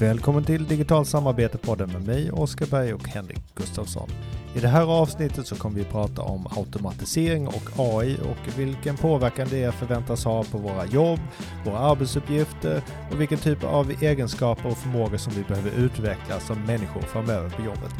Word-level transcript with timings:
Välkommen 0.00 0.44
till 0.44 0.66
Digital 0.66 1.04
samarbete-podden 1.04 1.92
med 1.92 2.06
mig, 2.06 2.30
Oskar 2.30 2.66
Berg 2.66 2.94
och 2.94 3.08
Henrik 3.08 3.54
Gustafsson. 3.54 4.08
I 4.54 4.60
det 4.60 4.68
här 4.68 5.00
avsnittet 5.00 5.46
så 5.46 5.56
kommer 5.56 5.78
vi 5.78 5.84
prata 5.84 6.22
om 6.22 6.46
automatisering 6.56 7.48
och 7.48 7.62
AI 7.76 8.16
och 8.16 8.58
vilken 8.58 8.96
påverkan 8.96 9.48
det 9.50 9.74
förväntas 9.74 10.24
ha 10.24 10.44
på 10.44 10.58
våra 10.58 10.86
jobb, 10.86 11.20
våra 11.64 11.78
arbetsuppgifter 11.78 12.82
och 13.10 13.20
vilken 13.20 13.38
typ 13.38 13.64
av 13.64 13.92
egenskaper 14.00 14.68
och 14.68 14.78
förmågor 14.78 15.16
som 15.16 15.32
vi 15.32 15.42
behöver 15.42 15.70
utveckla 15.70 16.40
som 16.40 16.64
människor 16.64 17.00
framöver 17.00 17.50
på 17.50 17.62
jobbet. 17.62 17.94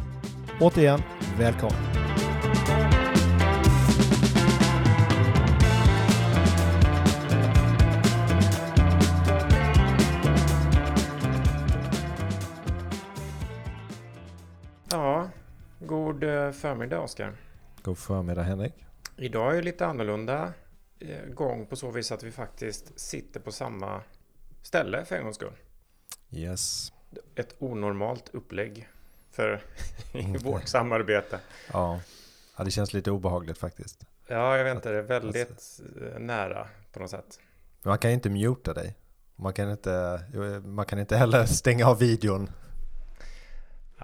Återigen, 0.61 1.03
välkommen! 1.39 2.28
Förmiddag 16.53 17.01
Oskar. 17.01 17.37
God 17.83 17.99
förmiddag 17.99 18.43
Henrik. 18.43 18.75
Idag 19.17 19.53
är 19.53 19.57
det 19.57 19.63
lite 19.63 19.87
annorlunda 19.87 20.53
eh, 20.99 21.25
gång 21.35 21.67
på 21.67 21.77
så 21.77 21.91
vis 21.91 22.13
att 22.13 22.23
vi 22.23 22.31
faktiskt 22.31 23.01
sitter 23.01 23.41
på 23.41 23.53
samma 23.53 24.01
ställe 24.63 25.05
för 25.05 25.17
en 25.17 25.23
gångs 25.23 25.37
skull. 25.37 25.53
Yes. 26.31 26.93
Ett 27.35 27.55
onormalt 27.59 28.29
upplägg 28.33 28.89
för 29.31 29.63
vårt 30.45 30.69
samarbete. 30.69 31.41
Ja. 31.73 32.01
ja, 32.57 32.65
det 32.65 32.71
känns 32.71 32.93
lite 32.93 33.11
obehagligt 33.11 33.59
faktiskt. 33.59 34.07
Ja, 34.27 34.57
jag 34.57 34.65
vet 34.65 34.75
inte, 34.77 34.91
det 34.91 34.99
är 34.99 35.03
väldigt 35.03 35.81
eh, 36.03 36.19
nära 36.19 36.69
på 36.93 37.01
något 37.01 37.11
sätt. 37.11 37.39
Man 37.83 37.99
kan 37.99 38.11
inte 38.11 38.31
muta 38.31 38.75
dig. 38.75 38.97
Man 39.37 39.53
kan 39.53 39.71
inte, 39.71 40.25
man 40.65 40.87
kan 40.87 40.99
inte 40.99 41.17
heller 41.17 41.47
stänga 41.47 41.87
av 41.87 41.99
videon. 41.99 42.51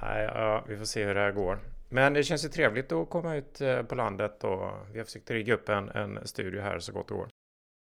Nej, 0.04 0.24
ja, 0.24 0.64
vi 0.68 0.76
får 0.76 0.84
se 0.84 1.04
hur 1.04 1.14
det 1.14 1.20
här 1.20 1.32
går. 1.32 1.58
Men 1.88 2.12
det 2.12 2.24
känns 2.24 2.44
ju 2.44 2.48
trevligt 2.48 2.92
att 2.92 3.10
komma 3.10 3.36
ut 3.36 3.60
eh, 3.60 3.82
på 3.82 3.94
landet 3.94 4.44
och 4.44 4.72
vi 4.92 4.98
har 4.98 5.04
försökt 5.04 5.30
rigga 5.30 5.54
upp 5.54 5.68
en, 5.68 5.88
en 5.88 6.26
studio 6.26 6.60
här 6.60 6.78
så 6.78 6.92
gott 6.92 7.08
det 7.08 7.14
går. 7.14 7.28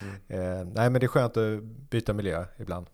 Mm. 0.02 0.14
Eh, 0.28 0.64
nej, 0.74 0.90
men 0.90 1.00
det 1.00 1.06
är 1.06 1.08
skönt 1.08 1.36
att 1.36 1.62
byta 1.62 2.12
miljö 2.12 2.44
ibland. 2.56 2.86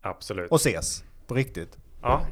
Absolut. 0.00 0.50
Och 0.50 0.56
ses 0.56 1.04
på 1.26 1.34
riktigt. 1.34 1.78
Ja. 2.02 2.26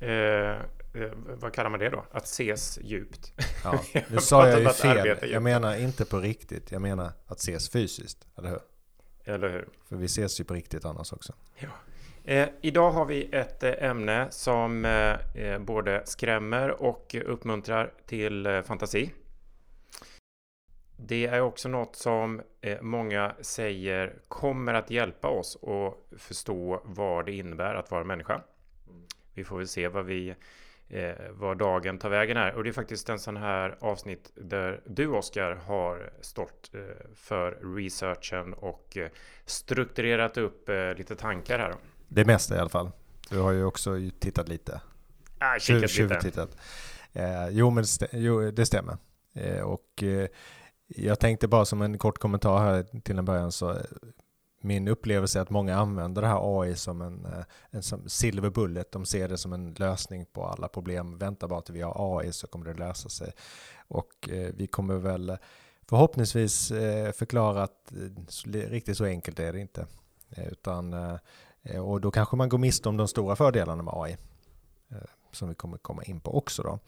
Eh, 0.00 0.10
eh, 0.10 1.12
vad 1.14 1.52
kallar 1.52 1.70
man 1.70 1.80
det 1.80 1.88
då? 1.88 2.04
Att 2.10 2.24
ses 2.24 2.78
djupt. 2.82 3.32
Ja, 3.64 3.82
nu 4.08 4.18
sa 4.18 4.48
jag 4.48 4.60
ju 4.60 4.68
fel. 4.68 5.30
Jag 5.30 5.42
menar 5.42 5.76
inte 5.76 6.04
på 6.04 6.18
riktigt. 6.18 6.72
Jag 6.72 6.82
menar 6.82 7.12
att 7.26 7.38
ses 7.38 7.70
fysiskt, 7.70 8.26
eller 8.38 8.48
hur? 8.48 8.60
Eller 9.24 9.48
hur? 9.48 9.68
För 9.88 9.96
vi 9.96 10.04
ses 10.04 10.40
ju 10.40 10.44
på 10.44 10.54
riktigt 10.54 10.84
annars 10.84 11.12
också. 11.12 11.32
Ja. 11.58 11.68
Eh, 12.24 12.48
idag 12.60 12.90
har 12.90 13.04
vi 13.04 13.28
ett 13.32 13.62
eh, 13.62 13.72
ämne 13.78 14.26
som 14.30 14.84
eh, 14.84 15.36
eh, 15.36 15.58
både 15.58 16.02
skrämmer 16.04 16.82
och 16.82 17.14
uppmuntrar 17.24 17.92
till 18.06 18.46
eh, 18.46 18.62
fantasi. 18.62 19.12
Det 20.96 21.26
är 21.26 21.40
också 21.40 21.68
något 21.68 21.96
som 21.96 22.42
eh, 22.60 22.82
många 22.82 23.34
säger 23.40 24.14
kommer 24.28 24.74
att 24.74 24.90
hjälpa 24.90 25.28
oss 25.28 25.58
att 25.62 26.20
förstå 26.20 26.82
vad 26.84 27.26
det 27.26 27.32
innebär 27.32 27.74
att 27.74 27.90
vara 27.90 28.04
människa. 28.04 28.42
Vi 29.34 29.44
får 29.44 29.58
väl 29.58 29.68
se 29.68 29.88
vad 29.88 30.04
vi 30.04 30.34
eh, 30.88 31.12
vad 31.30 31.58
dagen 31.58 31.98
tar 31.98 32.10
vägen 32.10 32.36
här. 32.36 32.54
Och 32.54 32.64
det 32.64 32.70
är 32.70 32.72
faktiskt 32.72 33.08
en 33.08 33.18
sån 33.18 33.36
här 33.36 33.76
avsnitt 33.80 34.30
där 34.34 34.80
du 34.86 35.06
Oskar 35.06 35.52
har 35.52 36.12
stått 36.20 36.70
för 37.14 37.76
researchen 37.76 38.54
och 38.54 38.98
strukturerat 39.44 40.36
upp 40.36 40.70
lite 40.96 41.16
tankar 41.16 41.58
här. 41.58 41.74
Det 42.14 42.24
mesta 42.24 42.56
i 42.56 42.58
alla 42.58 42.68
fall. 42.68 42.90
Du 43.30 43.38
har 43.38 43.52
ju 43.52 43.64
också 43.64 43.96
tittat 44.18 44.48
lite. 44.48 44.80
Ah, 45.38 45.58
kikat 45.58 45.98
lite. 45.98 46.20
Tittat. 46.20 46.56
Eh, 47.12 47.48
jo, 47.50 47.70
men 47.70 47.84
det, 48.00 48.08
jo, 48.12 48.50
det 48.50 48.66
stämmer. 48.66 48.96
Eh, 49.34 49.60
och 49.60 50.02
eh, 50.02 50.28
jag 50.86 51.20
tänkte 51.20 51.48
bara 51.48 51.64
som 51.64 51.82
en 51.82 51.98
kort 51.98 52.18
kommentar 52.18 52.58
här 52.58 53.00
till 53.00 53.18
en 53.18 53.24
början 53.24 53.52
så 53.52 53.70
eh, 53.70 53.76
min 54.62 54.88
upplevelse 54.88 55.38
är 55.38 55.42
att 55.42 55.50
många 55.50 55.76
använder 55.76 56.22
det 56.22 56.28
här 56.28 56.60
AI 56.60 56.76
som 56.76 57.02
en, 57.02 57.24
eh, 57.24 57.44
en 57.70 57.82
som 57.82 58.08
silver 58.08 58.50
bullet. 58.50 58.92
De 58.92 59.04
ser 59.04 59.28
det 59.28 59.38
som 59.38 59.52
en 59.52 59.74
lösning 59.74 60.26
på 60.32 60.44
alla 60.44 60.68
problem. 60.68 61.18
Vänta 61.18 61.48
bara 61.48 61.60
till 61.60 61.74
vi 61.74 61.82
har 61.82 62.18
AI 62.18 62.32
så 62.32 62.46
kommer 62.46 62.66
det 62.66 62.74
lösa 62.74 63.08
sig. 63.08 63.32
Och 63.88 64.28
eh, 64.28 64.52
vi 64.54 64.66
kommer 64.66 64.94
väl 64.94 65.36
förhoppningsvis 65.88 66.68
förklara 67.14 67.62
att 67.62 67.92
riktigt 68.52 68.96
så 68.96 69.04
enkelt 69.04 69.38
är 69.40 69.52
det 69.52 69.60
inte. 69.60 69.86
Utan 70.36 70.94
och 71.80 72.00
då 72.00 72.10
kanske 72.10 72.36
man 72.36 72.48
går 72.48 72.58
miste 72.58 72.88
om 72.88 72.96
de 72.96 73.08
stora 73.08 73.36
fördelarna 73.36 73.82
med 73.82 73.94
AI. 73.96 74.16
Eh, 74.90 74.96
som 75.32 75.48
vi 75.48 75.54
kommer 75.54 75.78
komma 75.78 76.02
in 76.02 76.20
på 76.20 76.36
också 76.38 76.62
då. 76.62 76.78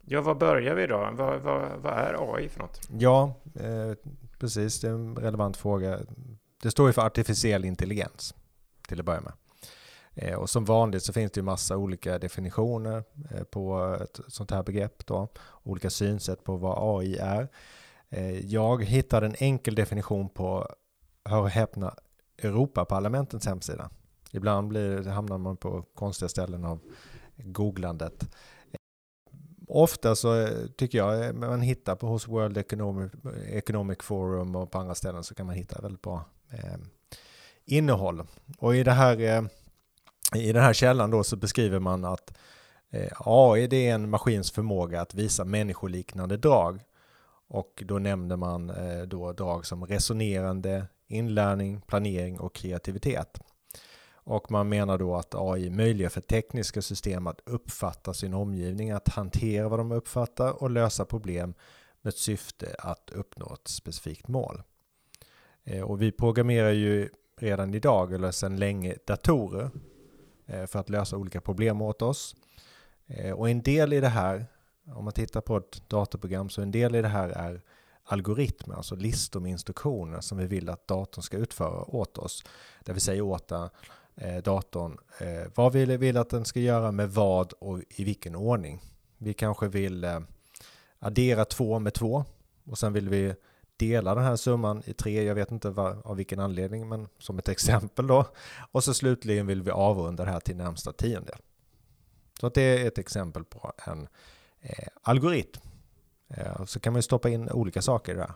Ja, 0.00 0.20
var 0.20 0.34
börjar 0.34 0.74
vi 0.74 0.86
då? 0.86 1.10
Vad, 1.12 1.40
vad, 1.40 1.70
vad 1.82 1.92
är 1.92 2.34
AI 2.34 2.48
för 2.48 2.60
något? 2.60 2.80
Ja, 2.98 3.34
eh, 3.54 3.92
precis. 4.38 4.80
Det 4.80 4.88
är 4.88 4.92
en 4.92 5.16
relevant 5.16 5.56
fråga. 5.56 5.98
Det 6.62 6.70
står 6.70 6.86
ju 6.86 6.92
för 6.92 7.02
artificiell 7.02 7.64
intelligens 7.64 8.34
till 8.88 9.00
att 9.00 9.06
börja 9.06 9.20
med. 9.20 9.32
Eh, 10.14 10.34
och 10.34 10.50
som 10.50 10.64
vanligt 10.64 11.02
så 11.02 11.12
finns 11.12 11.32
det 11.32 11.38
ju 11.38 11.44
massa 11.44 11.76
olika 11.76 12.18
definitioner 12.18 13.04
eh, 13.30 13.42
på 13.42 13.96
ett 14.02 14.20
sånt 14.28 14.50
här 14.50 14.62
begrepp 14.62 15.06
då. 15.06 15.28
Olika 15.62 15.90
synsätt 15.90 16.44
på 16.44 16.56
vad 16.56 17.00
AI 17.00 17.16
är. 17.16 17.48
Eh, 18.08 18.46
jag 18.46 18.84
hittade 18.84 19.26
en 19.26 19.34
enkel 19.38 19.74
definition 19.74 20.28
på, 20.28 20.68
hör 21.24 21.40
och 21.40 21.50
häpna, 21.50 21.94
Europaparlamentets 22.42 23.46
hemsida. 23.46 23.90
Ibland 24.30 24.68
blir, 24.68 25.02
hamnar 25.02 25.38
man 25.38 25.56
på 25.56 25.82
konstiga 25.94 26.28
ställen 26.28 26.64
av 26.64 26.80
googlandet. 27.36 28.30
Ofta 29.68 30.16
så 30.16 30.40
eh, 30.40 30.66
tycker 30.76 30.98
jag 30.98 31.26
eh, 31.26 31.32
man 31.32 31.60
hittar 31.60 31.96
på 31.96 32.06
hos 32.06 32.28
World 32.28 32.58
Economic, 32.58 33.12
Economic 33.46 33.98
Forum 34.00 34.56
och 34.56 34.70
på 34.70 34.78
andra 34.78 34.94
ställen 34.94 35.24
så 35.24 35.34
kan 35.34 35.46
man 35.46 35.54
hitta 35.54 35.82
väldigt 35.82 36.02
bra 36.02 36.24
eh, 36.50 36.78
innehåll. 37.64 38.22
Och 38.58 38.76
i, 38.76 38.82
det 38.82 38.92
här, 38.92 39.20
eh, 39.20 39.42
i 40.34 40.52
den 40.52 40.62
här 40.62 40.72
källan 40.72 41.10
då 41.10 41.24
så 41.24 41.36
beskriver 41.36 41.78
man 41.78 42.04
att 42.04 42.38
eh, 42.90 43.12
AI 43.18 43.66
det 43.66 43.88
är 43.88 43.94
en 43.94 44.10
maskins 44.10 44.50
förmåga 44.50 45.00
att 45.00 45.14
visa 45.14 45.44
människoliknande 45.44 46.36
drag. 46.36 46.80
Och 47.48 47.82
då 47.86 47.98
nämner 47.98 48.36
man 48.36 48.70
eh, 48.70 49.02
då 49.02 49.32
drag 49.32 49.66
som 49.66 49.86
resonerande, 49.86 50.86
inlärning, 51.06 51.80
planering 51.80 52.40
och 52.40 52.54
kreativitet. 52.54 53.38
Och 54.30 54.50
man 54.50 54.68
menar 54.68 54.98
då 54.98 55.16
att 55.16 55.34
AI 55.34 55.70
möjliggör 55.70 56.10
för 56.10 56.20
tekniska 56.20 56.82
system 56.82 57.26
att 57.26 57.40
uppfatta 57.44 58.14
sin 58.14 58.34
omgivning, 58.34 58.90
att 58.90 59.08
hantera 59.08 59.68
vad 59.68 59.78
de 59.78 59.92
uppfattar 59.92 60.62
och 60.62 60.70
lösa 60.70 61.04
problem 61.04 61.54
med 62.02 62.14
syfte 62.14 62.76
att 62.78 63.10
uppnå 63.10 63.54
ett 63.54 63.68
specifikt 63.68 64.28
mål. 64.28 64.62
Eh, 65.64 65.82
och 65.82 66.02
vi 66.02 66.12
programmerar 66.12 66.70
ju 66.70 67.08
redan 67.40 67.74
idag, 67.74 68.12
eller 68.12 68.30
sedan 68.30 68.56
länge, 68.56 68.96
datorer 69.06 69.70
eh, 70.46 70.66
för 70.66 70.78
att 70.78 70.88
lösa 70.90 71.16
olika 71.16 71.40
problem 71.40 71.82
åt 71.82 72.02
oss. 72.02 72.36
Eh, 73.06 73.32
och 73.32 73.50
en 73.50 73.62
del 73.62 73.92
i 73.92 74.00
det 74.00 74.08
här, 74.08 74.46
om 74.94 75.04
man 75.04 75.12
tittar 75.12 75.40
på 75.40 75.56
ett 75.56 75.88
datorprogram, 75.88 76.48
så 76.48 76.62
en 76.62 76.70
del 76.70 76.94
i 76.94 77.02
det 77.02 77.08
här 77.08 77.28
är 77.28 77.62
algoritmer, 78.04 78.74
alltså 78.74 78.94
listor 78.94 79.40
med 79.40 79.50
instruktioner 79.50 80.20
som 80.20 80.38
vi 80.38 80.46
vill 80.46 80.68
att 80.68 80.86
datorn 80.86 81.22
ska 81.22 81.36
utföra 81.36 81.84
åt 81.84 82.18
oss. 82.18 82.44
Där 82.84 82.94
vi 82.94 83.00
säger 83.00 83.22
åt 83.22 83.48
den 83.48 83.68
eh, 84.20 84.42
datorn 84.42 84.98
eh, 85.18 85.50
vad 85.54 85.72
vi 85.72 85.96
vill 85.96 86.16
att 86.16 86.30
den 86.30 86.44
ska 86.44 86.60
göra 86.60 86.92
med 86.92 87.10
vad 87.10 87.52
och 87.52 87.80
i 87.88 88.04
vilken 88.04 88.36
ordning. 88.36 88.80
Vi 89.18 89.34
kanske 89.34 89.68
vill 89.68 90.04
eh, 90.04 90.20
addera 90.98 91.44
två 91.44 91.78
med 91.78 91.94
två 91.94 92.24
och 92.64 92.78
sen 92.78 92.92
vill 92.92 93.08
vi 93.08 93.34
dela 93.76 94.14
den 94.14 94.24
här 94.24 94.36
summan 94.36 94.82
i 94.86 94.92
tre, 94.92 95.22
jag 95.22 95.34
vet 95.34 95.50
inte 95.50 95.70
var, 95.70 95.96
av 96.04 96.16
vilken 96.16 96.40
anledning, 96.40 96.88
men 96.88 97.08
som 97.18 97.38
ett 97.38 97.48
exempel 97.56 98.06
då. 98.06 98.26
Och 98.72 98.84
så 98.84 98.94
slutligen 98.94 99.46
vill 99.46 99.62
vi 99.62 99.70
avrunda 99.70 100.24
det 100.24 100.30
här 100.30 100.40
till 100.40 100.56
närmsta 100.56 100.92
tiondel. 100.92 101.38
Så 102.40 102.46
att 102.46 102.54
det 102.54 102.62
är 102.62 102.86
ett 102.86 102.98
exempel 102.98 103.44
på 103.44 103.72
en 103.86 104.08
eh, 104.60 104.88
algoritm. 105.02 105.60
Eh, 106.28 106.64
så 106.64 106.80
kan 106.80 106.92
man 106.92 107.02
stoppa 107.02 107.28
in 107.28 107.50
olika 107.50 107.82
saker 107.82 108.14
där. 108.14 108.32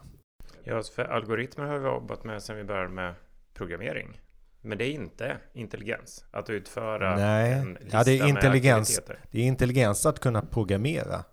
Ja, 0.64 0.82
för 0.82 1.04
algoritmer 1.04 1.64
har 1.64 1.78
vi 1.78 1.87
jobbat 1.87 2.25
med 2.25 2.42
sedan 2.42 2.56
vi 2.56 2.64
började 2.64 2.88
med 2.88 3.14
programmering. 3.54 4.20
Men 4.64 4.78
det 4.78 4.84
är 4.84 4.93
inte 4.93 5.37
intelligens 5.52 6.25
att 6.31 6.50
utföra 6.50 7.16
Nej. 7.16 7.52
en 7.52 7.75
lista 7.75 7.99
ja, 7.99 8.05
det 8.05 8.19
är 8.19 8.28
intelligens. 8.28 9.00
Det 9.31 9.38
är 9.38 9.44
intelligens 9.44 10.06
att 10.06 10.20
kunna 10.20 10.43
programmera 10.43 11.25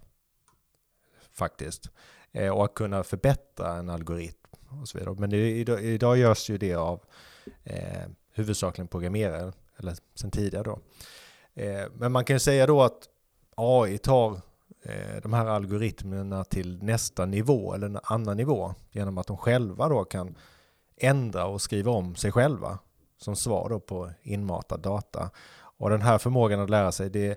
faktiskt. 1.34 1.90
Eh, 2.32 2.50
och 2.50 2.66
att 2.66 2.74
kunna 2.74 3.04
förbättra 3.04 3.74
en 3.74 3.90
algoritm 3.90 4.38
och 4.82 4.88
så 4.88 4.98
vidare. 4.98 5.16
Men 5.20 5.30
det, 5.30 5.52
idag, 5.52 5.84
idag 5.84 6.18
görs 6.18 6.50
ju 6.50 6.58
det 6.58 6.76
av 6.76 7.04
eh, 7.64 8.08
huvudsakligen 8.34 8.88
programmerare, 8.88 9.54
eller 9.78 9.96
sen 10.16 10.32
tidigare 10.32 10.64
då. 10.64 10.80
Eh, 11.54 11.86
men 11.94 12.12
man 12.12 12.26
kan 12.26 12.36
ju 12.36 12.40
säga 12.40 12.68
då 12.68 12.82
att 12.82 13.10
AI 13.56 13.98
tar 13.98 14.42
eh, 14.84 15.22
de 15.24 15.34
här 15.34 15.46
algoritmerna 15.46 16.44
till 16.44 16.84
nästa 16.84 17.26
nivå 17.26 17.74
eller 17.74 17.88
en 17.88 18.00
annan 18.04 18.38
nivå 18.38 18.74
genom 18.92 19.18
att 19.18 19.28
de 19.28 19.38
själva 19.38 19.90
då 19.90 20.04
kan 20.04 20.36
ändra 20.98 21.46
och 21.46 21.62
skriva 21.62 21.92
om 21.92 22.16
sig 22.16 22.32
själva 22.32 22.80
som 23.22 23.36
svar 23.36 23.70
då 23.70 23.80
på 23.80 24.12
inmatad 24.22 24.80
data. 24.80 25.30
Och 25.54 25.90
den 25.90 26.02
här 26.02 26.18
förmågan 26.18 26.60
att 26.60 26.70
lära 26.70 26.92
sig, 26.92 27.10
det, 27.10 27.30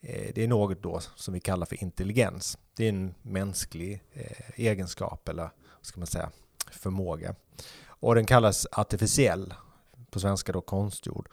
eh, 0.00 0.32
det 0.34 0.44
är 0.44 0.48
något 0.48 0.82
då 0.82 1.00
som 1.16 1.34
vi 1.34 1.40
kallar 1.40 1.66
för 1.66 1.82
intelligens. 1.82 2.58
Det 2.76 2.84
är 2.84 2.88
en 2.88 3.14
mänsklig 3.22 4.02
eh, 4.12 4.50
egenskap 4.54 5.28
eller 5.28 5.50
ska 5.80 6.00
man 6.00 6.06
säga 6.06 6.30
förmåga. 6.70 7.34
Och 7.86 8.14
den 8.14 8.26
kallas 8.26 8.66
artificiell, 8.72 9.54
på 10.10 10.20
svenska 10.20 10.52
då 10.52 10.60
konstgjord, 10.60 11.28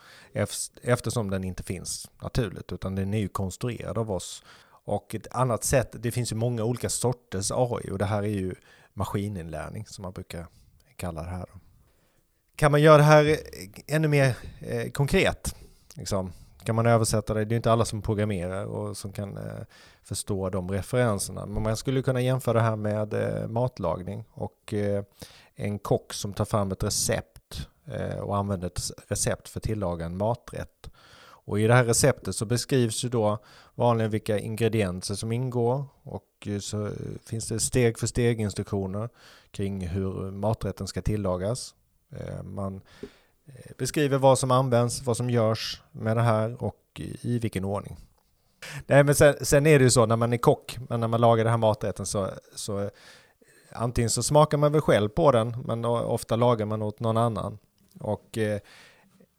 eftersom 0.82 1.30
den 1.30 1.44
inte 1.44 1.64
finns 1.64 2.10
naturligt 2.22 2.72
utan 2.72 2.96
den 2.96 3.14
är 3.14 3.20
ju 3.20 3.28
konstruerad 3.28 3.98
av 3.98 4.12
oss. 4.12 4.44
Och 4.84 5.16
ett 5.16 5.28
annat 5.32 5.64
sätt, 5.64 5.96
det 6.00 6.12
finns 6.12 6.32
ju 6.32 6.36
många 6.36 6.64
olika 6.64 6.90
sorters 6.90 7.52
AI 7.52 7.92
och 7.92 7.98
det 7.98 8.06
här 8.06 8.24
är 8.24 8.28
ju 8.28 8.56
maskininlärning 8.94 9.86
som 9.86 10.02
man 10.02 10.14
brukar 10.14 10.48
kalla 10.96 11.24
det 11.24 11.30
här. 11.30 11.46
Kan 12.56 12.72
man 12.72 12.82
göra 12.82 12.98
det 12.98 13.04
här 13.04 13.26
eh, 13.26 13.38
ännu 13.96 14.08
mer 14.08 14.38
eh, 14.60 14.92
konkret? 14.92 15.56
Liksom? 15.96 16.32
Kan 16.64 16.76
man 16.76 16.86
översätta 16.86 17.34
det? 17.34 17.46
Det 17.46 17.56
är 17.56 17.58
inte 17.58 17.72
alla 17.72 17.86
som 17.86 18.02
programmerar 18.02 18.66
och 18.66 18.98
som 18.98 19.12
kan 19.14 19.38
eh, 19.38 19.64
förstå 20.04 20.50
de 20.50 20.72
referenserna. 20.72 21.46
Men 21.46 21.64
man 21.64 21.78
skulle 21.78 22.02
kunna 22.02 22.22
jämföra 22.22 22.54
det 22.54 22.64
här 22.64 22.76
med 22.76 23.14
eh, 23.14 23.48
matlagning 23.48 24.26
och 24.32 24.74
eh, 24.74 25.04
en 25.56 25.80
kock 25.80 26.14
som 26.14 26.34
tar 26.34 26.46
fram 26.46 26.72
ett 26.72 26.84
recept 26.84 27.68
eh, 27.86 28.20
och 28.20 28.38
använder 28.38 28.68
ett 28.68 28.82
recept 29.08 29.50
för 29.50 29.60
att 29.60 29.64
tillaga 29.64 30.06
en 30.06 30.18
maträtt. 30.18 30.90
Och 31.44 31.60
i 31.60 31.68
det 31.68 31.74
här 31.74 31.86
receptet 31.86 32.36
så 32.36 32.46
beskrivs 32.46 33.06
ju 33.06 33.10
då 33.10 33.40
vanligen 33.76 34.12
vilka 34.12 34.40
ingredienser 34.40 35.16
som 35.16 35.32
ingår 35.32 35.86
och 36.04 36.48
eh, 36.48 36.60
så 36.60 36.92
finns 37.26 37.48
det 37.48 37.60
steg 37.60 38.00
för 38.00 38.08
steg 38.08 38.42
instruktioner 38.42 39.10
kring 39.52 39.88
hur 39.88 40.32
maträtten 40.32 40.88
ska 40.88 41.02
tillagas. 41.02 41.76
Eh, 42.12 42.44
man 42.44 42.82
eh, 43.46 43.72
beskriver 43.78 44.18
vad 44.18 44.40
som 44.40 44.52
används, 44.52 45.02
vad 45.04 45.18
som 45.18 45.30
görs 45.30 45.82
med 45.92 46.18
det 46.18 46.24
här 46.24 46.64
och 46.64 47.02
i 47.22 47.40
vilken 47.40 47.66
ordning. 47.66 47.98
Nej, 48.88 49.04
men 49.04 49.16
sen, 49.16 49.36
sen 49.42 49.66
är 49.66 49.80
det 49.80 49.84
ju 49.84 49.92
så 49.92 50.06
när 50.06 50.16
man 50.16 50.34
är 50.34 50.38
kock, 50.38 50.78
men 50.90 51.00
när 51.00 51.08
man 51.08 51.22
lagar 51.22 51.44
den 51.44 51.52
här 51.52 51.58
maträtten 51.58 52.06
så, 52.06 52.30
så 52.56 52.80
eh, 52.80 52.90
antingen 53.72 54.10
så 54.10 54.24
smakar 54.24 54.58
man 54.58 54.72
väl 54.72 54.82
själv 54.82 55.10
på 55.10 55.32
den, 55.32 55.56
men 55.66 55.86
ofta 55.86 56.36
lagar 56.36 56.66
man 56.66 56.82
åt 56.82 57.00
någon 57.00 57.18
annan. 57.18 57.58
Och 58.00 58.38
eh, 58.38 58.60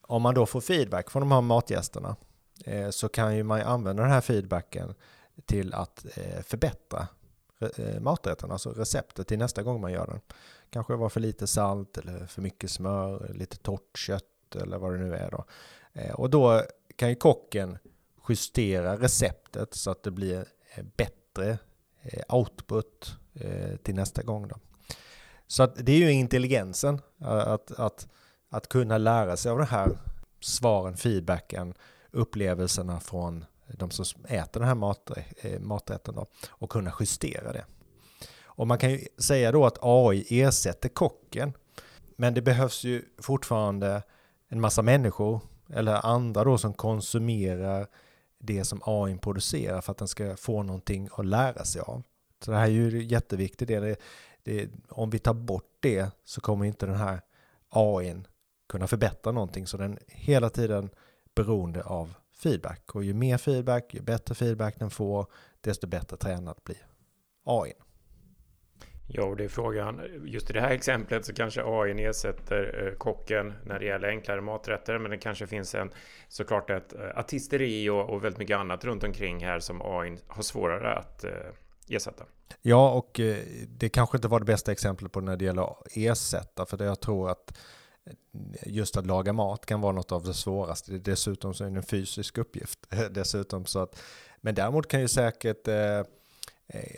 om 0.02 0.22
man 0.22 0.34
då 0.34 0.46
får 0.46 0.60
feedback 0.60 1.10
från 1.10 1.20
de 1.20 1.32
här 1.32 1.40
matgästerna 1.40 2.16
eh, 2.64 2.90
så 2.90 3.08
kan 3.08 3.36
ju 3.36 3.42
man 3.42 3.60
använda 3.60 4.02
den 4.02 4.12
här 4.12 4.20
feedbacken 4.20 4.94
till 5.44 5.74
att 5.74 6.04
eh, 6.16 6.42
förbättra 6.42 7.08
eh, 7.60 8.00
maträtten, 8.00 8.50
alltså 8.50 8.70
receptet 8.70 9.28
till 9.28 9.38
nästa 9.38 9.62
gång 9.62 9.80
man 9.80 9.92
gör 9.92 10.06
den. 10.06 10.20
Kanske 10.72 10.96
var 10.96 11.08
för 11.08 11.20
lite 11.20 11.46
salt 11.46 11.98
eller 11.98 12.26
för 12.26 12.42
mycket 12.42 12.70
smör, 12.70 13.30
lite 13.34 13.56
torrt 13.56 13.98
kött 13.98 14.56
eller 14.62 14.78
vad 14.78 14.92
det 14.92 14.98
nu 14.98 15.14
är 15.14 15.30
då. 15.30 15.44
Eh, 15.92 16.14
och 16.14 16.30
då 16.30 16.62
kan 16.96 17.08
ju 17.08 17.14
kocken 17.14 17.78
justera 18.28 18.96
receptet 18.96 19.74
så 19.74 19.90
att 19.90 20.02
det 20.02 20.10
blir 20.10 20.46
eh, 20.74 20.84
bättre 20.96 21.58
eh, 22.02 22.34
output 22.34 23.16
till 23.82 23.94
nästa 23.94 24.22
gång. 24.22 24.48
Då. 24.48 24.56
Så 25.46 25.62
att 25.62 25.76
det 25.76 25.92
är 25.92 25.98
ju 25.98 26.12
intelligensen, 26.12 27.00
att, 27.19 27.72
att, 27.72 28.08
att 28.48 28.69
kunna 28.69 28.98
lära 28.98 29.36
sig 29.36 29.52
av 29.52 29.58
de 29.58 29.66
här 29.66 29.98
svaren, 30.40 30.96
feedbacken, 30.96 31.74
upplevelserna 32.10 33.00
från 33.00 33.44
de 33.66 33.90
som 33.90 34.24
äter 34.24 34.60
den 34.60 34.69
här 34.69 35.58
maträtten 35.60 36.14
då, 36.14 36.26
och 36.48 36.70
kunna 36.70 36.92
justera 37.00 37.52
det. 37.52 37.64
Och 38.62 38.68
man 38.68 38.78
kan 38.78 38.90
ju 38.90 39.06
säga 39.18 39.52
då 39.52 39.66
att 39.66 39.78
AI 39.80 40.40
ersätter 40.40 40.88
kocken. 40.88 41.52
Men 42.16 42.34
det 42.34 42.42
behövs 42.42 42.84
ju 42.84 43.02
fortfarande 43.18 44.02
en 44.48 44.60
massa 44.60 44.82
människor 44.82 45.40
eller 45.72 46.06
andra 46.06 46.44
då 46.44 46.58
som 46.58 46.74
konsumerar 46.74 47.86
det 48.38 48.64
som 48.64 48.80
AI 48.84 49.18
producerar 49.18 49.80
för 49.80 49.92
att 49.92 49.98
den 49.98 50.08
ska 50.08 50.36
få 50.36 50.62
någonting 50.62 51.08
att 51.12 51.26
lära 51.26 51.64
sig 51.64 51.82
av. 51.82 52.02
Så 52.44 52.50
det 52.50 52.56
här 52.56 52.64
är 52.64 52.70
ju 52.70 53.02
jätteviktigt. 53.02 53.68
Det, 53.68 53.80
det, 53.80 54.00
det, 54.42 54.70
om 54.88 55.10
vi 55.10 55.18
tar 55.18 55.34
bort 55.34 55.76
det 55.80 56.10
så 56.24 56.40
kommer 56.40 56.64
inte 56.64 56.86
den 56.86 56.96
här 56.96 57.20
AI 57.68 58.16
kunna 58.68 58.86
förbättra 58.86 59.32
någonting. 59.32 59.66
Så 59.66 59.76
den 59.76 59.92
är 59.92 59.98
hela 60.06 60.50
tiden 60.50 60.90
beroende 61.34 61.82
av 61.82 62.14
feedback. 62.42 62.94
Och 62.94 63.04
ju 63.04 63.14
mer 63.14 63.38
feedback, 63.38 63.94
ju 63.94 64.00
bättre 64.00 64.34
feedback 64.34 64.78
den 64.78 64.90
får, 64.90 65.26
desto 65.60 65.86
bättre 65.86 66.16
tränad 66.16 66.56
blir 66.64 66.86
AI. 67.44 67.72
Ja, 69.14 69.24
och 69.24 69.36
det 69.36 69.44
är 69.44 69.48
frågan. 69.48 70.00
Just 70.24 70.50
i 70.50 70.52
det 70.52 70.60
här 70.60 70.70
exemplet 70.70 71.26
så 71.26 71.34
kanske 71.34 71.62
AI 71.64 72.04
ersätter 72.04 72.86
eh, 72.86 72.98
kocken 72.98 73.52
när 73.64 73.78
det 73.78 73.84
gäller 73.84 74.08
enklare 74.08 74.40
maträtter. 74.40 74.98
Men 74.98 75.10
det 75.10 75.18
kanske 75.18 75.46
finns 75.46 75.74
en 75.74 75.90
såklart 76.28 76.70
ett 76.70 76.92
eh, 76.94 77.18
artisteri 77.18 77.88
och, 77.88 78.10
och 78.10 78.24
väldigt 78.24 78.38
mycket 78.38 78.56
annat 78.56 78.84
runt 78.84 79.04
omkring 79.04 79.44
här 79.44 79.60
som 79.60 79.82
AI 79.82 80.18
har 80.26 80.42
svårare 80.42 80.94
att 80.94 81.24
eh, 81.24 81.30
ersätta. 81.88 82.24
Ja, 82.62 82.92
och 82.92 83.20
eh, 83.20 83.36
det 83.68 83.88
kanske 83.88 84.18
inte 84.18 84.28
var 84.28 84.38
det 84.38 84.46
bästa 84.46 84.72
exemplet 84.72 85.12
på 85.12 85.20
när 85.20 85.36
det 85.36 85.44
gäller 85.44 85.76
ersätta. 85.94 86.66
För 86.66 86.76
det 86.76 86.84
jag 86.84 87.00
tror 87.00 87.30
att 87.30 87.58
just 88.66 88.96
att 88.96 89.06
laga 89.06 89.32
mat 89.32 89.66
kan 89.66 89.80
vara 89.80 89.92
något 89.92 90.12
av 90.12 90.22
det 90.22 90.34
svåraste. 90.34 90.92
Dessutom 90.92 91.54
så 91.54 91.64
är 91.64 91.70
det 91.70 91.76
en 91.76 91.82
fysisk 91.82 92.38
uppgift. 92.38 92.78
Dessutom 93.10 93.66
så 93.66 93.78
att, 93.78 94.02
men 94.40 94.54
däremot 94.54 94.88
kan 94.88 95.00
ju 95.00 95.08
säkert 95.08 95.68
eh, 95.68 96.02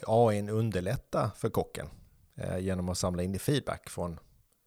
AI 0.07 0.51
underlätta 0.51 1.31
för 1.37 1.51
kocken 1.51 1.89
Eh, 2.37 2.59
genom 2.59 2.89
att 2.89 2.99
samla 2.99 3.23
in 3.23 3.39
feedback 3.39 3.91
från 3.91 4.21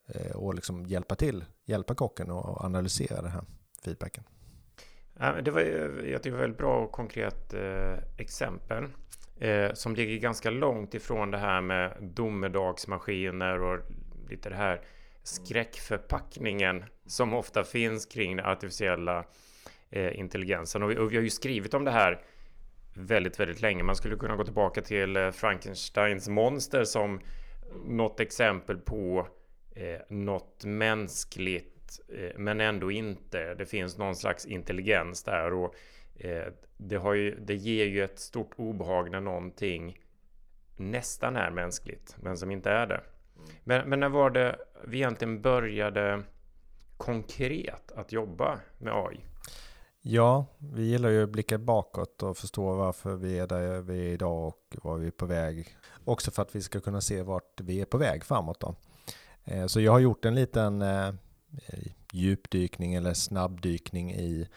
eh, 0.07 0.35
och 0.35 0.53
liksom 0.55 0.85
hjälpa 0.85 1.15
till, 1.15 1.45
hjälpa 1.65 1.95
kocken 1.95 2.31
och 2.31 2.65
analysera 2.65 3.21
den 3.21 3.31
här 3.31 3.43
feedbacken. 3.83 4.23
Det 5.43 5.51
var 5.51 5.61
jag 5.61 6.23
tycker, 6.23 6.35
ett 6.35 6.41
väldigt 6.41 6.57
bra 6.57 6.79
och 6.79 6.91
konkret 6.91 7.53
eh, 7.53 7.93
exempel 8.17 8.87
som 9.73 9.95
ligger 9.95 10.17
ganska 10.17 10.49
långt 10.49 10.93
ifrån 10.93 11.31
det 11.31 11.37
här 11.37 11.61
med 11.61 11.97
domedagsmaskiner 12.01 13.61
och 13.61 13.79
lite 14.29 14.49
det 14.49 14.55
här 14.55 14.81
skräckförpackningen 15.23 16.85
som 17.05 17.33
ofta 17.33 17.63
finns 17.63 18.05
kring 18.05 18.37
den 18.37 18.45
artificiella 18.45 19.25
intelligensen. 19.91 20.83
Och 20.83 20.91
vi, 20.91 20.97
och 20.97 21.11
vi, 21.11 21.15
har 21.15 21.23
ju 21.23 21.29
skrivit 21.29 21.73
om 21.73 21.85
det 21.85 21.91
här 21.91 22.21
väldigt, 22.93 23.39
väldigt 23.39 23.61
länge. 23.61 23.83
Man 23.83 23.95
skulle 23.95 24.15
kunna 24.15 24.35
gå 24.35 24.43
tillbaka 24.43 24.81
till 24.81 25.31
Frankensteins 25.33 26.27
monster 26.27 26.83
som 26.83 27.19
något 27.85 28.19
exempel 28.19 28.77
på 28.77 29.27
eh, 29.71 29.99
något 30.09 30.65
mänskligt 30.65 31.99
eh, 32.09 32.37
men 32.37 32.61
ändå 32.61 32.91
inte. 32.91 33.53
Det 33.53 33.65
finns 33.65 33.97
någon 33.97 34.15
slags 34.15 34.45
intelligens 34.45 35.23
där 35.23 35.53
och 35.53 35.75
eh, 36.15 36.53
det, 36.77 36.95
har 36.95 37.13
ju, 37.13 37.39
det 37.39 37.55
ger 37.55 37.85
ju 37.85 38.03
ett 38.03 38.19
stort 38.19 38.51
obehag 38.55 39.11
när 39.11 39.21
någonting 39.21 39.99
nästan 40.75 41.35
är 41.35 41.51
mänskligt 41.51 42.15
men 42.21 42.37
som 42.37 42.51
inte 42.51 42.71
är 42.71 42.87
det. 42.87 43.01
Men, 43.63 43.89
men 43.89 43.99
när 43.99 44.09
var 44.09 44.29
det 44.29 44.57
vi 44.85 44.97
egentligen 44.97 45.41
började 45.41 46.23
konkret 46.97 47.91
att 47.91 48.11
jobba 48.11 48.59
med 48.77 48.93
AI? 48.93 49.19
Ja, 50.01 50.45
vi 50.57 50.83
gillar 50.83 51.09
ju 51.09 51.23
att 51.23 51.29
blicka 51.29 51.57
bakåt 51.57 52.23
och 52.23 52.37
förstå 52.37 52.75
varför 52.75 53.15
vi 53.15 53.39
är 53.39 53.47
där 53.47 53.81
vi 53.81 53.99
är 53.99 54.13
idag 54.13 54.47
och 54.47 54.75
var 54.83 54.97
vi 54.97 55.07
är 55.07 55.11
på 55.11 55.25
väg. 55.25 55.77
Också 56.07 56.31
för 56.31 56.41
att 56.41 56.55
vi 56.55 56.61
ska 56.61 56.79
kunna 56.79 57.01
se 57.01 57.21
vart 57.21 57.61
vi 57.61 57.81
är 57.81 57.85
på 57.85 57.97
väg 57.97 58.23
framåt. 58.23 58.59
Då. 58.59 58.75
Eh, 59.43 59.67
så 59.67 59.81
jag 59.81 59.91
har 59.91 59.99
gjort 59.99 60.25
en 60.25 60.35
liten 60.35 60.81
eh, 60.81 61.07
eh, 61.07 61.91
djupdykning 62.11 62.93
eller 62.93 63.13
snabbdykning 63.13 64.13
i 64.13 64.47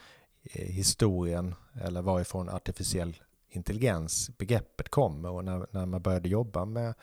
historien 0.52 1.54
eller 1.82 2.02
varifrån 2.02 2.48
artificiell 2.48 3.16
intelligens 3.48 4.30
begreppet 4.38 4.88
kommer 4.88 5.30
och 5.30 5.44
när, 5.44 5.66
när 5.70 5.86
man 5.86 6.02
började 6.02 6.28
jobba 6.28 6.64
med, 6.64 6.94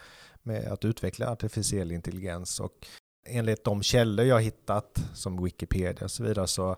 med 0.44 0.68
att 0.72 0.86
utveckla 0.86 1.32
artificiell 1.32 1.92
intelligens. 1.92 2.60
Och 2.60 2.88
enligt 3.26 3.64
de 3.64 3.84
källor 3.84 4.26
jag 4.26 4.42
hittat 4.42 5.04
som 5.14 5.44
Wikipedia 5.44 6.04
och 6.04 6.12
så 6.12 6.24
vidare 6.24 6.48
så 6.48 6.76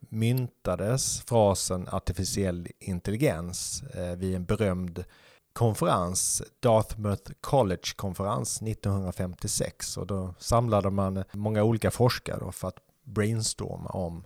myntades 0.00 1.20
frasen 1.20 1.88
artificiell 1.88 2.68
intelligens 2.78 3.82
eh, 3.82 4.16
vid 4.16 4.34
en 4.34 4.44
berömd 4.44 5.04
konferens, 5.52 6.42
Dartmouth 6.60 7.32
College-konferens 7.40 8.62
1956. 8.62 9.96
Och 9.96 10.06
då 10.06 10.34
samlade 10.38 10.90
man 10.90 11.24
många 11.32 11.62
olika 11.62 11.90
forskare 11.90 12.52
för 12.52 12.68
att 12.68 12.78
brainstorma 13.04 13.90
om 13.90 14.24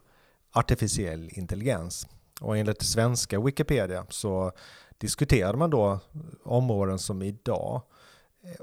artificiell 0.52 1.30
intelligens. 1.32 2.06
Och 2.40 2.58
enligt 2.58 2.82
svenska 2.82 3.40
Wikipedia 3.40 4.06
så 4.08 4.52
diskuterade 4.98 5.58
man 5.58 5.70
då 5.70 6.00
områden 6.44 6.98
som 6.98 7.22
idag 7.22 7.82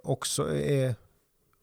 också 0.03 0.55
är 0.55 0.95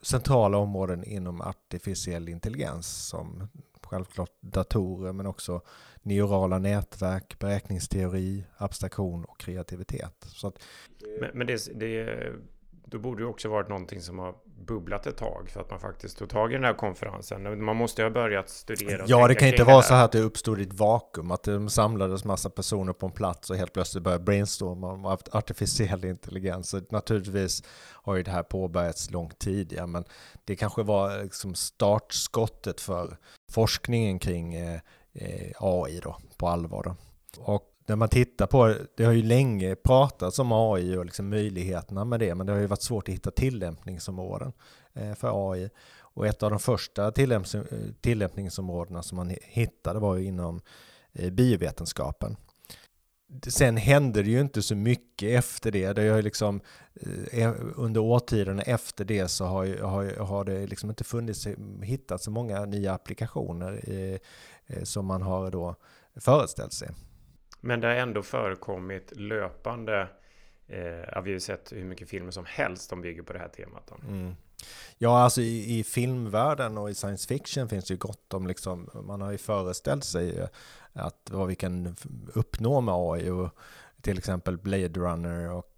centrala 0.02 0.58
områden 0.58 1.04
inom 1.04 1.40
artificiell 1.40 2.28
intelligens 2.28 3.06
som 3.08 3.48
självklart 3.90 4.30
datorer 4.40 5.12
men 5.12 5.26
också 5.26 5.60
neurala 6.02 6.58
nätverk, 6.58 7.38
beräkningsteori, 7.38 8.44
abstraktion 8.56 9.24
och 9.24 9.40
kreativitet. 9.40 10.14
Så 10.20 10.46
att, 10.46 10.62
men, 11.20 11.30
men 11.34 11.46
det, 11.46 11.78
det, 11.80 12.32
då 12.84 12.98
borde 12.98 13.22
det 13.22 13.26
också 13.26 13.48
varit 13.48 13.68
någonting 13.68 14.00
som 14.00 14.18
har 14.18 14.34
bubblat 14.66 15.06
ett 15.06 15.16
tag 15.16 15.50
för 15.50 15.60
att 15.60 15.70
man 15.70 15.80
faktiskt 15.80 16.18
tog 16.18 16.28
tag 16.28 16.50
i 16.50 16.54
den 16.54 16.64
här 16.64 16.74
konferensen. 16.74 17.64
Man 17.64 17.76
måste 17.76 18.02
ju 18.02 18.08
ha 18.08 18.14
börjat 18.14 18.48
studera. 18.48 19.04
Ja, 19.06 19.28
det 19.28 19.34
kan 19.34 19.48
inte 19.48 19.64
vara 19.64 19.82
så 19.82 19.94
här 19.94 20.04
att 20.04 20.12
det 20.12 20.20
uppstod 20.20 20.60
ett 20.60 20.72
vakuum, 20.72 21.30
att 21.30 21.42
det 21.42 21.70
samlades 21.70 22.24
massa 22.24 22.50
personer 22.50 22.92
på 22.92 23.06
en 23.06 23.12
plats 23.12 23.50
och 23.50 23.56
helt 23.56 23.72
plötsligt 23.72 24.04
började 24.04 24.24
brainstorma 24.24 24.92
om 24.92 25.18
artificiell 25.30 26.04
intelligens. 26.04 26.68
Så 26.68 26.80
naturligtvis 26.90 27.62
har 27.92 28.16
ju 28.16 28.22
det 28.22 28.30
här 28.30 28.42
påbörjats 28.42 29.10
långt 29.10 29.38
tidigare, 29.38 29.86
men 29.86 30.04
det 30.44 30.56
kanske 30.56 30.82
var 30.82 31.22
liksom 31.22 31.54
startskottet 31.54 32.80
för 32.80 33.16
forskningen 33.50 34.18
kring 34.18 34.54
eh, 34.54 34.80
eh, 35.12 35.52
AI 35.58 36.00
då, 36.02 36.16
på 36.36 36.48
allvar. 36.48 36.82
Då. 36.82 36.96
Och 37.42 37.66
när 37.86 37.96
man 37.96 38.08
tittar 38.08 38.46
på 38.46 38.74
det, 38.96 39.04
har 39.04 39.12
ju 39.12 39.22
länge 39.22 39.74
pratats 39.74 40.38
om 40.38 40.52
AI 40.52 40.96
och 40.96 41.04
liksom 41.04 41.28
möjligheterna 41.28 42.04
med 42.04 42.20
det, 42.20 42.34
men 42.34 42.46
det 42.46 42.52
har 42.52 42.60
ju 42.60 42.66
varit 42.66 42.82
svårt 42.82 43.08
att 43.08 43.14
hitta 43.14 43.30
tillämpningsområden 43.30 44.52
eh, 44.92 45.14
för 45.14 45.52
AI. 45.52 45.70
Och 46.12 46.26
ett 46.26 46.42
av 46.42 46.50
de 46.50 46.58
första 46.58 47.12
tillämpningsområdena 48.00 49.02
som 49.02 49.16
man 49.16 49.36
hittade 49.42 50.00
var 50.00 50.16
ju 50.16 50.24
inom 50.24 50.60
biovetenskapen. 51.32 52.36
Sen 53.48 53.76
hände 53.76 54.22
det 54.22 54.30
ju 54.30 54.40
inte 54.40 54.62
så 54.62 54.74
mycket 54.74 55.38
efter 55.38 55.70
det. 55.70 55.92
det 55.92 56.08
har 56.08 56.22
liksom, 56.22 56.60
under 57.76 58.00
årtionden 58.00 58.58
efter 58.58 59.04
det 59.04 59.28
så 59.28 59.44
har, 59.44 59.82
har, 59.82 60.24
har 60.24 60.44
det 60.44 60.66
liksom 60.66 60.90
inte 60.90 61.04
funnits, 61.04 61.46
hittat 61.82 62.22
så 62.22 62.30
många 62.30 62.64
nya 62.64 62.92
applikationer 62.92 63.80
som 64.84 65.06
man 65.06 65.22
har 65.22 65.50
då 65.50 65.76
föreställt 66.16 66.72
sig. 66.72 66.88
Men 67.60 67.80
det 67.80 67.86
har 67.86 67.94
ändå 67.94 68.22
förekommit 68.22 69.12
löpande 69.16 70.08
eh, 70.66 71.22
vi 71.22 71.32
har 71.32 71.38
sett 71.38 71.72
hur 71.72 71.84
mycket 71.84 72.08
filmer 72.08 72.30
som 72.30 72.44
helst 72.44 72.88
som 72.88 73.00
bygger 73.00 73.22
på 73.22 73.32
det 73.32 73.38
här 73.38 73.48
temat. 73.48 73.90
Mm. 74.08 74.34
Ja, 74.98 75.22
alltså 75.22 75.40
i, 75.40 75.78
i, 75.78 75.84
filmvärlden 75.84 76.78
och 76.78 76.90
i 76.90 76.94
science 76.94 77.28
fiction 77.28 77.68
finns 77.68 77.84
det 77.84 77.94
ju 77.94 77.98
gott 77.98 78.34
om 78.34 78.46
liksom, 78.46 78.90
man 78.94 79.20
har 79.20 79.30
ju 79.30 79.38
föreställt 79.38 80.04
sig 80.04 80.38
eh, 80.38 80.48
att 80.92 81.30
vad 81.30 81.48
vi 81.48 81.54
kan 81.54 81.96
uppnå 82.34 82.80
med 82.80 82.94
AI 82.94 83.30
och 83.30 83.58
till 84.02 84.18
exempel 84.18 84.58
Blade 84.58 85.00
Runner 85.00 85.50
och 85.50 85.74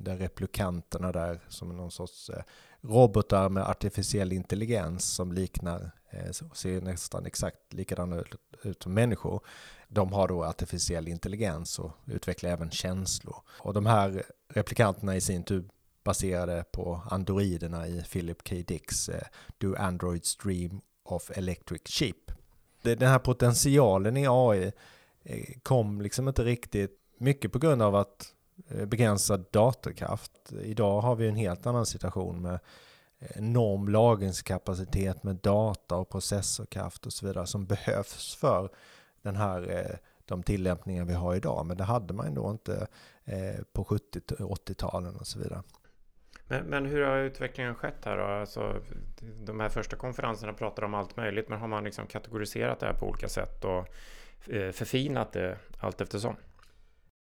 de 0.00 0.16
replikanterna 0.16 1.12
där 1.12 1.40
som 1.48 1.76
någon 1.76 1.90
sorts 1.90 2.30
eh, 2.30 2.42
robotar 2.80 3.48
med 3.48 3.62
artificiell 3.62 4.32
intelligens 4.32 5.14
som 5.14 5.32
liknar, 5.32 5.90
eh, 6.10 6.30
ser 6.52 6.80
nästan 6.80 7.26
exakt 7.26 7.72
likadana 7.72 8.22
ut 8.62 8.82
som 8.82 8.94
människor. 8.94 9.40
De 9.88 10.12
har 10.12 10.28
då 10.28 10.44
artificiell 10.44 11.08
intelligens 11.08 11.78
och 11.78 11.92
utvecklar 12.06 12.50
även 12.50 12.70
känslor. 12.70 13.36
Och 13.48 13.74
de 13.74 13.86
här 13.86 14.22
replikanterna 14.48 15.16
i 15.16 15.20
sin 15.20 15.42
tur 15.42 15.68
baserade 16.04 16.64
på 16.72 17.02
androiderna 17.10 17.86
i 17.88 18.02
Philip 18.02 18.48
K. 18.48 18.56
Dicks 18.66 19.08
eh, 19.08 19.26
Do 19.58 19.74
Androids 19.76 20.36
Dream 20.36 20.80
of 21.04 21.30
Electric 21.30 21.82
Sheep. 21.84 22.32
Den 22.82 23.08
här 23.08 23.18
potentialen 23.18 24.16
i 24.16 24.26
AI 24.28 24.72
kom 25.62 26.00
liksom 26.00 26.28
inte 26.28 26.44
riktigt 26.44 26.98
mycket 27.20 27.52
på 27.52 27.58
grund 27.58 27.82
av 27.82 27.94
att 27.94 28.34
eh, 28.68 28.86
begränsad 28.86 29.44
datorkraft. 29.50 30.52
Idag 30.62 31.00
har 31.00 31.16
vi 31.16 31.28
en 31.28 31.36
helt 31.36 31.66
annan 31.66 31.86
situation 31.86 32.42
med 32.42 32.58
enorm 33.18 33.88
lagringskapacitet 33.88 35.22
med 35.22 35.36
data 35.36 35.96
och 35.96 36.08
processorkraft 36.08 37.06
och 37.06 37.12
så 37.12 37.26
vidare 37.26 37.46
som 37.46 37.66
behövs 37.66 38.36
för 38.36 38.70
den 39.22 39.36
här, 39.36 39.70
eh, 39.70 39.96
de 40.24 40.42
tillämpningar 40.42 41.04
vi 41.04 41.14
har 41.14 41.34
idag. 41.34 41.66
Men 41.66 41.76
det 41.76 41.84
hade 41.84 42.14
man 42.14 42.26
ändå 42.26 42.50
inte 42.50 42.86
eh, 43.24 43.64
på 43.72 43.84
70-80-talen 43.84 45.16
och 45.16 45.26
så 45.26 45.38
vidare. 45.38 45.62
Men, 46.50 46.64
men, 46.64 46.86
hur 46.86 47.06
har 47.06 47.18
utvecklingen 47.18 47.74
skett 47.74 48.04
här 48.04 48.16
då? 48.16 48.24
Alltså, 48.24 48.82
de 49.20 49.60
här 49.60 49.68
första 49.68 49.96
konferenserna 49.96 50.52
pratar 50.52 50.82
om 50.82 50.94
allt 50.94 51.16
möjligt, 51.16 51.48
men 51.48 51.60
har 51.60 51.68
man 51.68 51.84
liksom 51.84 52.06
kategoriserat 52.06 52.80
det 52.80 52.86
här 52.86 52.94
på 52.94 53.06
olika 53.06 53.28
sätt 53.28 53.64
och 53.64 53.86
förfinat 54.72 55.32
det 55.32 55.58
allt 55.80 56.00
eftersom? 56.00 56.36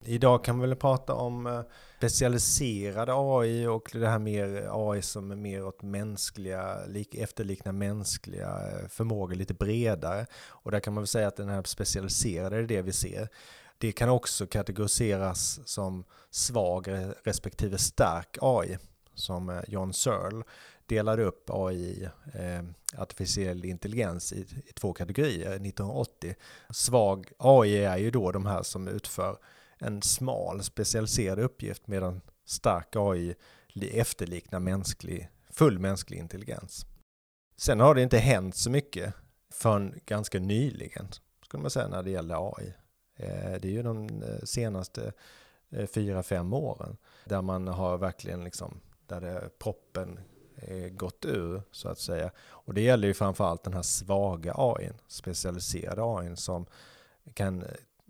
Idag 0.07 0.43
kan 0.43 0.59
vi 0.59 0.67
väl 0.67 0.75
prata 0.75 1.13
om 1.13 1.47
eh, 1.47 1.61
specialiserad 1.97 3.09
AI 3.09 3.67
och 3.67 3.89
det 3.93 4.07
här 4.07 4.19
mer 4.19 4.69
AI 4.71 5.01
som 5.01 5.31
är 5.31 5.35
mer 5.35 5.65
åt 5.65 5.81
mänskliga, 5.81 6.77
efterliknar 7.11 7.71
mänskliga 7.71 8.47
eh, 8.47 8.87
förmågor 8.87 9.35
lite 9.35 9.53
bredare. 9.53 10.25
Och 10.47 10.71
där 10.71 10.79
kan 10.79 10.93
man 10.93 11.01
väl 11.01 11.07
säga 11.07 11.27
att 11.27 11.35
den 11.35 11.49
här 11.49 11.63
specialiserade 11.63 12.57
är 12.57 12.63
det 12.63 12.81
vi 12.81 12.91
ser. 12.91 13.29
Det 13.77 13.91
kan 13.91 14.09
också 14.09 14.47
kategoriseras 14.47 15.59
som 15.65 16.03
svag 16.29 16.87
respektive 17.23 17.77
stark 17.77 18.37
AI, 18.41 18.77
som 19.13 19.49
eh, 19.49 19.61
John 19.67 19.93
Searle 19.93 20.43
delade 20.85 21.23
upp 21.23 21.49
AI, 21.49 22.09
eh, 22.33 22.63
artificiell 23.01 23.65
intelligens, 23.65 24.33
i, 24.33 24.45
i 24.65 24.71
två 24.73 24.93
kategorier 24.93 25.49
1980. 25.49 26.35
Svag 26.69 27.31
AI 27.37 27.77
är 27.77 27.97
ju 27.97 28.11
då 28.11 28.31
de 28.31 28.45
här 28.45 28.63
som 28.63 28.87
utför 28.87 29.37
en 29.85 30.01
smal 30.01 30.63
specialiserad 30.63 31.39
uppgift 31.39 31.87
medan 31.87 32.21
stark 32.45 32.95
AI 32.95 33.35
efterliknar 33.91 34.59
mänsklig, 34.59 35.29
full 35.49 35.79
mänsklig 35.79 36.17
intelligens. 36.17 36.85
Sen 37.57 37.79
har 37.79 37.95
det 37.95 38.01
inte 38.01 38.17
hänt 38.17 38.55
så 38.55 38.69
mycket 38.69 39.13
förrän 39.53 39.99
ganska 40.05 40.39
nyligen, 40.39 41.07
skulle 41.45 41.61
man 41.61 41.71
säga, 41.71 41.87
när 41.87 42.03
det 42.03 42.11
gäller 42.11 42.53
AI. 42.53 42.73
Eh, 43.15 43.61
det 43.61 43.67
är 43.67 43.71
ju 43.71 43.83
de 43.83 44.23
eh, 44.23 44.39
senaste 44.43 45.13
eh, 45.69 45.87
fyra, 45.87 46.23
fem 46.23 46.53
åren 46.53 46.97
där 47.25 47.41
man 47.41 47.67
har 47.67 47.97
verkligen 47.97 48.43
liksom, 48.43 48.79
där 49.07 49.21
det, 49.21 49.49
proppen 49.59 50.19
eh, 50.55 50.89
gått 50.89 51.25
ur 51.25 51.61
så 51.71 51.89
att 51.89 51.99
säga. 51.99 52.31
Och 52.39 52.73
det 52.73 52.81
gäller 52.81 53.07
ju 53.07 53.13
framförallt 53.13 53.63
den 53.63 53.73
här 53.73 53.81
svaga 53.81 54.53
AI, 54.57 54.91
specialiserade 55.07 56.01
AI 56.03 56.35
som 56.35 56.65
kan 57.33 57.63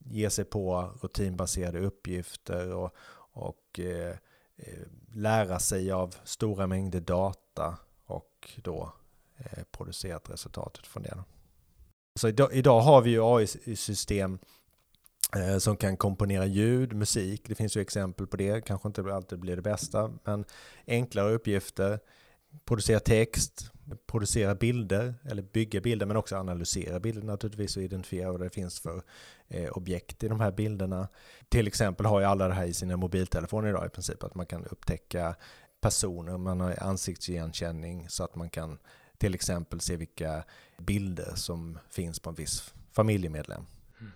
ge 0.10 0.30
sig 0.30 0.46
på 0.46 0.94
rutinbaserade 1.02 1.80
uppgifter 1.80 2.74
och, 2.74 2.96
och 3.18 3.80
eh, 3.80 4.18
eh, 4.58 4.88
lära 5.14 5.60
sig 5.60 5.92
av 5.92 6.16
stora 6.24 6.68
mängder 6.68 7.00
data 7.00 7.78
och 8.06 8.52
då 8.56 8.94
eh, 9.38 9.64
producera 9.72 10.18
ett 10.18 10.30
resultat 10.30 10.76
utifrån 10.80 11.04
det. 11.04 11.24
Så 12.20 12.28
idag, 12.28 12.54
idag 12.54 12.82
har 12.82 13.02
vi 13.02 13.10
ju 13.10 13.22
AI-system 13.24 14.40
eh, 15.36 15.58
som 15.58 15.78
kan 15.78 15.98
komponera 15.98 16.46
ljud, 16.46 16.94
musik. 16.94 17.42
Det 17.48 17.56
finns 17.56 17.78
ju 17.78 17.82
exempel 17.82 18.28
på 18.28 18.38
det, 18.38 18.66
kanske 18.66 18.88
inte 18.88 19.16
alltid 19.16 19.40
blir 19.40 19.56
det 19.56 19.62
bästa, 19.62 20.12
men 20.24 20.46
enklare 20.88 21.34
uppgifter, 21.34 22.00
producera 22.66 23.00
text, 23.00 23.72
producera 24.08 24.56
bilder 24.56 25.14
eller 25.24 25.42
bygga 25.42 25.82
bilder 25.82 26.06
men 26.06 26.18
också 26.18 26.36
analysera 26.36 27.00
bilder 27.00 27.28
naturligtvis 27.28 27.78
och 27.78 27.84
identifiera 27.84 28.32
vad 28.32 28.42
det 28.42 28.50
finns 28.50 28.80
för 28.80 29.02
eh, 29.48 29.70
objekt 29.70 30.24
i 30.24 30.28
de 30.28 30.40
här 30.40 30.52
bilderna. 30.52 31.08
Till 31.50 31.68
exempel 31.68 32.06
har 32.06 32.20
ju 32.20 32.26
alla 32.26 32.48
det 32.48 32.54
här 32.54 32.66
i 32.66 32.74
sina 32.74 32.98
mobiltelefoner 32.98 33.70
idag 33.70 33.86
i 33.86 33.90
princip 33.90 34.24
att 34.24 34.36
man 34.36 34.46
kan 34.46 34.66
upptäcka 34.66 35.36
personer, 35.82 36.38
man 36.38 36.60
har 36.60 36.84
ansiktsigenkänning 36.84 38.10
så 38.10 38.24
att 38.24 38.36
man 38.36 38.50
kan 38.50 38.78
till 39.18 39.36
exempel 39.36 39.80
se 39.80 39.96
vilka 39.96 40.44
bilder 40.78 41.32
som 41.36 41.80
finns 41.90 42.20
på 42.20 42.30
en 42.30 42.36
viss 42.36 42.74
familjemedlem. 42.92 43.66
Mm. 44.00 44.12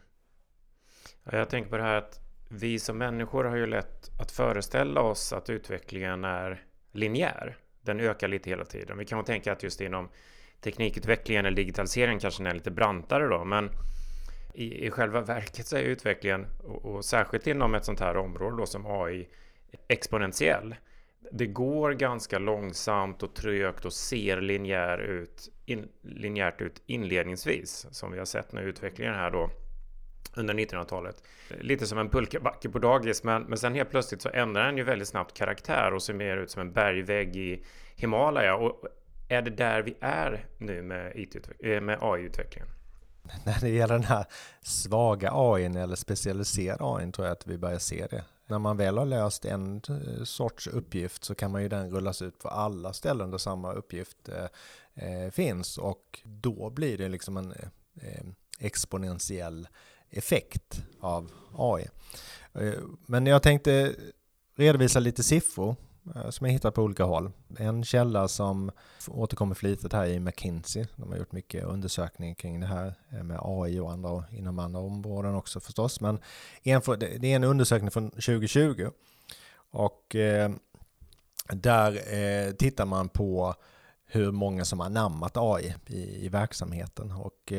Jag 1.23 1.49
tänker 1.49 1.69
på 1.69 1.77
det 1.77 1.83
här 1.83 1.95
att 1.95 2.19
vi 2.49 2.79
som 2.79 2.97
människor 2.97 3.43
har 3.43 3.55
ju 3.55 3.65
lätt 3.65 4.19
att 4.19 4.31
föreställa 4.31 5.01
oss 5.01 5.33
att 5.33 5.49
utvecklingen 5.49 6.23
är 6.23 6.63
linjär 6.91 7.57
den 7.81 7.99
ökar 7.99 8.27
lite 8.27 8.49
hela 8.49 8.65
tiden. 8.65 8.97
Vi 8.97 9.05
kan 9.05 9.23
tänka 9.23 9.51
att 9.51 9.63
just 9.63 9.81
inom 9.81 10.09
teknikutvecklingen 10.61 11.45
eller 11.45 11.55
digitaliseringen 11.55 12.19
kanske 12.19 12.43
den 12.43 12.51
är 12.51 12.55
lite 12.55 12.71
brantare 12.71 13.27
då, 13.27 13.45
men 13.45 13.69
i, 14.53 14.85
i 14.85 14.91
själva 14.91 15.21
verket 15.21 15.67
så 15.67 15.75
är 15.77 15.81
utvecklingen, 15.81 16.47
och, 16.63 16.85
och 16.85 17.05
särskilt 17.05 17.47
inom 17.47 17.75
ett 17.75 17.85
sånt 17.85 17.99
här 17.99 18.17
område 18.17 18.57
då 18.57 18.65
som 18.65 18.85
AI, 18.85 19.27
exponentiell. 19.87 20.75
Det 21.31 21.47
går 21.47 21.91
ganska 21.91 22.39
långsamt 22.39 23.23
och 23.23 23.33
trögt 23.33 23.85
och 23.85 23.93
ser 23.93 24.41
linjär 24.41 24.97
ut, 24.97 25.49
in, 25.65 25.87
linjärt 26.01 26.61
ut 26.61 26.81
inledningsvis, 26.85 27.87
som 27.91 28.11
vi 28.11 28.17
har 28.17 28.25
sett 28.25 28.51
nu 28.51 28.61
utvecklingen 28.61 29.13
här 29.13 29.31
då 29.31 29.49
under 30.35 30.53
1900-talet. 30.53 31.23
Lite 31.61 31.87
som 31.87 31.97
en 31.97 32.09
pulkabacke 32.09 32.69
på 32.69 32.79
dagis, 32.79 33.23
men, 33.23 33.43
men 33.43 33.57
sen 33.57 33.75
helt 33.75 33.89
plötsligt 33.89 34.21
så 34.21 34.29
ändrar 34.29 34.65
den 34.65 34.77
ju 34.77 34.83
väldigt 34.83 35.07
snabbt 35.07 35.37
karaktär 35.37 35.93
och 35.93 36.03
ser 36.03 36.13
mer 36.13 36.37
ut 36.37 36.51
som 36.51 36.61
en 36.61 36.73
bergvägg 36.73 37.35
i 37.35 37.65
Himalaya. 37.95 38.55
Och 38.55 38.83
är 39.29 39.41
det 39.41 39.51
där 39.51 39.81
vi 39.81 39.95
är 39.99 40.45
nu 40.57 40.81
med, 40.81 41.27
eh, 41.59 41.81
med 41.81 41.97
AI-utvecklingen? 42.01 42.67
När 43.45 43.59
det 43.61 43.69
gäller 43.69 43.93
den 43.93 44.03
här 44.03 44.25
svaga 44.61 45.31
AI 45.33 45.65
eller 45.65 45.95
specialiserad 45.95 46.77
AI 46.81 47.11
tror 47.11 47.27
jag 47.27 47.33
att 47.33 47.47
vi 47.47 47.57
börjar 47.57 47.79
se 47.79 48.07
det. 48.07 48.23
När 48.47 48.59
man 48.59 48.77
väl 48.77 48.97
har 48.97 49.05
löst 49.05 49.45
en 49.45 49.81
eh, 49.89 50.23
sorts 50.23 50.67
uppgift 50.67 51.23
så 51.23 51.35
kan 51.35 51.51
man 51.51 51.61
ju 51.61 51.69
den 51.69 51.91
rullas 51.91 52.21
ut 52.21 52.39
på 52.39 52.47
alla 52.47 52.93
ställen 52.93 53.31
där 53.31 53.37
samma 53.37 53.73
uppgift 53.73 54.29
eh, 54.29 54.45
eh 55.05 55.31
finns 55.31 55.77
och 55.77 56.19
då 56.23 56.69
blir 56.69 56.97
det 56.97 57.09
liksom 57.09 57.37
en 57.37 57.51
eh, 57.51 57.67
eh 58.01 58.23
exponentiell 58.59 59.67
effekt 60.11 60.81
av 60.99 61.31
AI. 61.57 61.87
Eh, 62.53 62.73
men 63.05 63.25
jag 63.25 63.43
tänkte 63.43 63.95
redovisa 64.55 64.99
lite 64.99 65.23
siffror 65.23 65.75
eh, 66.15 66.29
som 66.29 66.47
jag 66.47 66.53
hittat 66.53 66.73
på 66.73 66.83
olika 66.83 67.03
håll. 67.03 67.31
En 67.57 67.83
källa 67.83 68.27
som 68.27 68.71
återkommer 69.07 69.55
flitigt 69.55 69.93
här 69.93 70.05
är 70.05 70.19
McKinsey. 70.19 70.85
De 70.95 71.09
har 71.09 71.17
gjort 71.17 71.31
mycket 71.31 71.63
undersökningar 71.63 72.35
kring 72.35 72.59
det 72.59 72.67
här 72.67 72.95
eh, 73.11 73.23
med 73.23 73.39
AI 73.41 73.79
och 73.79 73.91
andra 73.91 74.23
inom 74.31 74.59
andra 74.59 74.79
områden 74.79 75.35
också 75.35 75.59
förstås. 75.59 76.01
Men 76.01 76.19
en, 76.63 76.81
det 76.97 77.31
är 77.31 77.35
en 77.35 77.43
undersökning 77.43 77.91
från 77.91 78.09
2020 78.09 78.89
och 79.71 80.15
där 81.53 82.51
tittar 82.51 82.85
man 82.85 83.09
på 83.09 83.55
hur 84.05 84.31
många 84.31 84.65
som 84.65 84.79
har 84.79 84.85
anammat 84.85 85.37
AI 85.37 85.75
i, 85.87 86.25
i 86.25 86.29
verksamheten 86.29 87.11
och 87.11 87.53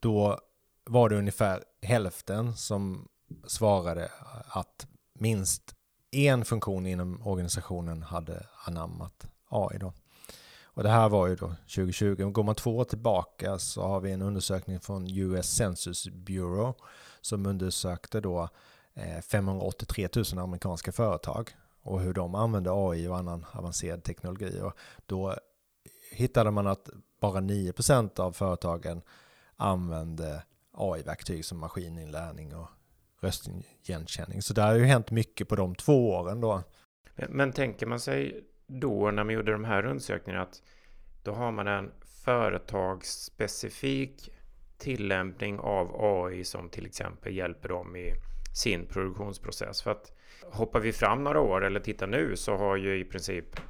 då 0.00 0.38
var 0.86 1.08
det 1.08 1.16
ungefär 1.16 1.64
hälften 1.82 2.56
som 2.56 3.08
svarade 3.46 4.10
att 4.48 4.86
minst 5.12 5.74
en 6.10 6.44
funktion 6.44 6.86
inom 6.86 7.26
organisationen 7.26 8.02
hade 8.02 8.46
anammat 8.64 9.26
AI. 9.48 9.78
Då. 9.78 9.92
Och 10.64 10.82
det 10.82 10.88
här 10.88 11.08
var 11.08 11.26
ju 11.26 11.36
då 11.36 11.54
2020. 11.74 12.30
Går 12.30 12.42
man 12.42 12.54
två 12.54 12.76
år 12.76 12.84
tillbaka 12.84 13.58
så 13.58 13.82
har 13.82 14.00
vi 14.00 14.12
en 14.12 14.22
undersökning 14.22 14.80
från 14.80 15.06
US 15.06 15.50
Census 15.50 16.08
Bureau 16.08 16.74
som 17.20 17.46
undersökte 17.46 18.20
då 18.20 18.48
eh, 18.94 19.20
583 19.20 20.08
000 20.16 20.38
amerikanska 20.38 20.92
företag 20.92 21.50
och 21.82 22.00
hur 22.00 22.14
de 22.14 22.34
använder 22.34 22.90
AI 22.90 23.08
och 23.08 23.16
annan 23.16 23.46
avancerad 23.52 24.02
teknologi. 24.02 24.60
Och 24.62 24.72
då 25.06 25.34
hittade 26.12 26.50
man 26.50 26.66
att 26.66 26.88
bara 27.20 27.40
9% 27.40 28.20
av 28.20 28.32
företagen 28.32 29.02
använde 29.56 30.42
AI-verktyg 30.76 31.44
som 31.44 31.58
maskininlärning 31.58 32.54
och 32.54 32.68
röstigenkänning. 33.20 34.42
Så 34.42 34.54
där 34.54 34.66
har 34.66 34.74
ju 34.74 34.84
hänt 34.84 35.10
mycket 35.10 35.48
på 35.48 35.56
de 35.56 35.74
två 35.74 36.10
åren 36.10 36.40
då. 36.40 36.62
Men 37.28 37.52
tänker 37.52 37.86
man 37.86 38.00
sig 38.00 38.44
då 38.66 39.10
när 39.10 39.24
man 39.24 39.34
gjorde 39.34 39.52
de 39.52 39.64
här 39.64 39.86
undersökningarna 39.86 40.42
att 40.42 40.62
då 41.22 41.32
har 41.32 41.52
man 41.52 41.66
en 41.66 41.90
företagsspecifik 42.24 44.30
tillämpning 44.78 45.58
av 45.58 46.04
AI 46.04 46.44
som 46.44 46.68
till 46.68 46.86
exempel 46.86 47.36
hjälper 47.36 47.68
dem 47.68 47.96
i 47.96 48.12
sin 48.54 48.86
produktionsprocess. 48.86 49.82
För 49.82 49.90
att 49.90 50.12
hoppar 50.42 50.80
vi 50.80 50.92
fram 50.92 51.24
några 51.24 51.40
år 51.40 51.64
eller 51.64 51.80
tittar 51.80 52.06
nu 52.06 52.36
så 52.36 52.56
har 52.56 52.76
ju 52.76 53.00
i 53.00 53.04
princip 53.04 53.60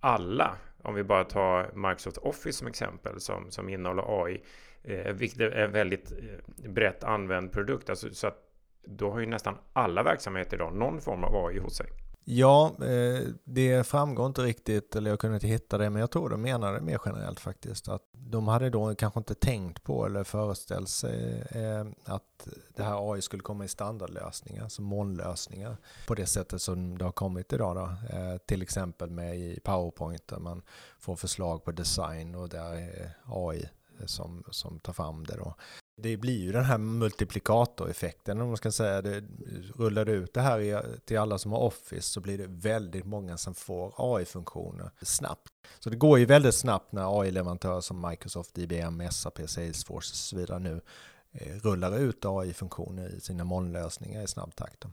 alla, 0.00 0.56
om 0.82 0.94
vi 0.94 1.04
bara 1.04 1.24
tar 1.24 1.72
Microsoft 1.74 2.18
Office 2.18 2.58
som 2.58 2.66
exempel 2.66 3.20
som, 3.20 3.50
som 3.50 3.68
innehåller 3.68 4.24
AI, 4.24 4.42
eh, 4.82 5.12
vilket 5.12 5.40
är 5.40 5.50
en 5.50 5.72
väldigt 5.72 6.12
eh, 6.12 6.70
brett 6.70 7.04
använd 7.04 7.52
produkt. 7.52 7.90
Alltså, 7.90 8.08
så 8.12 8.26
att 8.26 8.48
då 8.84 9.10
har 9.10 9.20
ju 9.20 9.26
nästan 9.26 9.58
alla 9.72 10.02
verksamheter 10.02 10.56
idag 10.56 10.74
någon 10.74 11.00
form 11.00 11.24
av 11.24 11.46
AI 11.46 11.58
hos 11.58 11.76
sig. 11.76 11.86
Ja, 12.30 12.72
eh, 12.84 13.28
det 13.44 13.86
framgår 13.86 14.26
inte 14.26 14.42
riktigt, 14.42 14.96
eller 14.96 15.10
jag 15.10 15.18
kunde 15.18 15.36
inte 15.36 15.46
hitta 15.46 15.78
det, 15.78 15.90
men 15.90 16.00
jag 16.00 16.10
tror 16.10 16.28
de 16.28 16.42
menade 16.42 16.80
mer 16.80 17.00
generellt 17.04 17.40
faktiskt. 17.40 17.88
Att 17.88 18.02
de 18.12 18.48
hade 18.48 18.70
då 18.70 18.94
kanske 18.94 19.18
inte 19.20 19.34
tänkt 19.34 19.82
på 19.82 20.06
eller 20.06 20.24
föreställt 20.24 20.88
sig 20.88 21.44
eh, 21.50 21.86
att 22.04 22.48
det 22.76 22.82
här 22.82 23.12
AI 23.12 23.22
skulle 23.22 23.42
komma 23.42 23.64
i 23.64 23.68
standardlösningar, 23.68 24.68
som 24.68 24.84
molnlösningar, 24.84 25.76
på 26.06 26.14
det 26.14 26.26
sättet 26.26 26.62
som 26.62 26.98
det 26.98 27.04
har 27.04 27.12
kommit 27.12 27.52
idag. 27.52 27.76
Då. 27.76 27.90
Till 28.46 28.62
exempel 28.62 29.10
med 29.10 29.38
i 29.38 29.60
PowerPoint 29.64 30.28
där 30.28 30.38
man 30.38 30.62
får 30.98 31.16
förslag 31.16 31.64
på 31.64 31.72
design 31.72 32.34
och 32.34 32.48
där 32.48 32.74
är 32.74 33.10
AI 33.24 33.68
som, 34.06 34.44
som 34.50 34.80
tar 34.80 34.92
fram 34.92 35.24
det. 35.24 35.36
Då 35.36 35.54
det 36.02 36.16
blir 36.16 36.38
ju 36.38 36.52
den 36.52 36.64
här 36.64 36.78
multiplikatoreffekten 36.78 38.40
om 38.40 38.48
man 38.48 38.56
ska 38.56 38.72
säga. 38.72 39.02
Det, 39.02 39.24
rullar 39.76 40.04
du 40.04 40.12
ut 40.12 40.34
det 40.34 40.40
här 40.40 40.84
till 41.04 41.18
alla 41.18 41.38
som 41.38 41.52
har 41.52 41.58
Office 41.58 42.02
så 42.02 42.20
blir 42.20 42.38
det 42.38 42.46
väldigt 42.48 43.04
många 43.04 43.36
som 43.36 43.54
får 43.54 43.94
AI-funktioner 43.96 44.90
snabbt. 45.02 45.48
Så 45.78 45.90
det 45.90 45.96
går 45.96 46.18
ju 46.18 46.24
väldigt 46.24 46.54
snabbt 46.54 46.92
när 46.92 47.20
AI-leverantörer 47.20 47.80
som 47.80 48.08
Microsoft, 48.08 48.58
IBM, 48.58 49.10
SAP, 49.10 49.38
Salesforce 49.46 50.12
och 50.12 50.16
så 50.16 50.36
vidare 50.36 50.58
nu 50.58 50.80
eh, 51.32 51.56
rullar 51.56 51.98
ut 51.98 52.24
AI-funktioner 52.24 53.08
i 53.08 53.20
sina 53.20 53.44
molnlösningar 53.44 54.22
i 54.22 54.26
snabb 54.26 54.54
takt. 54.54 54.84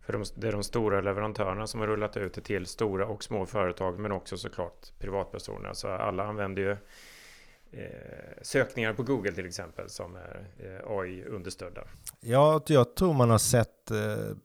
För 0.00 0.12
de, 0.12 0.24
det 0.34 0.48
är 0.48 0.52
de 0.52 0.62
stora 0.62 1.00
leverantörerna 1.00 1.66
som 1.66 1.80
har 1.80 1.86
rullat 1.86 2.16
ut 2.16 2.34
det 2.34 2.40
till 2.40 2.66
stora 2.66 3.06
och 3.06 3.24
små 3.24 3.46
företag 3.46 3.98
men 3.98 4.12
också 4.12 4.36
såklart 4.36 4.98
privatpersoner. 4.98 5.72
Så 5.72 5.88
alla 5.88 6.24
använder 6.24 6.62
ju 6.62 6.76
Eh, 7.70 8.42
sökningar 8.42 8.94
på 8.94 9.02
Google 9.02 9.32
till 9.32 9.46
exempel 9.46 9.90
som 9.90 10.16
är 10.16 10.50
eh, 10.58 10.90
AI-understödda. 10.90 11.84
Ja, 12.20 12.62
jag 12.66 12.96
tror 12.96 13.14
man 13.14 13.30
har 13.30 13.38
sett 13.38 13.90
eh, 13.90 14.36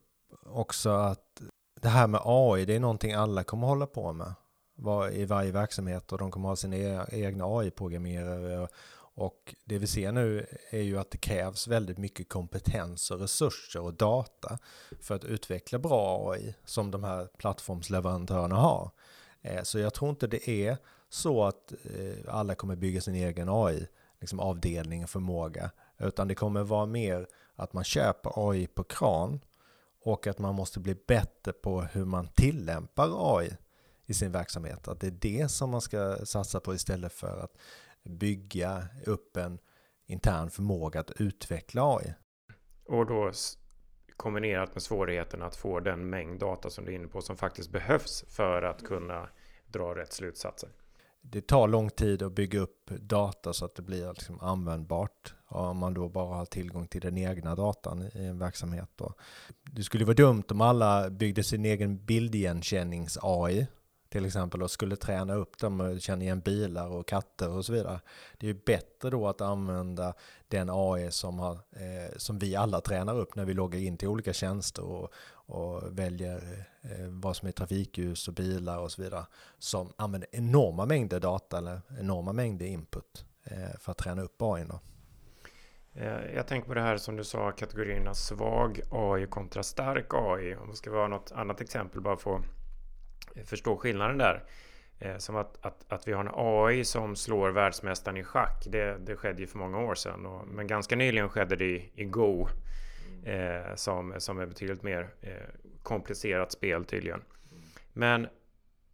också 0.46 0.90
att 0.90 1.42
det 1.82 1.90
här 1.90 2.08
med 2.08 2.22
AI, 2.24 2.66
det 2.66 2.76
är 2.76 2.80
någonting 2.80 3.14
alla 3.14 3.44
kommer 3.44 3.68
hålla 3.68 3.88
på 3.88 4.14
med 4.14 4.34
var, 4.76 5.12
i 5.12 5.26
varje 5.26 5.52
verksamhet 5.52 6.12
och 6.12 6.18
de 6.18 6.32
kommer 6.32 6.50
ha 6.50 6.56
sina 6.56 6.76
e 6.76 7.06
egna 7.12 7.46
AI-programmerare. 7.46 8.68
Och 9.16 9.56
det 9.66 9.78
vi 9.78 9.88
ser 9.88 10.12
nu 10.12 10.46
är 10.70 10.82
ju 10.82 11.00
att 11.00 11.12
det 11.12 11.18
krävs 11.18 11.68
väldigt 11.68 11.98
mycket 11.98 12.30
kompetens 12.30 13.12
och 13.12 13.20
resurser 13.20 13.82
och 13.82 13.94
data 13.94 14.60
för 15.02 15.16
att 15.16 15.26
utveckla 15.26 15.80
bra 15.80 16.32
AI 16.32 16.56
som 16.66 16.92
de 16.92 17.04
här 17.04 17.28
plattformsleverantörerna 17.38 18.56
har. 18.56 18.92
Eh, 19.42 19.64
så 19.64 19.80
jag 19.80 19.94
tror 19.94 20.10
inte 20.10 20.28
det 20.28 20.50
är 20.50 20.78
så 21.14 21.44
att 21.44 21.72
eh, 21.72 22.36
alla 22.36 22.56
kommer 22.56 22.76
bygga 22.76 23.02
sin 23.02 23.16
egen 23.16 23.50
AI, 23.50 23.88
liksom 24.20 24.40
avdelning 24.40 25.04
och 25.04 25.10
förmåga, 25.10 25.72
utan 25.98 26.28
det 26.28 26.36
kommer 26.36 26.64
vara 26.64 26.86
mer 26.86 27.28
att 27.56 27.74
man 27.74 27.84
köper 27.84 28.50
AI 28.50 28.68
på 28.68 28.84
kran 28.84 29.40
och 30.04 30.28
att 30.28 30.40
man 30.40 30.56
måste 30.56 30.80
bli 30.80 30.96
bättre 31.08 31.54
på 31.54 31.82
hur 31.82 32.06
man 32.06 32.28
tillämpar 32.28 33.38
AI 33.38 33.58
i 34.06 34.14
sin 34.14 34.32
verksamhet. 34.32 34.88
Att 34.88 35.00
det 35.00 35.08
är 35.08 35.12
det 35.12 35.52
som 35.52 35.70
man 35.70 35.82
ska 35.82 36.26
satsa 36.26 36.60
på 36.60 36.74
istället 36.74 37.14
för 37.14 37.40
att 37.40 37.58
bygga 38.04 38.88
upp 39.06 39.38
en 39.38 39.60
intern 40.06 40.50
förmåga 40.50 41.00
att 41.00 41.12
utveckla 41.12 41.96
AI. 41.96 42.14
Och 42.86 43.06
då 43.06 43.32
kombinerat 44.18 44.76
med 44.76 44.84
svårigheten 44.84 45.42
att 45.42 45.56
få 45.56 45.80
den 45.80 46.10
mängd 46.10 46.40
data 46.40 46.70
som 46.70 46.86
du 46.86 46.92
är 46.92 46.96
inne 46.96 47.08
på 47.08 47.22
som 47.22 47.38
faktiskt 47.38 47.72
behövs 47.72 48.26
för 48.28 48.62
att 48.62 48.84
kunna 48.84 49.30
dra 49.68 49.96
rätt 49.96 50.14
slutsatser 50.14 50.70
det 51.26 51.48
tar 51.48 51.68
lång 51.68 51.90
tid 51.90 52.22
att 52.24 52.34
bygga 52.34 52.60
upp 52.60 52.90
data 53.00 53.54
så 53.54 53.66
att 53.66 53.76
det 53.76 53.82
blir 53.82 54.10
liksom 54.10 54.40
användbart. 54.40 55.34
Om 55.48 55.78
man 55.78 55.94
då 55.94 56.10
bara 56.10 56.36
har 56.36 56.46
tillgång 56.46 56.88
till 56.88 57.02
den 57.02 57.18
egna 57.18 57.56
datan 57.56 58.10
i 58.14 58.26
en 58.26 58.40
verksamhet. 58.40 58.90
Då. 58.96 59.14
Det 59.64 59.84
skulle 59.84 60.06
vara 60.06 60.16
dumt 60.16 60.44
om 60.50 60.62
alla 60.62 61.10
byggde 61.10 61.44
sin 61.44 61.66
egen 61.66 62.00
bildigenkännings-AI 62.00 63.68
till 64.14 64.26
exempel 64.26 64.64
och 64.64 64.72
skulle 64.72 64.96
träna 64.96 65.34
upp 65.34 65.58
dem 65.58 65.82
och 65.82 66.02
känna 66.02 66.24
igen 66.24 66.40
bilar 66.40 66.88
och 66.88 67.08
katter 67.08 67.50
och 67.50 67.66
så 67.66 67.74
vidare. 67.74 68.00
Det 68.38 68.46
är 68.46 68.54
ju 68.54 68.60
bättre 68.66 69.10
då 69.10 69.28
att 69.28 69.42
använda 69.42 70.14
den 70.48 70.70
AI 70.72 71.12
som, 71.12 71.40
har, 71.40 71.54
eh, 71.54 72.18
som 72.18 72.40
vi 72.40 72.56
alla 72.56 72.82
tränar 72.82 73.20
upp 73.20 73.36
när 73.36 73.46
vi 73.46 73.54
loggar 73.54 73.80
in 73.80 73.98
till 73.98 74.08
olika 74.08 74.34
tjänster 74.34 74.84
och, 74.84 75.14
och 75.46 76.00
väljer 76.00 76.68
eh, 76.82 77.08
vad 77.08 77.36
som 77.36 77.48
är 77.48 77.52
trafikljus 77.52 78.28
och 78.28 78.34
bilar 78.34 78.78
och 78.78 78.92
så 78.92 79.02
vidare. 79.02 79.26
Som 79.58 79.94
använder 79.96 80.30
enorma 80.32 80.86
mängder 80.86 81.20
data 81.20 81.58
eller 81.58 81.82
enorma 82.00 82.34
mängder 82.34 82.66
input 82.66 83.26
eh, 83.44 83.80
för 83.80 83.92
att 83.92 83.98
träna 83.98 84.22
upp 84.22 84.42
AI. 84.42 84.66
Då. 84.70 84.80
Eh, 85.94 86.36
jag 86.36 86.48
tänker 86.48 86.68
på 86.68 86.74
det 86.74 86.82
här 86.82 86.98
som 86.98 87.16
du 87.16 87.24
sa, 87.24 87.52
kategorierna 87.52 88.14
svag 88.14 88.82
AI 88.92 89.28
kontra 89.28 89.64
stark 89.64 90.14
AI. 90.14 90.56
Om 90.56 90.70
det 90.70 90.76
ska 90.76 90.92
vara 90.92 91.08
något 91.08 91.32
annat 91.32 91.62
exempel 91.62 92.02
bara 92.02 92.18
för 92.18 92.36
att 92.36 93.48
förstå 93.48 93.78
skillnaden 93.78 94.18
där. 94.18 94.44
Som 95.18 95.36
att, 95.36 95.66
att, 95.66 95.86
att 95.88 96.08
vi 96.08 96.14
har 96.14 96.26
en 96.26 96.32
AI 96.36 96.86
som 96.86 97.16
slår 97.16 97.50
världsmästaren 97.50 98.18
i 98.18 98.24
schack. 98.24 98.64
Det, 98.66 98.98
det 98.98 99.16
skedde 99.16 99.42
ju 99.42 99.48
för 99.48 99.58
många 99.58 99.80
år 99.80 99.96
sedan. 99.96 100.26
Och, 100.26 100.48
men 100.48 100.68
ganska 100.68 100.96
nyligen 100.96 101.30
skedde 101.30 101.56
det 101.56 101.66
i, 101.66 101.92
i 101.96 102.06
Go. 102.06 102.48
Eh, 103.26 103.76
som, 103.76 104.14
som 104.18 104.40
är 104.40 104.46
betydligt 104.46 104.84
mer 104.84 105.10
eh, 105.22 105.32
komplicerat 105.84 106.52
spel 106.52 106.86
tydligen. 106.86 107.22
Men 107.94 108.28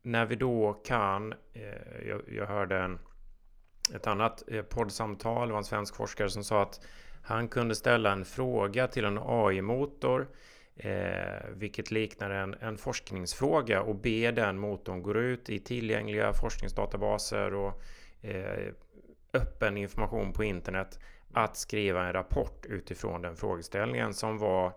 när 0.01 0.25
vi 0.25 0.35
då 0.35 0.73
kan, 0.73 1.33
eh, 1.53 2.07
jag, 2.07 2.21
jag, 2.27 2.45
hörde 2.45 2.77
en, 2.77 2.99
ett 3.95 4.07
annat 4.07 4.43
eh, 4.47 4.61
poddsamtal, 4.61 5.47
det 5.47 5.51
var 5.51 5.57
en 5.57 5.63
svensk 5.63 5.95
forskare 5.95 6.29
som 6.29 6.43
sa 6.43 6.61
att 6.61 6.81
han 7.23 7.47
kunde 7.47 7.75
ställa 7.75 8.11
en 8.11 8.25
fråga 8.25 8.87
till 8.87 9.05
en 9.05 9.19
AI-motor 9.21 10.27
Eh, 10.81 11.49
vilket 11.53 11.91
liknar 11.91 12.29
en, 12.29 12.55
en, 12.59 12.77
forskningsfråga 12.77 13.81
och 13.81 13.95
be 13.95 14.31
den 14.31 14.59
motorn 14.59 15.01
gå 15.01 15.13
ut 15.13 15.49
i 15.49 15.59
tillgängliga 15.59 16.33
forskningsdatabaser 16.33 17.53
och 17.53 17.81
eh, 18.21 18.73
öppen 19.33 19.77
information 19.77 20.33
på 20.33 20.43
internet 20.43 20.99
att 21.33 21.57
skriva 21.57 22.07
en 22.07 22.13
rapport 22.13 22.65
utifrån 22.65 23.21
den 23.21 23.35
frågeställningen 23.35 24.13
som 24.13 24.37
var 24.37 24.73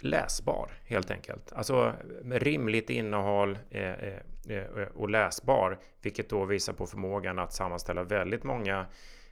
läsbar 0.00 0.70
helt 0.84 1.10
enkelt. 1.10 1.52
Alltså 1.52 1.94
med 2.22 2.42
rimligt 2.42 2.90
innehåll 2.90 3.58
eh, 3.70 3.90
eh, 3.90 4.18
eh, 4.48 4.88
och 4.94 5.10
läsbar, 5.10 5.78
vilket 6.02 6.28
då 6.28 6.44
visar 6.44 6.72
på 6.72 6.86
förmågan 6.86 7.38
att 7.38 7.52
sammanställa 7.52 8.02
väldigt 8.02 8.44
många 8.44 8.86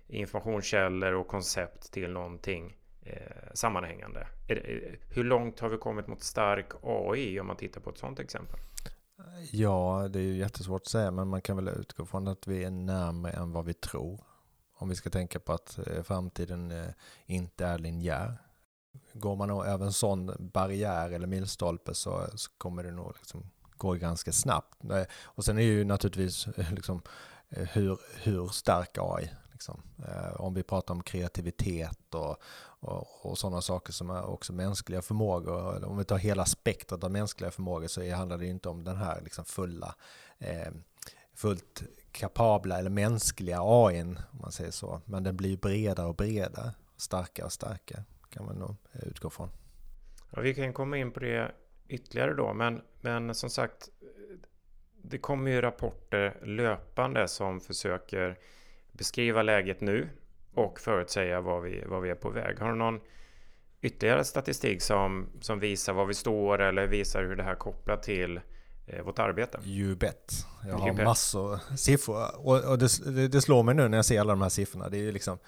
informationskällor 0.07 1.13
och 1.13 1.27
koncept 1.27 1.93
till 1.93 2.11
någonting 2.11 2.77
eh, 3.03 3.53
sammanhängande. 3.55 4.27
Eh, 4.49 4.57
hur 5.11 5.25
långt 5.25 5.61
har 5.61 5.69
vi 5.69 5.77
kommit 5.77 6.07
mot 6.07 6.23
stark 6.23 6.67
AI 6.83 7.41
om 7.41 7.47
man 7.47 7.57
tittar 7.57 7.81
på 7.81 7.91
ett 7.91 7.99
sådant 7.99 8.21
exempel? 8.21 8.61
Ja, 9.53 10.09
det 10.13 10.19
är 10.19 10.23
ju 10.23 10.37
jättesvårt 10.37 10.83
att 10.83 10.87
säga, 10.87 11.11
men 11.11 11.29
man 11.29 11.43
kan 11.43 11.57
väl 11.57 11.69
utgå 11.69 12.07
från 12.07 12.29
att 12.29 12.47
vi 12.47 12.65
är 12.65 12.71
närmare 12.71 13.33
än 13.33 13.53
vad 13.53 13.65
vi 13.65 13.75
tror. 13.75 14.21
Om 14.81 14.89
vi 14.89 14.97
ska 14.97 15.11
tänka 15.11 15.41
på 15.41 15.53
att 15.53 15.79
eh, 15.87 16.03
framtiden 16.03 16.71
eh, 16.71 16.89
inte 17.27 17.67
är 17.67 17.79
linjär. 17.79 18.39
Går 19.13 19.37
man 19.37 19.51
över 19.51 19.87
en 19.87 19.93
sån 19.93 20.35
barriär 20.39 21.11
eller 21.11 21.27
milstolpe 21.27 21.95
så, 21.95 22.27
så 22.35 22.51
kommer 22.59 22.83
det 22.83 22.91
nog 22.91 23.13
liksom 23.19 23.51
gå 23.77 23.93
ganska 23.93 24.33
snabbt. 24.33 24.85
Eh, 24.85 25.05
och 25.23 25.45
sen 25.45 25.59
är 25.59 25.63
ju 25.63 25.85
naturligtvis 25.85 26.47
liksom, 26.57 27.03
hur, 27.49 27.99
hur 28.23 28.49
stark 28.49 28.99
AI 29.01 29.31
Liksom. 29.59 29.83
Om 30.37 30.55
vi 30.55 30.63
pratar 30.63 30.95
om 30.95 31.03
kreativitet 31.03 32.15
och, 32.15 32.37
och, 32.81 33.27
och 33.27 33.39
sådana 33.39 33.61
saker 33.61 33.93
som 33.93 34.11
är 34.11 34.25
också 34.25 34.53
mänskliga 34.53 35.03
förmågor. 35.03 35.85
Om 35.85 35.99
vi 35.99 36.05
tar 36.05 36.19
hela 36.19 36.47
spektrat 36.47 37.05
av 37.05 37.11
mänskliga 37.11 37.51
förmågor 37.51 37.89
så 37.89 38.15
handlar 38.15 38.39
det 38.39 38.45
ju 38.45 38.51
inte 38.51 38.69
om 38.69 38.85
den 38.85 38.97
här 38.97 39.21
liksom 39.21 39.45
fulla, 39.45 39.95
eh, 40.39 40.73
fullt 41.35 41.83
kapabla 42.19 42.79
eller 42.79 42.91
mänskliga 42.91 43.59
AIn, 43.61 44.19
om 44.31 44.39
man 44.43 44.53
säger 44.53 44.71
så. 44.71 45.01
Men 45.05 45.23
den 45.23 45.37
blir 45.37 45.57
bredare 45.57 46.07
och 46.07 46.15
bredare, 46.15 46.71
starkare 46.97 47.47
och 47.47 47.53
starkare, 47.53 48.05
kan 48.31 48.45
man 48.47 48.57
nog 48.57 48.77
eh, 48.93 49.09
utgå 49.09 49.31
från. 49.31 49.51
Ja, 50.31 50.41
vi 50.41 50.55
kan 50.55 50.73
komma 50.73 50.97
in 50.97 51.11
på 51.11 51.21
det 51.21 51.53
ytterligare 51.89 52.35
då, 52.35 52.55
men, 52.55 52.83
men 53.01 53.35
som 53.35 53.51
sagt, 53.51 53.89
det 55.03 55.19
kommer 55.19 55.51
ju 55.51 55.61
rapporter 55.61 56.41
löpande 56.43 57.29
som 57.29 57.61
försöker 57.61 58.39
beskriva 58.93 59.43
läget 59.43 59.81
nu 59.81 60.09
och 60.55 60.81
förutsäga 60.81 61.41
vad 61.41 61.63
vi, 61.63 61.85
vad 61.87 62.03
vi 62.03 62.11
är 62.11 62.15
på 62.15 62.31
väg. 62.31 62.59
Har 62.59 62.69
du 62.69 62.75
någon 62.75 63.01
ytterligare 63.81 64.25
statistik 64.25 64.83
som, 64.83 65.27
som 65.41 65.59
visar 65.61 65.93
var 65.93 66.07
vi 66.07 66.15
står 66.15 66.61
eller 66.61 66.87
visar 66.87 67.23
hur 67.23 67.37
det 67.37 67.43
här 67.43 67.55
kopplar 67.55 67.97
till 67.97 68.41
vårt 69.05 69.19
arbete? 69.19 69.59
You 69.65 69.97
bet. 69.97 70.47
Jag 70.67 70.79
har 70.79 71.05
massor 71.05 71.77
siffror 71.77 72.47
och, 72.47 72.65
och 72.65 72.79
det, 72.79 73.29
det, 73.29 73.41
slår 73.41 73.63
mig 73.63 73.75
nu 73.75 73.89
när 73.89 73.99
jag 73.99 74.05
ser 74.05 74.21
alla 74.21 74.33
de 74.33 74.43
här 74.43 74.49
siffrorna. 74.49 74.89
Det 74.89 74.97
är 74.97 75.03
ju 75.03 75.13
liksom 75.13 75.39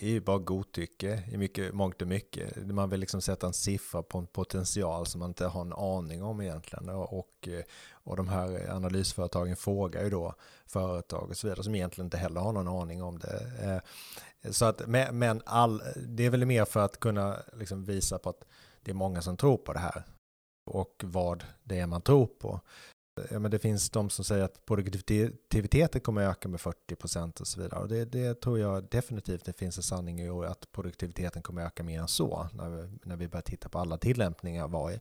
det 0.00 0.06
är 0.06 0.10
ju 0.10 0.20
bara 0.20 0.38
godtycke 0.38 1.22
i 1.32 1.36
mycket, 1.36 1.74
mångt 1.74 2.02
och 2.02 2.08
mycket. 2.08 2.66
Man 2.66 2.90
vill 2.90 3.00
liksom 3.00 3.20
sätta 3.20 3.46
en 3.46 3.52
siffra 3.52 4.02
på 4.02 4.18
en 4.18 4.26
potential 4.26 5.06
som 5.06 5.18
man 5.18 5.30
inte 5.30 5.46
har 5.46 5.60
en 5.60 5.72
aning 5.72 6.22
om 6.22 6.40
egentligen. 6.40 6.88
Och, 6.88 7.48
och 7.92 8.16
de 8.16 8.28
här 8.28 8.70
analysföretagen 8.70 9.56
frågar 9.56 10.02
ju 10.02 10.10
då 10.10 10.34
företag 10.66 11.30
och 11.30 11.36
så 11.36 11.46
vidare 11.46 11.64
som 11.64 11.74
egentligen 11.74 12.06
inte 12.06 12.16
heller 12.16 12.40
har 12.40 12.52
någon 12.52 12.68
aning 12.68 13.02
om 13.02 13.18
det. 13.18 13.42
Eh, 13.62 14.50
så 14.50 14.64
att, 14.64 14.86
men 15.12 15.42
all, 15.44 15.82
det 15.96 16.26
är 16.26 16.30
väl 16.30 16.46
mer 16.46 16.64
för 16.64 16.80
att 16.80 17.00
kunna 17.00 17.36
liksom 17.52 17.84
visa 17.84 18.18
på 18.18 18.30
att 18.30 18.44
det 18.82 18.90
är 18.90 18.94
många 18.94 19.22
som 19.22 19.36
tror 19.36 19.56
på 19.56 19.72
det 19.72 19.78
här 19.78 20.04
och 20.68 21.04
vad 21.04 21.44
det 21.64 21.78
är 21.78 21.86
man 21.86 22.02
tror 22.02 22.26
på 22.26 22.60
ja, 23.30 23.38
men 23.38 23.50
det 23.50 23.58
finns 23.58 23.90
de 23.90 24.10
som 24.10 24.24
säger 24.24 24.44
att 24.44 24.64
produktiviteten 24.66 26.00
kommer 26.00 26.22
att 26.22 26.30
öka 26.36 26.48
med 26.48 26.60
40 26.60 26.96
procent 26.96 27.40
och 27.40 27.46
så 27.46 27.60
vidare. 27.60 27.80
Och 27.80 27.88
det, 27.88 28.04
det, 28.04 28.40
tror 28.40 28.58
jag 28.58 28.84
definitivt 28.84 29.44
det 29.44 29.58
finns 29.58 29.76
en 29.76 29.82
sanning 29.82 30.20
i 30.20 30.28
att 30.28 30.72
produktiviteten 30.72 31.42
kommer 31.42 31.62
att 31.62 31.66
öka 31.66 31.82
mer 31.82 32.00
än 32.00 32.08
så 32.08 32.48
när 32.52 32.68
vi, 32.68 32.88
när 33.02 33.16
vi 33.16 33.28
börjar 33.28 33.42
titta 33.42 33.68
på 33.68 33.78
alla 33.78 33.98
tillämpningar 33.98 34.64
av 34.64 34.76
AI. 34.76 35.00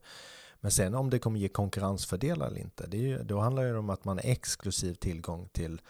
Men 0.60 0.72
sen 0.72 0.96
om 0.96 1.10
det 1.10 1.20
kommer 1.20 1.40
ge 1.40 1.48
konkurrensfördelar 1.48 2.48
eller 2.48 2.62
inte, 2.62 2.88
det 2.88 3.12
är, 3.12 3.24
då 3.24 3.40
handlar 3.40 3.64
det 3.64 3.78
om 3.78 3.90
att 3.90 4.06
man 4.06 4.18
har 4.18 4.26
exklusiv 4.26 4.94
tillgång 4.94 5.50
till 5.52 5.82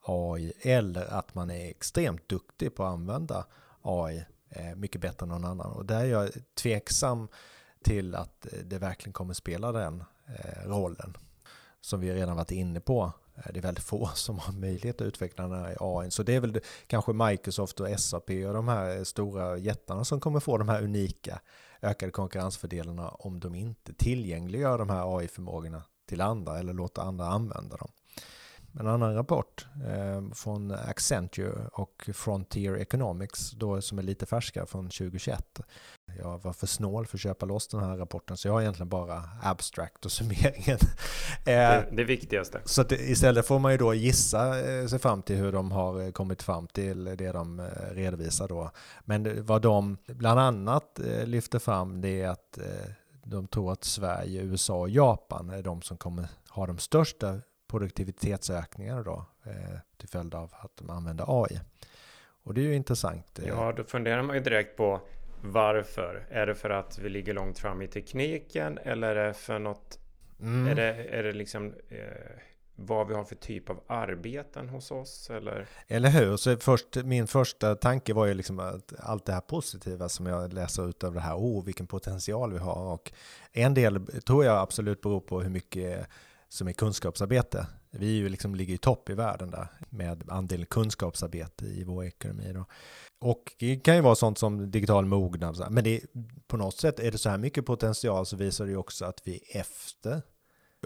AI 0.00 0.52
eller 0.60 1.14
att 1.14 1.34
man 1.34 1.50
är 1.50 1.70
extremt 1.70 2.28
duktig 2.28 2.74
på 2.74 2.84
att 2.84 2.92
använda 2.92 3.46
AI 3.82 4.24
eh, 4.48 4.74
mycket 4.76 5.00
bättre 5.00 5.24
än 5.24 5.28
någon 5.28 5.44
annan. 5.44 5.72
Och 5.72 5.86
där 5.86 6.00
är 6.00 6.04
jag 6.04 6.30
tveksam 6.54 7.28
till 7.84 8.14
att 8.14 8.46
eh, 8.52 8.58
det 8.64 8.78
verkligen 8.78 9.12
kommer 9.12 9.34
spela 9.34 9.72
den 9.72 10.04
eh, 10.26 10.68
rollen 10.68 11.16
som 11.80 12.00
vi 12.00 12.14
redan 12.14 12.36
varit 12.36 12.50
inne 12.50 12.80
på. 12.80 13.12
Eh, 13.34 13.52
det 13.52 13.60
är 13.60 13.62
väldigt 13.62 13.84
få 13.84 14.06
som 14.14 14.38
har 14.38 14.52
möjlighet 14.52 15.00
att 15.00 15.06
utveckla 15.06 15.48
den 15.48 15.58
här 15.58 15.76
AI. 15.80 16.10
Så 16.10 16.22
det 16.22 16.34
är 16.34 16.40
väl 16.40 16.60
kanske 16.86 17.12
Microsoft 17.12 17.80
och 17.80 18.00
SAP 18.00 18.30
och 18.30 18.54
de 18.54 18.68
här 18.68 19.04
stora 19.04 19.58
jättarna 19.58 20.04
som 20.04 20.20
kommer 20.20 20.40
få 20.40 20.58
de 20.58 20.68
här 20.68 20.82
unika 20.82 21.40
ökade 21.82 22.12
konkurrensfördelarna 22.12 23.08
om 23.08 23.40
de 23.40 23.54
inte 23.54 23.94
tillgängliggör 23.94 24.78
de 24.78 24.90
här 24.90 25.18
AI-förmågorna 25.18 25.82
till 26.08 26.20
andra 26.20 26.58
eller 26.58 26.72
låter 26.72 27.02
andra 27.02 27.26
använda 27.26 27.76
dem. 27.76 27.90
En 28.80 28.86
annan 28.86 29.14
rapport 29.14 29.66
eh, 29.86 30.34
från 30.34 30.70
Accenture 30.70 31.68
och 31.72 32.10
Frontier 32.14 32.74
Economics 32.74 33.50
då 33.50 33.80
som 33.80 33.98
är 33.98 34.02
lite 34.02 34.26
färskare 34.26 34.66
från 34.66 34.84
2021 34.84 35.60
jag 36.18 36.42
var 36.42 36.52
för 36.52 36.66
snål 36.66 37.06
för 37.06 37.16
att 37.16 37.20
köpa 37.20 37.46
loss 37.46 37.68
den 37.68 37.80
här 37.80 37.96
rapporten 37.96 38.36
så 38.36 38.48
jag 38.48 38.52
har 38.52 38.60
egentligen 38.60 38.88
bara 38.88 39.22
abstract 39.42 40.04
och 40.04 40.12
summeringen. 40.12 40.78
Det, 41.44 41.52
eh, 41.52 41.82
det 41.92 42.04
viktigaste. 42.04 42.60
Så 42.64 42.80
att 42.80 42.92
istället 42.92 43.46
får 43.46 43.58
man 43.58 43.72
ju 43.72 43.78
då 43.78 43.94
gissa 43.94 44.70
eh, 44.70 44.86
sig 44.86 44.98
fram 44.98 45.22
till 45.22 45.36
hur 45.36 45.52
de 45.52 45.72
har 45.72 46.02
eh, 46.02 46.10
kommit 46.10 46.42
fram 46.42 46.66
till 46.66 47.04
det 47.04 47.32
de 47.32 47.68
redovisar 47.90 48.48
då. 48.48 48.70
Men 49.04 49.46
vad 49.46 49.62
de 49.62 49.96
bland 50.06 50.40
annat 50.40 51.00
lyfter 51.24 51.58
fram 51.58 52.00
det 52.00 52.22
är 52.22 52.28
att 52.28 52.58
de 53.24 53.48
tror 53.48 53.72
att 53.72 53.84
Sverige, 53.84 54.42
USA 54.42 54.74
och 54.74 54.90
Japan 54.90 55.50
är 55.50 55.62
de 55.62 55.82
som 55.82 55.96
kommer 55.96 56.28
ha 56.48 56.66
de 56.66 56.78
största 56.78 57.40
produktivitetsökningarna 57.70 59.02
då 59.02 59.26
till 59.96 60.08
följd 60.08 60.34
av 60.34 60.50
att 60.52 60.76
de 60.76 60.90
använder 60.90 61.42
AI. 61.42 61.60
Och 62.44 62.54
det 62.54 62.60
är 62.60 62.64
ju 62.64 62.74
intressant. 62.74 63.40
Ja, 63.46 63.72
då 63.76 63.84
funderar 63.84 64.22
man 64.22 64.36
ju 64.36 64.42
direkt 64.42 64.76
på 64.76 65.00
varför? 65.42 66.26
Är 66.30 66.46
det 66.46 66.54
för 66.54 66.70
att 66.70 66.98
vi 66.98 67.08
ligger 67.08 67.34
långt 67.34 67.58
fram 67.58 67.82
i 67.82 67.88
tekniken 67.88 68.78
eller 68.78 69.16
är 69.16 69.26
det 69.26 69.34
för 69.34 69.58
något? 69.58 69.98
Mm. 70.40 70.68
Är, 70.68 70.74
det, 70.74 71.04
är 71.04 71.22
det 71.22 71.32
liksom 71.32 71.74
eh, 71.88 71.98
vad 72.76 73.08
vi 73.08 73.14
har 73.14 73.24
för 73.24 73.34
typ 73.34 73.70
av 73.70 73.80
arbeten 73.86 74.68
hos 74.68 74.90
oss? 74.90 75.30
Eller, 75.30 75.68
eller 75.86 76.10
hur? 76.10 76.36
Så 76.36 76.56
först, 76.56 76.96
min 77.04 77.26
första 77.26 77.74
tanke 77.74 78.14
var 78.14 78.26
ju 78.26 78.34
liksom 78.34 78.58
att 78.58 78.92
allt 78.98 79.26
det 79.26 79.32
här 79.32 79.40
positiva 79.40 80.08
som 80.08 80.26
jag 80.26 80.52
läser 80.52 80.88
ut 80.88 81.04
av 81.04 81.14
det 81.14 81.20
här, 81.20 81.36
oh 81.36 81.64
vilken 81.64 81.86
potential 81.86 82.52
vi 82.52 82.58
har. 82.58 82.92
Och 82.92 83.12
en 83.52 83.74
del 83.74 84.06
tror 84.06 84.44
jag 84.44 84.58
absolut 84.58 85.00
beror 85.00 85.20
på 85.20 85.40
hur 85.40 85.50
mycket 85.50 86.06
som 86.48 86.68
är 86.68 86.72
kunskapsarbete. 86.72 87.66
Vi 87.90 88.06
är 88.06 88.22
ju 88.22 88.28
liksom 88.28 88.54
ligger 88.54 88.74
i 88.74 88.78
topp 88.78 89.10
i 89.10 89.14
världen 89.14 89.50
där 89.50 89.66
med 89.90 90.24
andel 90.28 90.66
kunskapsarbete 90.66 91.64
i 91.64 91.84
vår 91.84 92.04
ekonomi. 92.04 92.52
Då. 92.54 92.64
Och 93.22 93.52
det 93.58 93.76
kan 93.76 93.94
ju 93.94 94.00
vara 94.00 94.14
sånt 94.14 94.38
som 94.38 94.70
digital 94.70 95.06
mognad, 95.06 95.66
men 95.70 95.84
det, 95.84 96.00
på 96.46 96.56
något 96.56 96.76
sätt 96.76 97.00
är 97.00 97.12
det 97.12 97.18
så 97.18 97.28
här 97.28 97.38
mycket 97.38 97.66
potential 97.66 98.26
så 98.26 98.36
visar 98.36 98.64
det 98.64 98.70
ju 98.70 98.76
också 98.76 99.04
att 99.04 99.20
vi 99.24 99.34
är 99.34 99.60
efter. 99.60 100.22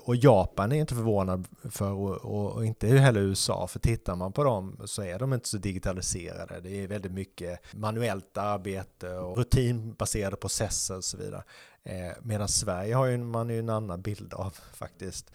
Och 0.02 0.16
Japan 0.16 0.72
är 0.72 0.76
inte 0.76 0.94
förvånad 0.94 1.48
för, 1.70 1.92
och, 1.92 2.54
och 2.54 2.66
inte 2.66 2.88
heller 2.88 3.20
USA, 3.20 3.66
för 3.66 3.78
tittar 3.78 4.16
man 4.16 4.32
på 4.32 4.44
dem 4.44 4.80
så 4.84 5.02
är 5.02 5.18
de 5.18 5.32
inte 5.32 5.48
så 5.48 5.58
digitaliserade. 5.58 6.60
Det 6.60 6.82
är 6.84 6.88
väldigt 6.88 7.12
mycket 7.12 7.60
manuellt 7.74 8.36
arbete 8.36 9.14
och 9.14 9.36
rutinbaserade 9.36 10.36
processer 10.36 10.96
och 10.96 11.04
så 11.04 11.16
vidare. 11.16 11.44
Eh, 11.82 12.12
medan 12.22 12.48
Sverige 12.48 12.94
har 12.94 13.06
ju 13.06 13.18
man 13.18 13.48
ju 13.48 13.58
en 13.58 13.70
annan 13.70 14.02
bild 14.02 14.34
av 14.34 14.54
faktiskt. 14.74 15.30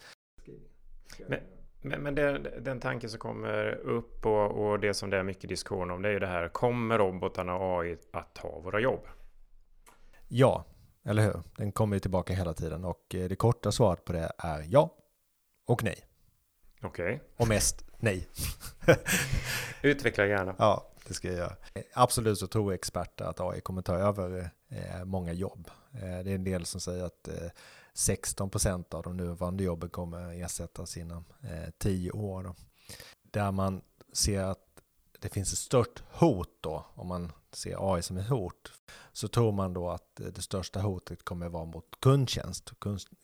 Men, 1.28 1.38
men, 1.82 2.02
men 2.02 2.14
det, 2.14 2.38
den 2.60 2.80
tanken 2.80 3.10
som 3.10 3.18
kommer 3.18 3.74
upp 3.74 4.26
och, 4.26 4.50
och, 4.50 4.80
det 4.80 4.94
som 4.94 5.10
det 5.10 5.16
är 5.16 5.22
mycket 5.22 5.48
diskussion 5.48 5.90
om 5.90 6.02
det 6.02 6.08
är 6.08 6.12
ju 6.12 6.18
det 6.18 6.26
här. 6.26 6.48
Kommer 6.48 6.98
robotarna 6.98 7.54
och 7.54 7.80
AI 7.80 7.96
att 8.12 8.34
ta 8.34 8.60
våra 8.60 8.80
jobb? 8.80 9.06
Ja, 10.28 10.64
eller 11.04 11.22
hur? 11.22 11.42
Den 11.56 11.72
kommer 11.72 11.96
ju 11.96 12.00
tillbaka 12.00 12.34
hela 12.34 12.54
tiden 12.54 12.84
och 12.84 13.14
eh, 13.14 13.28
det 13.28 13.36
korta 13.36 13.72
svaret 13.72 14.04
på 14.04 14.12
det 14.12 14.32
är 14.38 14.64
ja 14.68 14.94
och 15.66 15.84
nej. 15.84 16.06
Okej. 16.82 17.14
Okay. 17.14 17.18
Och 17.36 17.48
mest 17.48 17.84
nej. 17.98 18.28
Utveckla 19.82 20.26
gärna. 20.26 20.54
Ja, 20.58 20.92
det 21.08 21.14
ska 21.14 21.28
jag 21.28 21.36
göra. 21.36 21.56
Absolut 21.94 22.38
så 22.38 22.46
tror 22.46 22.72
experter 22.72 23.24
att 23.24 23.40
AI 23.40 23.60
kommer 23.60 23.82
ta 23.82 23.94
över 23.94 24.50
eh, 24.68 25.04
många 25.04 25.32
jobb. 25.32 25.70
Eh, 25.94 26.00
det 26.00 26.30
är 26.30 26.34
en 26.34 26.44
del 26.44 26.64
som 26.64 26.80
säger 26.80 27.04
att 27.04 27.28
16 27.94 28.50
procent 28.50 28.94
av 28.94 29.02
de 29.02 29.16
nuvarande 29.16 29.64
jobben 29.64 29.90
kommer 29.90 30.42
ersättas 30.42 30.96
inom 30.96 31.24
eh, 31.42 31.70
10 31.78 32.10
år. 32.10 32.42
Då. 32.42 32.54
Där 33.22 33.52
man 33.52 33.82
ser 34.12 34.42
att 34.42 34.72
det 35.20 35.28
finns 35.28 35.52
ett 35.52 35.58
stort 35.58 36.02
hot 36.10 36.50
då, 36.60 36.86
om 36.94 37.06
man 37.08 37.32
ser 37.52 37.94
AI 37.94 38.02
som 38.02 38.16
ett 38.16 38.28
hot, 38.28 38.72
så 39.12 39.28
tror 39.28 39.52
man 39.52 39.74
då 39.74 39.90
att 39.90 40.14
det 40.14 40.42
största 40.42 40.80
hotet 40.80 41.24
kommer 41.24 41.48
vara 41.48 41.64
mot 41.64 42.00
kundtjänst, 42.00 42.72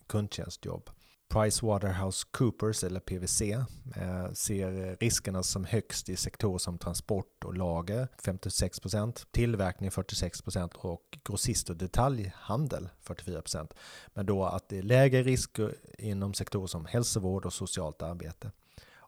kundtjänstjobb. 0.06 0.90
PricewaterhouseCoopers 1.28 2.84
eller 2.84 3.00
PWC 3.00 3.52
eh, 3.96 4.32
ser 4.32 4.96
riskerna 5.00 5.42
som 5.42 5.64
högst 5.64 6.08
i 6.08 6.16
sektorer 6.16 6.58
som 6.58 6.78
transport 6.78 7.44
och 7.44 7.56
lager 7.56 8.08
56%, 8.22 9.26
tillverkning 9.30 9.90
46% 9.90 10.74
och 10.74 11.18
grossist 11.24 11.70
och 11.70 11.76
detaljhandel 11.76 12.88
44%. 13.04 13.70
Men 14.14 14.26
då 14.26 14.44
att 14.44 14.68
det 14.68 14.78
är 14.78 14.82
lägre 14.82 15.22
risker 15.22 15.74
inom 15.98 16.34
sektorer 16.34 16.66
som 16.66 16.86
hälsovård 16.86 17.46
och 17.46 17.52
socialt 17.52 18.02
arbete. 18.02 18.50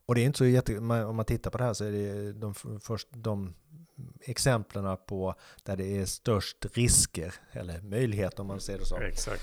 Och 0.06 0.14
det 0.14 0.20
är 0.20 0.26
inte 0.26 0.38
så 0.38 0.46
jätte, 0.46 0.78
om 0.78 1.16
man 1.16 1.24
tittar 1.24 1.50
på 1.50 1.58
det 1.58 1.64
här 1.64 1.74
så 1.74 1.84
är 1.84 1.92
det 1.92 2.32
de, 2.32 2.54
först, 2.80 3.08
de 3.10 3.54
exemplen 4.20 4.96
på 5.06 5.34
där 5.62 5.76
det 5.76 5.98
är 5.98 6.06
störst 6.06 6.66
risker, 6.72 7.34
eller 7.52 7.80
möjligheter 7.80 8.40
om 8.40 8.46
man 8.46 8.60
säger 8.60 8.78
det 8.78 8.86
så, 8.86 8.96
Exakt. 8.96 9.42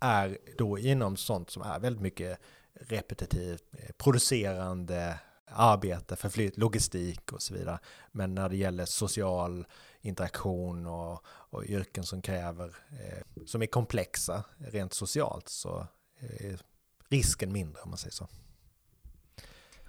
Är 0.00 0.38
då 0.58 0.78
inom 0.78 1.16
sånt 1.16 1.50
som 1.50 1.62
är 1.62 1.80
väldigt 1.80 2.02
mycket 2.02 2.38
repetitivt, 2.74 3.64
eh, 3.72 3.92
producerande 3.98 5.18
arbete, 5.46 6.16
förflytt, 6.16 6.56
logistik 6.56 7.32
och 7.32 7.42
så 7.42 7.54
vidare. 7.54 7.78
Men 8.12 8.34
när 8.34 8.48
det 8.48 8.56
gäller 8.56 8.84
social 8.84 9.66
interaktion 10.00 10.86
och, 10.86 11.24
och 11.26 11.64
yrken 11.64 12.04
som 12.04 12.22
kräver, 12.22 12.76
eh, 12.90 13.44
som 13.46 13.62
är 13.62 13.66
komplexa 13.66 14.44
rent 14.58 14.92
socialt, 14.94 15.48
så 15.48 15.86
eh, 16.20 16.46
är 16.46 16.60
risken 17.08 17.52
mindre 17.52 17.82
om 17.82 17.90
man 17.90 17.98
säger 17.98 18.12
så. 18.12 18.28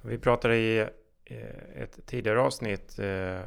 Vi 0.01 0.17
pratade 0.17 0.57
i 0.57 0.79
eh, 1.25 1.81
ett 1.81 2.05
tidigare 2.05 2.41
avsnitt 2.41 2.99
eh, 2.99 3.41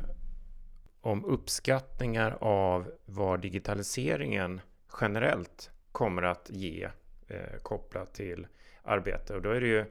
om 1.01 1.25
uppskattningar 1.25 2.39
av 2.41 2.93
vad 3.05 3.41
digitaliseringen 3.41 4.61
generellt 5.01 5.71
kommer 5.93 6.23
att 6.23 6.51
ge 6.51 6.89
eh, 7.29 7.59
kopplat 7.63 8.15
till 8.15 8.47
arbete. 8.83 9.35
Och 9.35 9.43
då 9.43 9.51
är 9.51 9.61
det 9.61 9.67
ju, 9.67 9.85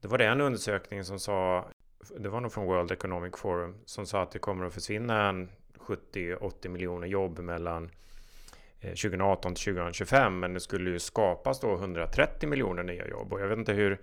det 0.00 0.08
var 0.08 0.18
det 0.18 0.26
en 0.26 0.40
undersökning 0.40 1.04
som 1.04 1.18
sa, 1.18 1.68
det 2.18 2.28
var 2.28 2.40
nog 2.40 2.52
från 2.52 2.66
World 2.66 2.92
Economic 2.92 3.36
Forum, 3.36 3.74
som 3.84 4.06
sa 4.06 4.22
att 4.22 4.30
det 4.30 4.38
kommer 4.38 4.66
att 4.66 4.74
försvinna 4.74 5.28
en 5.28 5.48
70-80 5.78 6.68
miljoner 6.68 7.06
jobb 7.06 7.38
mellan 7.38 7.90
eh, 8.80 8.90
2018 8.90 9.54
till 9.54 9.64
2025 9.64 10.40
men 10.40 10.54
det 10.54 10.60
skulle 10.60 10.90
ju 10.90 10.98
skapas 10.98 11.60
då 11.60 11.74
130 11.74 12.48
miljoner 12.48 12.82
nya 12.82 13.08
jobb. 13.08 13.32
Och 13.32 13.40
jag 13.40 13.48
vet 13.48 13.58
inte 13.58 13.72
hur 13.72 14.00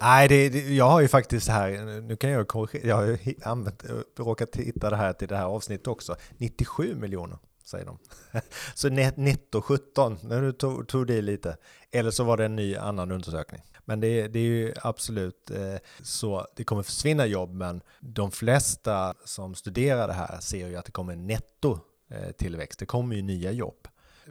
Nej, 0.00 0.28
det, 0.28 0.48
det, 0.48 0.58
jag 0.58 0.84
har 0.84 1.00
ju 1.00 1.08
faktiskt 1.08 1.48
här, 1.48 2.00
nu 2.00 2.16
kan 2.16 2.30
jag 2.30 2.48
korrigera, 2.48 2.88
jag 2.88 2.96
har 2.96 3.06
ju 3.06 3.34
använt, 3.42 3.84
eh, 3.84 3.96
råkat 4.16 4.56
hitta 4.56 4.90
det 4.90 4.96
här 4.96 5.12
till 5.12 5.28
det 5.28 5.36
här 5.36 5.44
avsnittet 5.44 5.86
också, 5.86 6.16
97 6.36 6.94
miljoner 6.94 7.38
säger 7.68 7.84
de. 7.86 7.98
Så 8.74 8.88
netto 9.16 9.62
17, 9.62 10.18
när 10.22 10.42
du 10.42 10.52
tog, 10.52 10.88
tog 10.88 11.06
det 11.06 11.22
lite. 11.22 11.56
Eller 11.90 12.10
så 12.10 12.24
var 12.24 12.36
det 12.36 12.44
en 12.44 12.56
ny 12.56 12.76
annan 12.76 13.12
undersökning. 13.12 13.62
Men 13.84 14.00
det, 14.00 14.28
det 14.28 14.38
är 14.38 14.42
ju 14.42 14.74
absolut 14.82 15.50
eh, 15.50 15.76
så, 16.02 16.46
det 16.56 16.64
kommer 16.64 16.82
försvinna 16.82 17.26
jobb, 17.26 17.54
men 17.54 17.82
de 18.00 18.30
flesta 18.30 19.14
som 19.24 19.54
studerar 19.54 20.08
det 20.08 20.14
här 20.14 20.40
ser 20.40 20.68
ju 20.68 20.76
att 20.76 20.84
det 20.84 20.92
kommer 20.92 21.16
netto 21.16 21.80
eh, 22.10 22.30
tillväxt. 22.30 22.78
Det 22.78 22.86
kommer 22.86 23.16
ju 23.16 23.22
nya 23.22 23.52
jobb. 23.52 23.88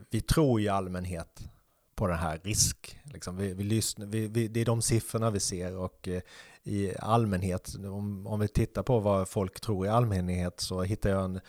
Vi 0.10 0.21
tror 0.21 0.62
i 0.62 0.69
allmänhet 0.69 1.41
på 1.95 2.08
den 2.08 2.17
här 2.17 2.39
risk. 2.43 3.00
Liksom 3.04 3.38
vi, 3.38 3.54
vi 3.54 3.63
lyssnar, 3.63 4.06
vi, 4.06 4.28
vi, 4.28 4.47
det 4.47 4.62
är 4.62 4.65
de 4.65 4.82
siffrorna 4.82 5.30
vi 5.30 5.39
ser 5.39 5.78
och 5.78 6.08
eh, 6.08 6.21
i 6.63 6.93
allmänhet, 7.00 7.76
om, 7.76 8.28
om 8.28 8.39
vi 8.39 8.47
tittar 8.47 8.84
på 8.84 9.00
vad 9.00 9.30
folk 9.30 9.60
tror 9.60 9.86
i 9.86 9.89
allmänhet 9.89 10.60
så 10.60 10.82
hittar 10.82 11.10
jag 11.10 11.23
en 11.23 11.39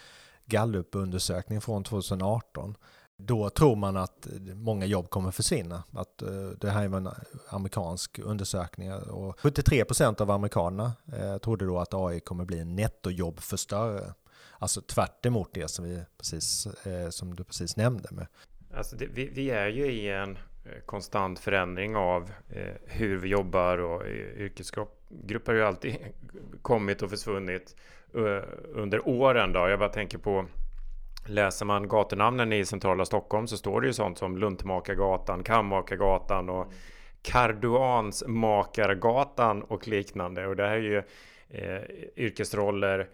Gallupundersökning 0.48 1.60
från 1.60 1.84
2018. 1.84 2.76
Då 3.16 3.50
tror 3.50 3.76
man 3.76 3.96
att 3.96 4.28
många 4.54 4.86
jobb 4.86 5.10
kommer 5.10 5.30
försvinna. 5.30 5.82
Att, 5.92 6.22
eh, 6.22 6.48
det 6.60 6.70
här 6.70 6.82
är 6.82 6.96
en 6.96 7.08
amerikansk 7.48 8.18
undersökning 8.18 8.92
och 8.92 9.40
73 9.40 9.84
procent 9.84 10.20
av 10.20 10.30
amerikanerna 10.30 10.92
eh, 11.12 11.38
trodde 11.38 11.66
då 11.66 11.78
att 11.78 11.94
AI 11.94 12.20
kommer 12.20 12.44
bli 12.44 12.58
en 12.58 12.76
nettojobbförstörare. 12.76 14.14
Alltså 14.58 14.80
tvärt 14.80 15.22
det 15.22 15.68
som, 15.68 15.84
vi 15.84 16.02
precis, 16.18 16.66
eh, 16.66 17.08
som 17.10 17.34
du 17.34 17.44
precis 17.44 17.76
nämnde. 17.76 18.08
Med. 18.10 18.26
Alltså 18.74 18.96
det, 18.96 19.06
vi, 19.06 19.28
vi, 19.28 19.50
är 19.50 19.68
ju 19.68 19.92
i 19.92 20.10
en 20.10 20.38
konstant 20.86 21.38
förändring 21.38 21.96
av 21.96 22.30
hur 22.84 23.16
vi 23.16 23.28
jobbar 23.28 23.78
och 23.78 24.06
yrkeskropp. 24.36 24.97
Grupper 25.08 25.52
har 25.52 25.58
ju 25.58 25.66
alltid 25.66 25.96
kommit 26.62 27.02
och 27.02 27.10
försvunnit 27.10 27.76
eh, 28.14 28.42
under 28.72 29.08
åren. 29.08 29.52
Då. 29.52 29.68
Jag 29.68 29.78
bara 29.78 29.88
tänker 29.88 30.18
på 30.18 30.46
Läser 31.26 31.66
man 31.66 31.88
gatunamnen 31.88 32.52
i 32.52 32.64
centrala 32.64 33.04
Stockholm 33.04 33.46
så 33.46 33.56
står 33.56 33.80
det 33.80 33.86
ju 33.86 33.92
sånt 33.92 34.18
som 34.18 34.38
Luntmakargatan, 34.38 35.42
Kammakargatan 35.42 36.48
och 36.48 36.72
Karduansmakargatan 37.22 39.62
och 39.62 39.88
liknande. 39.88 40.46
Och 40.46 40.56
det 40.56 40.66
här 40.66 40.76
är 40.76 40.80
ju 40.80 41.02
eh, 41.48 41.82
yrkesroller 42.16 43.08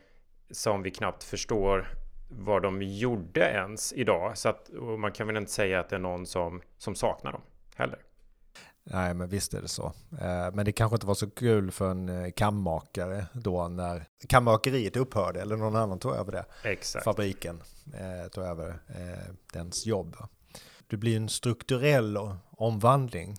som 0.51 0.83
vi 0.83 0.91
knappt 0.91 1.25
förstår 1.25 1.87
vad 2.29 2.63
de 2.63 2.83
gjorde 2.83 3.41
ens 3.41 3.93
idag. 3.93 4.39
Så 4.39 4.49
att, 4.49 4.71
man 4.99 5.13
kan 5.13 5.27
väl 5.27 5.37
inte 5.37 5.53
säga 5.53 5.81
att 5.81 5.89
det 5.89 5.97
är 5.97 6.01
någon 6.01 6.27
som, 6.27 6.63
som 6.79 6.95
saknar 6.95 7.33
dem 7.33 7.43
heller. 7.77 7.99
Nej, 8.87 9.15
men 9.15 9.29
visst 9.29 9.55
är 9.55 9.63
det 9.63 9.69
så. 9.69 9.93
Eh, 10.21 10.55
men 10.55 10.65
det 10.65 10.73
kanske 10.73 10.97
inte 10.97 11.07
var 11.07 11.15
så 11.15 11.31
kul 11.31 11.71
för 11.71 11.91
en 11.91 12.09
eh, 12.09 12.31
kammakare 12.31 13.27
då 13.33 13.69
när 13.69 14.07
kammakeriet 14.29 14.97
upphörde 14.97 15.41
eller 15.41 15.57
någon 15.57 15.77
annan 15.77 15.99
tog 15.99 16.15
över 16.15 16.33
det. 16.33 16.45
Exakt. 16.65 17.05
Fabriken 17.05 17.63
eh, 17.95 18.29
tog 18.29 18.45
över 18.45 18.79
dens 19.53 19.87
jobb. 19.87 20.17
Det 20.87 20.97
blir 20.97 21.17
en 21.17 21.29
strukturell 21.29 22.19
omvandling 22.51 23.37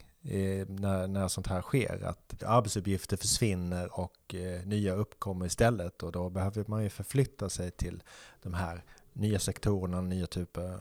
när, 0.67 1.07
när 1.07 1.27
sånt 1.27 1.47
här 1.47 1.61
sker. 1.61 2.03
Att 2.05 2.43
arbetsuppgifter 2.43 3.17
försvinner 3.17 3.99
och 3.99 4.35
nya 4.63 4.93
uppkommer 4.93 5.45
istället. 5.45 6.03
Och 6.03 6.11
då 6.11 6.29
behöver 6.29 6.65
man 6.67 6.83
ju 6.83 6.89
förflytta 6.89 7.49
sig 7.49 7.71
till 7.71 8.03
de 8.41 8.53
här 8.53 8.83
nya 9.13 9.39
sektorerna, 9.39 10.01
nya 10.01 10.27
typer 10.27 10.79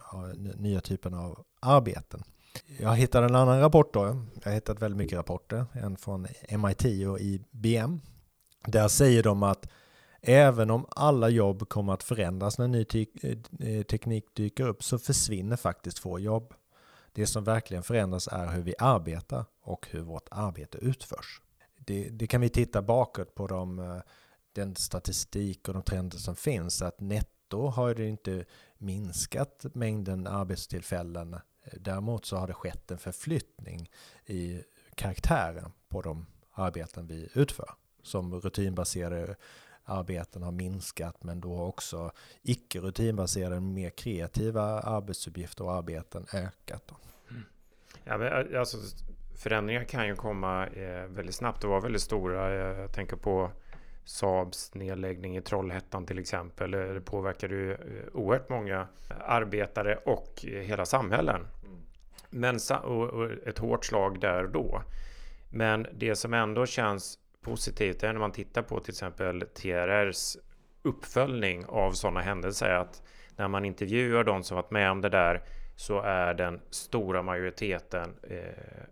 nya 0.56 0.80
typen 0.80 1.14
av 1.14 1.44
arbeten. 1.60 2.22
Jag 2.80 2.96
hittade 2.96 3.26
en 3.26 3.34
annan 3.34 3.60
rapport 3.60 3.94
då. 3.94 4.24
Jag 4.34 4.50
har 4.50 4.54
hittat 4.54 4.82
väldigt 4.82 4.98
mycket 4.98 5.18
rapporter. 5.18 5.66
En 5.72 5.96
från 5.96 6.26
MIT 6.48 7.08
och 7.08 7.20
IBM. 7.20 8.00
Där 8.66 8.88
säger 8.88 9.22
de 9.22 9.42
att 9.42 9.68
även 10.20 10.70
om 10.70 10.86
alla 10.90 11.28
jobb 11.28 11.68
kommer 11.68 11.92
att 11.92 12.02
förändras 12.02 12.58
när 12.58 12.68
ny 12.68 12.86
eh, 13.22 13.82
teknik 13.82 14.24
dyker 14.34 14.68
upp 14.68 14.84
så 14.84 14.98
försvinner 14.98 15.56
faktiskt 15.56 15.98
få 15.98 16.18
jobb. 16.18 16.54
Det 17.12 17.26
som 17.26 17.44
verkligen 17.44 17.82
förändras 17.82 18.28
är 18.32 18.46
hur 18.46 18.62
vi 18.62 18.74
arbetar 18.78 19.44
och 19.62 19.86
hur 19.90 20.00
vårt 20.00 20.28
arbete 20.30 20.78
utförs. 20.78 21.40
Det, 21.78 22.08
det 22.08 22.26
kan 22.26 22.40
vi 22.40 22.48
titta 22.48 22.82
bakåt 22.82 23.34
på 23.34 23.46
de, 23.46 23.78
eh, 23.78 23.98
den 24.52 24.76
statistik 24.76 25.68
och 25.68 25.74
de 25.74 25.82
trender 25.82 26.18
som 26.18 26.36
finns. 26.36 26.82
Att 26.82 27.00
netto 27.00 27.66
har 27.66 27.94
det 27.94 28.06
inte 28.06 28.44
minskat 28.78 29.64
mängden 29.74 30.26
arbetstillfällen. 30.26 31.36
Däremot 31.72 32.24
så 32.24 32.36
har 32.36 32.46
det 32.46 32.54
skett 32.54 32.90
en 32.90 32.98
förflyttning 32.98 33.90
i 34.26 34.62
karaktären 34.94 35.72
på 35.88 36.02
de 36.02 36.26
arbeten 36.52 37.06
vi 37.06 37.28
utför. 37.34 37.70
Som 38.02 38.34
rutinbaserade 38.34 39.36
arbeten 39.84 40.42
har 40.42 40.52
minskat 40.52 41.24
men 41.24 41.40
då 41.40 41.56
har 41.56 41.66
också 41.66 42.12
icke 42.42 42.80
rutinbaserade 42.80 43.60
mer 43.60 43.90
kreativa 43.90 44.62
arbetsuppgifter 44.80 45.64
och 45.64 45.72
arbeten 45.72 46.26
ökat. 46.34 46.92
Mm. 47.30 47.42
Ja, 48.04 48.18
men 48.18 48.52
eh, 48.52 48.60
alltså, 48.60 48.76
förändringar 49.36 49.84
kan 49.84 50.06
ju 50.06 50.16
komma 50.16 50.66
eh, 50.66 51.06
väldigt 51.06 51.34
snabbt 51.34 51.64
och 51.64 51.70
vara 51.70 51.80
väldigt 51.80 52.02
stora. 52.02 52.54
Jag 52.54 52.92
tänker 52.92 53.16
på 53.16 53.50
Saabs 54.04 54.74
nedläggning 54.74 55.36
i 55.36 55.42
Trollhättan 55.42 56.06
till 56.06 56.18
exempel. 56.18 56.70
Det 56.70 57.00
påverkar 57.00 57.48
ju 57.48 57.72
eh, 57.72 57.78
oerhört 58.12 58.48
många 58.48 58.86
arbetare 59.20 59.96
och 59.96 60.44
hela 60.44 60.86
samhällen. 60.86 61.46
Men, 62.30 62.58
och 62.82 63.30
ett 63.46 63.58
hårt 63.58 63.84
slag 63.84 64.20
där 64.20 64.44
och 64.44 64.50
då. 64.50 64.82
Men 65.50 65.86
det 65.92 66.16
som 66.16 66.34
ändå 66.34 66.66
känns 66.66 67.18
positivt 67.40 68.02
är 68.02 68.12
när 68.12 68.20
man 68.20 68.32
tittar 68.32 68.62
på 68.62 68.80
till 68.80 68.92
exempel 68.92 69.40
TRRs 69.54 70.36
uppföljning 70.82 71.64
av 71.66 71.92
sådana 71.92 72.20
händelser. 72.20 72.70
Att 72.70 73.02
när 73.36 73.48
man 73.48 73.64
intervjuar 73.64 74.24
de 74.24 74.42
som 74.42 74.54
varit 74.54 74.70
med 74.70 74.90
om 74.90 75.00
det 75.00 75.08
där 75.08 75.42
så 75.76 76.00
är 76.00 76.34
den 76.34 76.60
stora 76.70 77.22
majoriteten 77.22 78.14
eh, 78.22 78.84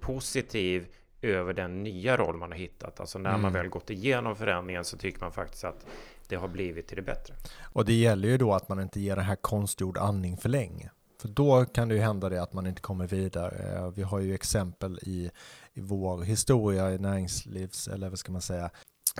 positiv 0.00 0.86
över 1.22 1.52
den 1.52 1.82
nya 1.82 2.16
roll 2.16 2.36
man 2.36 2.50
har 2.50 2.58
hittat. 2.58 3.00
Alltså 3.00 3.18
när 3.18 3.30
mm. 3.30 3.42
man 3.42 3.52
väl 3.52 3.68
gått 3.68 3.90
igenom 3.90 4.36
förändringen 4.36 4.84
så 4.84 4.96
tycker 4.96 5.20
man 5.20 5.32
faktiskt 5.32 5.64
att 5.64 5.86
det 6.28 6.36
har 6.36 6.48
blivit 6.48 6.86
till 6.86 6.96
det 6.96 7.02
bättre. 7.02 7.34
Och 7.72 7.84
det 7.84 7.94
gäller 7.94 8.28
ju 8.28 8.38
då 8.38 8.52
att 8.52 8.68
man 8.68 8.80
inte 8.80 9.00
ger 9.00 9.16
den 9.16 9.24
här 9.24 9.36
konstgjord 9.36 9.98
andning 9.98 10.36
för 10.36 10.48
länge. 10.48 10.90
För 11.20 11.28
då 11.28 11.64
kan 11.64 11.88
det 11.88 11.94
ju 11.94 12.00
hända 12.00 12.28
det 12.28 12.42
att 12.42 12.52
man 12.52 12.66
inte 12.66 12.80
kommer 12.80 13.06
vidare. 13.06 13.76
Eh, 13.76 13.90
vi 13.90 14.02
har 14.02 14.20
ju 14.20 14.34
exempel 14.34 14.98
i, 15.02 15.30
i 15.74 15.80
vår 15.80 16.22
historia 16.22 16.92
i 16.92 16.98
näringslivs, 16.98 17.88
eller 17.88 18.08
vad 18.08 18.18
ska 18.18 18.32
man 18.32 18.42
säga, 18.42 18.70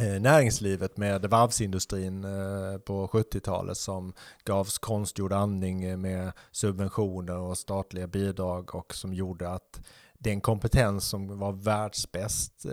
eh, 0.00 0.20
näringslivet 0.20 0.96
med 0.96 1.24
varvsindustrin 1.26 2.24
eh, 2.24 2.78
på 2.78 3.08
70-talet 3.08 3.76
som 3.76 4.12
gavs 4.44 4.78
konstgjord 4.78 5.32
andning 5.32 6.00
med 6.00 6.32
subventioner 6.52 7.38
och 7.38 7.58
statliga 7.58 8.06
bidrag 8.06 8.74
och 8.74 8.94
som 8.94 9.14
gjorde 9.14 9.50
att 9.50 9.80
den 10.18 10.40
kompetens 10.40 11.04
som 11.04 11.38
var 11.38 11.52
världsbäst, 11.52 12.64
eh, 12.64 12.72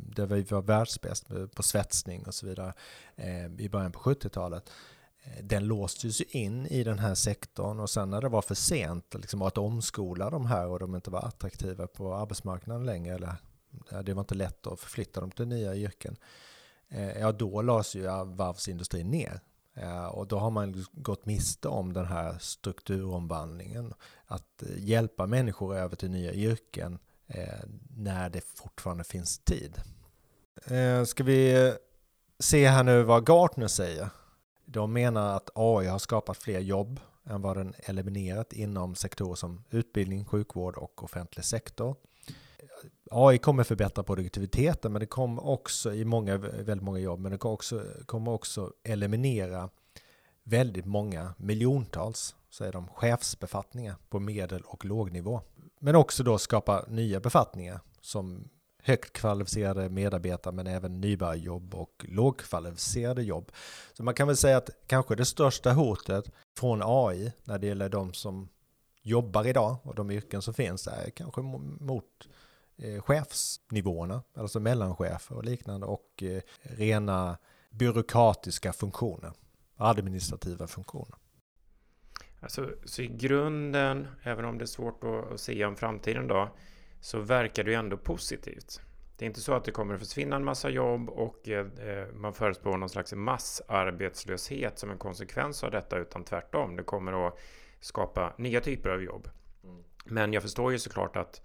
där 0.00 0.26
vi 0.26 0.42
var 0.42 0.62
världsbäst 0.62 1.26
på 1.54 1.62
svetsning 1.62 2.26
och 2.26 2.34
så 2.34 2.46
vidare 2.46 2.72
eh, 3.16 3.46
i 3.46 3.68
början 3.68 3.92
på 3.92 4.00
70-talet, 4.00 4.70
eh, 5.22 5.44
den 5.44 5.64
låstes 5.64 6.20
ju 6.20 6.24
in 6.28 6.66
i 6.66 6.84
den 6.84 6.98
här 6.98 7.14
sektorn 7.14 7.80
och 7.80 7.90
sen 7.90 8.10
när 8.10 8.20
det 8.20 8.28
var 8.28 8.42
för 8.42 8.54
sent 8.54 9.14
liksom 9.14 9.42
att 9.42 9.58
omskola 9.58 10.30
de 10.30 10.46
här 10.46 10.66
och 10.66 10.78
de 10.78 10.94
inte 10.94 11.10
var 11.10 11.20
attraktiva 11.26 11.86
på 11.86 12.14
arbetsmarknaden 12.14 12.86
längre 12.86 13.14
eller 13.14 13.36
det 14.04 14.14
var 14.14 14.20
inte 14.20 14.34
lätt 14.34 14.66
att 14.66 14.80
förflytta 14.80 15.20
dem 15.20 15.30
till 15.30 15.46
nya 15.46 15.76
yrken. 15.76 16.16
ja 17.20 17.32
då 17.32 17.62
lades 17.62 17.94
ju 17.94 18.02
varvsindustrin 18.24 19.10
ner. 19.10 19.40
Och 20.10 20.26
då 20.26 20.38
har 20.38 20.50
man 20.50 20.84
gått 20.92 21.26
miste 21.26 21.68
om 21.68 21.92
den 21.92 22.06
här 22.06 22.38
strukturomvandlingen. 22.38 23.94
Att 24.30 24.62
eh, 24.62 24.68
hjälpa 24.78 25.26
människor 25.26 25.76
över 25.76 25.96
till 25.96 26.10
nya 26.10 26.32
yrken 26.32 26.98
eh, 27.26 27.64
när 27.96 28.30
det 28.30 28.40
fortfarande 28.44 29.04
finns 29.04 29.38
tid. 29.38 29.80
Eh, 30.64 31.04
ska 31.04 31.24
vi 31.24 31.72
se 32.38 32.68
här 32.68 32.84
nu 32.84 33.02
vad 33.02 33.28
Gartner 33.28 33.68
säger? 33.68 34.08
De 34.64 34.92
menar 34.92 35.36
att 35.36 35.50
AI 35.54 35.86
har 35.86 35.98
skapat 35.98 36.36
fler 36.36 36.60
jobb 36.60 37.00
än 37.24 37.42
vad 37.42 37.56
den 37.56 37.74
eliminerat 37.78 38.52
inom 38.52 38.94
sektorer 38.94 39.34
som 39.34 39.64
utbildning, 39.70 40.24
sjukvård 40.24 40.76
och 40.76 41.04
offentlig 41.04 41.44
sektor. 41.44 41.96
AI 43.10 43.38
kommer 43.38 43.64
förbättra 43.64 44.04
produktiviteten 44.04 44.92
men 44.92 45.00
det 45.00 45.06
kommer 45.06 45.46
också 45.46 45.94
i 45.94 46.04
många, 46.04 46.36
väldigt 46.36 46.82
många 46.82 46.98
jobb, 46.98 47.20
men 47.20 47.32
det 47.32 47.38
kommer 47.38 47.54
också, 47.54 47.84
kommer 48.06 48.30
också 48.30 48.72
eliminera 48.82 49.70
väldigt 50.42 50.86
många, 50.86 51.34
miljontals, 51.38 52.34
så 52.50 52.64
är 52.64 52.72
de, 52.72 52.88
chefsbefattningar 52.88 53.96
på 54.08 54.20
medel 54.20 54.62
och 54.62 54.84
lågnivå. 54.84 55.40
Men 55.80 55.96
också 55.96 56.22
då 56.22 56.38
skapa 56.38 56.84
nya 56.88 57.20
befattningar 57.20 57.80
som 58.00 58.48
högt 58.82 59.12
kvalificerade 59.12 59.88
medarbetare 59.88 60.54
men 60.54 60.66
även 60.66 61.00
nybörjarjobb 61.00 61.74
och 61.74 62.06
lågkvalificerade 62.08 63.22
jobb. 63.22 63.52
Så 63.92 64.02
man 64.02 64.14
kan 64.14 64.26
väl 64.26 64.36
säga 64.36 64.56
att 64.56 64.70
kanske 64.86 65.14
det 65.14 65.24
största 65.24 65.72
hotet 65.72 66.30
från 66.56 66.80
AI 66.84 67.32
när 67.44 67.58
det 67.58 67.66
gäller 67.66 67.88
de 67.88 68.12
som 68.12 68.48
jobbar 69.02 69.46
idag 69.46 69.76
och 69.82 69.94
de 69.94 70.10
yrken 70.10 70.42
som 70.42 70.54
finns 70.54 70.86
är 70.86 71.10
kanske 71.10 71.40
mot 71.80 72.28
eh, 72.76 73.02
chefsnivåerna, 73.02 74.22
alltså 74.34 74.60
mellanchefer 74.60 75.36
och 75.36 75.44
liknande 75.44 75.86
och 75.86 76.22
eh, 76.22 76.42
rena 76.62 77.38
byråkratiska 77.70 78.72
funktioner, 78.72 79.32
administrativa 79.76 80.66
funktioner. 80.66 81.16
Alltså, 82.40 82.72
så 82.84 83.02
i 83.02 83.06
grunden, 83.06 84.08
även 84.22 84.44
om 84.44 84.58
det 84.58 84.64
är 84.64 84.66
svårt 84.66 85.04
att 85.04 85.40
se 85.40 85.64
om 85.64 85.76
framtiden 85.76 86.28
då, 86.28 86.48
så 87.00 87.20
verkar 87.20 87.64
det 87.64 87.70
ju 87.70 87.76
ändå 87.76 87.96
positivt. 87.96 88.80
Det 89.16 89.24
är 89.24 89.26
inte 89.26 89.40
så 89.40 89.54
att 89.54 89.64
det 89.64 89.70
kommer 89.70 89.94
att 89.94 90.00
försvinna 90.00 90.36
en 90.36 90.44
massa 90.44 90.70
jobb 90.70 91.08
och 91.10 91.48
eh, 91.48 91.66
man 92.14 92.34
förespår 92.34 92.76
någon 92.76 92.88
slags 92.88 93.12
massarbetslöshet 93.12 94.78
som 94.78 94.90
en 94.90 94.98
konsekvens 94.98 95.64
av 95.64 95.70
detta, 95.70 95.98
utan 95.98 96.24
tvärtom. 96.24 96.76
Det 96.76 96.82
kommer 96.82 97.26
att 97.26 97.38
skapa 97.80 98.32
nya 98.38 98.60
typer 98.60 98.90
av 98.90 99.02
jobb. 99.02 99.28
Mm. 99.64 99.84
Men 100.04 100.32
jag 100.32 100.42
förstår 100.42 100.72
ju 100.72 100.78
såklart 100.78 101.16
att 101.16 101.42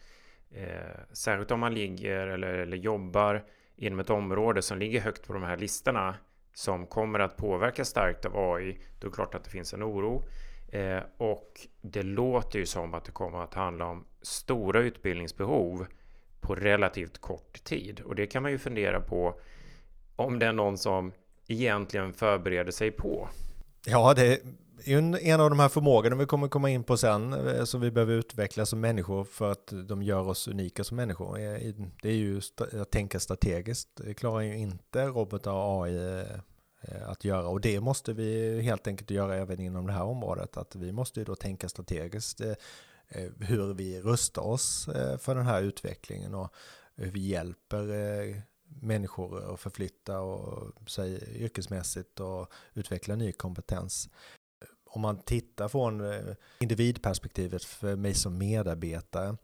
eh, 0.51 0.67
särskilt 1.11 1.51
om 1.51 1.59
man 1.59 1.73
ligger 1.73 2.27
eller, 2.27 2.53
eller 2.53 2.77
jobbar 2.77 3.43
inom 3.75 3.99
ett 3.99 4.09
område 4.09 4.61
som 4.61 4.79
ligger 4.79 5.01
högt 5.01 5.27
på 5.27 5.33
de 5.33 5.43
här 5.43 5.57
listorna 5.57 6.15
som 6.53 6.87
kommer 6.87 7.19
att 7.19 7.37
påverka 7.37 7.85
starkt 7.85 8.25
av 8.25 8.37
AI, 8.37 8.79
då 8.99 9.07
är 9.07 9.11
det 9.11 9.15
klart 9.15 9.35
att 9.35 9.43
det 9.43 9.49
finns 9.49 9.73
en 9.73 9.83
oro. 9.83 10.27
Eh, 10.75 11.03
och 11.17 11.67
det 11.81 12.03
låter 12.03 12.59
ju 12.59 12.65
som 12.65 12.93
att 12.93 13.05
det 13.05 13.11
kommer 13.11 13.43
att 13.43 13.53
handla 13.53 13.85
om 13.85 14.05
stora 14.21 14.79
utbildningsbehov 14.79 15.85
på 16.39 16.55
relativt 16.55 17.17
kort 17.17 17.63
tid. 17.63 17.99
Och 17.99 18.15
det 18.15 18.27
kan 18.27 18.43
man 18.43 18.51
ju 18.51 18.57
fundera 18.57 18.99
på 18.99 19.39
om 20.15 20.39
det 20.39 20.45
är 20.45 20.53
någon 20.53 20.77
som 20.77 21.11
egentligen 21.47 22.13
förbereder 22.13 22.71
sig 22.71 22.91
på. 22.91 23.29
Ja, 23.85 24.13
det 24.13 24.27
är 24.27 24.39
en, 24.85 25.15
en 25.15 25.41
av 25.41 25.49
de 25.49 25.59
här 25.59 25.69
förmågorna 25.69 26.15
vi 26.15 26.25
kommer 26.25 26.47
komma 26.47 26.69
in 26.69 26.83
på 26.83 26.97
sen 26.97 27.33
eh, 27.33 27.63
som 27.63 27.81
vi 27.81 27.91
behöver 27.91 28.13
utveckla 28.13 28.65
som 28.65 28.79
människor 28.79 29.23
för 29.23 29.51
att 29.51 29.73
de 29.87 30.03
gör 30.03 30.27
oss 30.27 30.47
unika 30.47 30.83
som 30.83 30.97
människor. 30.97 31.39
Eh, 31.39 31.73
det 32.01 32.09
är 32.09 32.13
ju 32.13 32.41
att 32.81 32.91
tänka 32.91 33.19
strategiskt. 33.19 33.89
Det 34.05 34.13
klarar 34.13 34.41
ju 34.41 34.57
inte 34.57 35.05
robotar 35.05 35.51
och 35.51 35.85
AI 35.85 36.19
eh, 36.19 36.39
Eh, 36.87 37.09
att 37.09 37.23
göra 37.23 37.47
och 37.47 37.61
det 37.61 37.81
måste 37.81 38.13
vi 38.13 38.61
helt 38.61 38.87
enkelt 38.87 39.11
göra 39.11 39.35
även 39.35 39.59
inom 39.59 39.87
det 39.87 39.93
här 39.93 40.03
området 40.03 40.57
att 40.57 40.75
vi 40.75 40.91
måste 40.91 41.19
ju 41.19 41.23
då 41.23 41.35
tänka 41.35 41.69
strategiskt 41.69 42.41
eh, 42.41 42.53
eh, 43.07 43.31
hur 43.39 43.73
vi 43.73 44.01
rustar 44.01 44.41
oss 44.41 44.89
för 45.19 45.35
den 45.35 45.45
här 45.45 45.61
utvecklingen 45.61 46.33
och 46.35 46.53
hur 46.95 47.11
vi 47.11 47.27
hjälper 47.27 48.41
människor 48.81 49.53
att 49.53 49.59
förflytta 49.59 50.19
och, 50.19 50.89
sig 50.89 51.39
yrkesmässigt 51.43 52.19
och 52.19 52.51
utveckla 52.73 53.15
ny 53.15 53.31
kompetens. 53.31 54.09
Om 54.85 55.01
man 55.01 55.19
tittar 55.19 55.67
från 55.67 56.01
individperspektivet 56.59 57.63
för 57.63 57.95
mig 57.95 58.13
som 58.13 58.37
medarbetare 58.37 59.37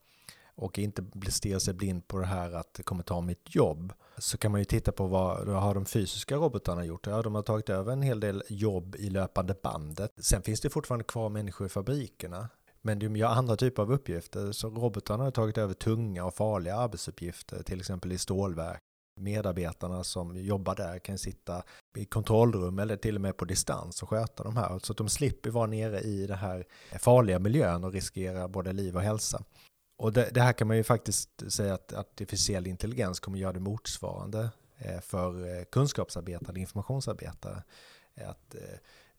och 0.55 0.79
inte 0.79 1.03
stirrar 1.29 1.59
sig 1.59 1.73
blind 1.73 2.07
på 2.07 2.19
det 2.19 2.25
här 2.25 2.51
att 2.51 2.73
det 2.73 2.83
kommer 2.83 3.03
ta 3.03 3.21
mitt 3.21 3.55
jobb 3.55 3.93
så 4.21 4.37
kan 4.37 4.51
man 4.51 4.61
ju 4.61 4.65
titta 4.65 4.91
på 4.91 5.07
vad, 5.07 5.47
har 5.47 5.73
de 5.73 5.85
fysiska 5.85 6.35
robotarna 6.35 6.85
gjort? 6.85 7.07
Ja, 7.07 7.21
de 7.21 7.35
har 7.35 7.41
tagit 7.41 7.69
över 7.69 7.93
en 7.93 8.01
hel 8.01 8.19
del 8.19 8.43
jobb 8.49 8.95
i 8.95 9.09
löpande 9.09 9.55
bandet. 9.63 10.11
Sen 10.17 10.41
finns 10.41 10.61
det 10.61 10.69
fortfarande 10.69 11.03
kvar 11.03 11.29
människor 11.29 11.67
i 11.67 11.69
fabrikerna. 11.69 12.49
Men 12.81 12.99
de 12.99 13.15
gör 13.15 13.27
andra 13.27 13.55
typer 13.55 13.81
av 13.81 13.91
uppgifter. 13.91 14.51
Så 14.51 14.69
robotarna 14.69 15.23
har 15.23 15.31
tagit 15.31 15.57
över 15.57 15.73
tunga 15.73 16.25
och 16.25 16.33
farliga 16.33 16.75
arbetsuppgifter, 16.75 17.63
till 17.63 17.79
exempel 17.79 18.11
i 18.11 18.17
stålverk. 18.17 18.79
Medarbetarna 19.19 20.03
som 20.03 20.35
jobbar 20.35 20.75
där 20.75 20.99
kan 20.99 21.17
sitta 21.17 21.63
i 21.97 22.05
kontrollrum 22.05 22.79
eller 22.79 22.97
till 22.97 23.15
och 23.15 23.21
med 23.21 23.37
på 23.37 23.45
distans 23.45 24.03
och 24.03 24.09
sköta 24.09 24.43
de 24.43 24.57
här. 24.57 24.79
Så 24.79 24.93
att 24.93 24.97
de 24.97 25.09
slipper 25.09 25.49
vara 25.49 25.67
nere 25.67 25.99
i 25.99 26.27
den 26.27 26.37
här 26.37 26.65
farliga 26.99 27.39
miljön 27.39 27.83
och 27.83 27.93
riskera 27.93 28.47
både 28.47 28.73
liv 28.73 28.95
och 28.95 29.01
hälsa. 29.01 29.43
Och 30.01 30.13
det, 30.13 30.29
det, 30.33 30.41
här 30.41 30.53
kan 30.53 30.67
man 30.67 30.77
ju 30.77 30.83
faktiskt 30.83 31.51
säga 31.51 31.73
att 31.73 31.93
artificiell 31.93 32.67
intelligens 32.67 33.19
kommer 33.19 33.37
göra 33.37 33.53
det 33.53 33.59
motsvarande 33.59 34.49
eh, 34.77 34.99
för 35.01 35.57
eh, 35.57 35.63
kunskapsarbetare, 35.63 36.59
informationsarbetare. 36.59 37.63
Att 38.15 38.55
eh, 38.55 38.61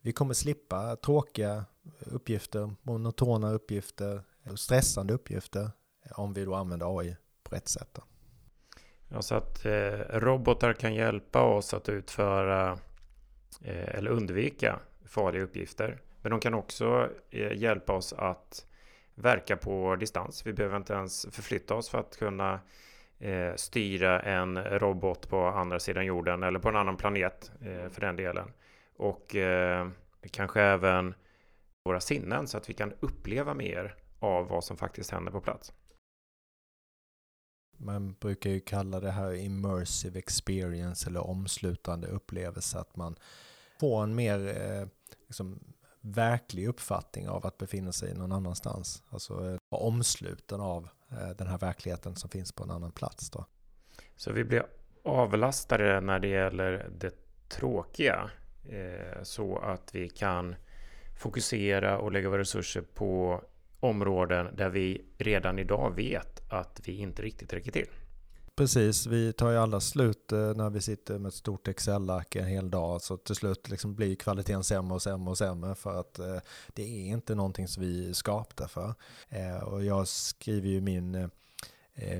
vi 0.01 0.13
kommer 0.13 0.35
slippa 0.35 0.97
tråkiga 0.97 1.65
uppgifter, 2.01 2.75
monotona 2.83 3.53
uppgifter, 3.53 4.23
stressande 4.57 5.15
uppgifter 5.15 5.71
om 6.11 6.33
vi 6.33 6.45
då 6.45 6.55
använder 6.55 6.99
AI 6.99 7.17
på 7.43 7.55
rätt 7.55 7.69
sätt. 7.69 7.99
Ja, 9.09 9.23
så 9.23 9.35
att 9.35 9.65
eh, 9.65 9.99
robotar 10.11 10.73
kan 10.73 10.95
hjälpa 10.95 11.43
oss 11.43 11.75
att 11.75 11.89
utföra 11.89 12.79
eh, 13.61 13.89
eller 13.99 14.11
undvika 14.11 14.79
farliga 15.05 15.43
uppgifter. 15.43 16.01
Men 16.23 16.31
de 16.31 16.41
kan 16.41 16.55
också 16.55 17.09
eh, 17.31 17.53
hjälpa 17.53 17.93
oss 17.93 18.13
att 18.13 18.67
verka 19.15 19.57
på 19.57 19.97
distans. 19.97 20.47
Vi 20.47 20.53
behöver 20.53 20.77
inte 20.77 20.93
ens 20.93 21.27
förflytta 21.31 21.75
oss 21.75 21.89
för 21.89 21.99
att 21.99 22.17
kunna 22.17 22.61
eh, 23.19 23.55
styra 23.57 24.21
en 24.21 24.59
robot 24.65 25.29
på 25.29 25.47
andra 25.47 25.81
sidan 25.81 26.07
jorden 26.07 26.43
eller 26.43 26.59
på 26.59 26.69
en 26.69 26.77
annan 26.77 26.97
planet 26.97 27.53
eh, 27.61 27.89
för 27.89 28.01
den 28.01 28.17
delen. 28.17 28.53
Och 28.97 29.37
eh, 29.37 29.89
kanske 30.31 30.61
även 30.63 31.15
våra 31.85 32.01
sinnen 32.01 32.49
så 32.49 32.59
att 32.59 32.71
vi 32.71 32.75
kan 32.75 32.93
uppleva 33.01 33.55
mer 33.55 33.95
av 34.19 34.49
vad 34.49 34.65
som 34.65 34.77
faktiskt 34.77 35.11
händer 35.11 35.33
på 35.33 35.41
plats. 35.41 35.73
Man 37.77 38.13
brukar 38.21 38.51
ju 38.51 38.61
kalla 38.61 39.01
det 39.01 39.11
här 39.11 39.35
immersive 39.35 40.19
experience 40.19 41.09
eller 41.09 41.27
omslutande 41.27 42.09
upplevelse. 42.09 42.79
Att 42.79 42.97
man 42.97 43.17
får 43.81 44.03
en 44.03 44.15
mer 44.15 44.49
eh, 44.49 44.87
liksom, 45.27 45.75
verklig 46.03 46.67
uppfattning 46.67 47.29
av 47.29 47.47
att 47.47 47.59
befinna 47.59 47.93
sig 47.93 48.15
någon 48.15 48.33
annanstans. 48.33 49.03
Alltså 49.09 49.33
eh, 49.35 49.57
vara 49.69 49.83
omsluten 49.83 50.61
av 50.61 50.89
eh, 51.11 51.29
den 51.39 51.47
här 51.47 51.59
verkligheten 51.59 52.17
som 52.17 52.31
finns 52.31 52.53
på 52.53 52.65
en 52.65 52.71
annan 52.71 52.93
plats. 52.93 53.31
Då. 53.31 53.47
Så 54.17 54.33
vi 54.33 54.45
blir 54.45 54.67
avlastade 55.05 56.01
när 56.01 56.19
det 56.19 56.29
gäller 56.29 56.91
det 56.99 57.15
tråkiga 57.49 58.31
eh, 58.69 59.23
så 59.23 59.59
att 59.59 59.95
vi 59.95 60.09
kan 60.09 60.55
fokusera 61.19 61.99
och 61.99 62.13
lägga 62.13 62.29
våra 62.29 62.41
resurser 62.41 62.83
på 62.95 63.43
områden 63.81 64.57
där 64.57 64.69
vi 64.69 65.05
redan 65.19 65.59
idag 65.59 65.97
vet 65.97 66.53
att 66.53 66.81
vi 66.85 66.97
inte 66.97 67.23
riktigt 67.23 67.53
räcker 67.53 67.73
till. 67.73 67.89
Precis, 68.57 69.07
vi 69.07 69.33
tar 69.33 69.51
ju 69.51 69.57
alla 69.57 69.81
slut 69.81 70.33
eh, 70.33 70.55
när 70.55 70.71
vi 70.71 70.81
sitter 70.81 71.19
med 71.19 71.29
ett 71.29 71.35
stort 71.35 71.69
Excel-ark 71.69 72.37
en 72.37 72.45
hel 72.45 72.71
dag. 72.71 73.03
Så 73.03 73.17
till 73.17 73.35
slut 73.35 73.71
liksom 73.71 73.95
blir 73.95 74.15
kvaliteten 74.15 74.65
sämre 74.65 74.95
och 74.95 75.03
sämre 75.03 75.31
och 75.31 75.39
sämre 75.39 75.75
för 75.75 76.01
att 76.01 76.19
eh, 76.19 76.37
det 76.69 76.83
är 76.83 77.07
inte 77.07 77.35
någonting 77.35 77.69
som 77.69 77.83
vi 77.83 78.09
är 78.09 78.13
skapta 78.13 78.69
för. 78.69 78.95
Eh, 79.29 79.63
och 79.63 79.85
jag 79.85 80.09
skriver 80.09 80.69
ju 80.69 80.81
min 80.81 81.31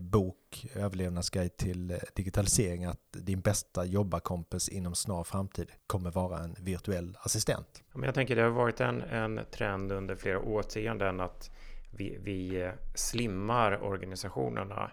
bok 0.03 0.67
Överlevnadsguide 0.75 1.57
till 1.57 1.99
digitalisering 2.15 2.85
att 2.85 3.13
din 3.13 3.41
bästa 3.41 3.85
jobbarkompis 3.85 4.69
inom 4.69 4.95
snar 4.95 5.25
framtid 5.25 5.71
kommer 5.87 6.11
vara 6.11 6.39
en 6.39 6.57
virtuell 6.61 7.17
assistent. 7.21 7.83
Men 7.93 8.03
jag 8.03 8.15
tänker 8.15 8.37
det 8.37 8.43
har 8.43 8.51
varit 8.51 8.81
en, 8.81 9.01
en 9.01 9.41
trend 9.53 9.93
under 9.93 10.17
flera 10.17 10.39
årtionden 10.39 11.21
att 11.21 11.51
vi, 11.91 12.19
vi 12.23 12.71
slimmar 12.95 13.83
organisationerna 13.83 14.91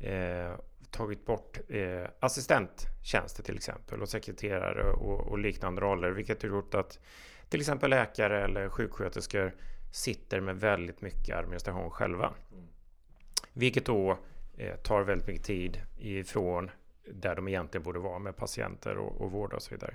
eh, 0.00 0.52
tagit 0.96 1.24
bort 1.24 1.58
eh, 1.68 2.06
assistenttjänster 2.20 3.42
till 3.42 3.56
exempel 3.56 4.02
och 4.02 4.08
sekreterare 4.08 4.92
och, 4.92 5.20
och, 5.20 5.38
liknande 5.38 5.80
roller, 5.80 6.10
vilket 6.10 6.42
har 6.42 6.48
gjort 6.48 6.74
att 6.74 6.98
till 7.48 7.60
exempel 7.60 7.90
läkare 7.90 8.44
eller 8.44 8.68
sjuksköterskor 8.68 9.54
sitter 9.92 10.40
med 10.40 10.60
väldigt 10.60 11.00
mycket 11.00 11.36
administration 11.36 11.90
själva. 11.90 12.34
Mm. 12.52 12.66
Vilket 13.52 13.86
då 13.86 14.18
eh, 14.56 14.76
tar 14.76 15.02
väldigt 15.02 15.26
mycket 15.26 15.44
tid 15.44 15.82
ifrån 15.98 16.70
där 17.14 17.36
de 17.36 17.48
egentligen 17.48 17.82
borde 17.82 17.98
vara 17.98 18.18
med 18.18 18.36
patienter 18.36 18.98
och, 18.98 19.20
och 19.20 19.30
vård 19.30 19.52
och 19.52 19.62
så 19.62 19.74
vidare. 19.74 19.94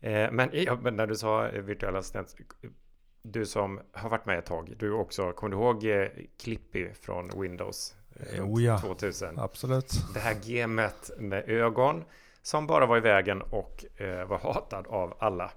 Eh, 0.00 0.32
men, 0.32 0.50
ja, 0.52 0.78
men 0.82 0.96
när 0.96 1.06
du 1.06 1.16
sa 1.16 1.48
virtuella 1.48 1.98
assistent, 1.98 2.36
du 3.22 3.46
som 3.46 3.80
har 3.92 4.10
varit 4.10 4.26
med 4.26 4.38
ett 4.38 4.46
tag, 4.46 4.74
du 4.76 4.92
också, 4.92 5.32
kommer 5.32 5.56
du 5.56 5.62
ihåg 5.62 5.84
eh, 5.84 6.08
Clippy 6.38 6.92
från 6.92 7.40
Windows? 7.40 7.96
Oh 8.40 8.62
ja, 8.62 8.78
2000. 8.78 9.38
absolut. 9.38 9.92
Det 10.14 10.20
här 10.20 10.36
gemet 10.42 11.10
med 11.18 11.48
ögon 11.48 12.04
som 12.42 12.66
bara 12.66 12.86
var 12.86 12.96
i 12.96 13.00
vägen 13.00 13.42
och 13.42 13.84
eh, 13.96 14.24
var 14.26 14.38
hatad 14.38 14.86
av 14.86 15.14
alla. 15.18 15.50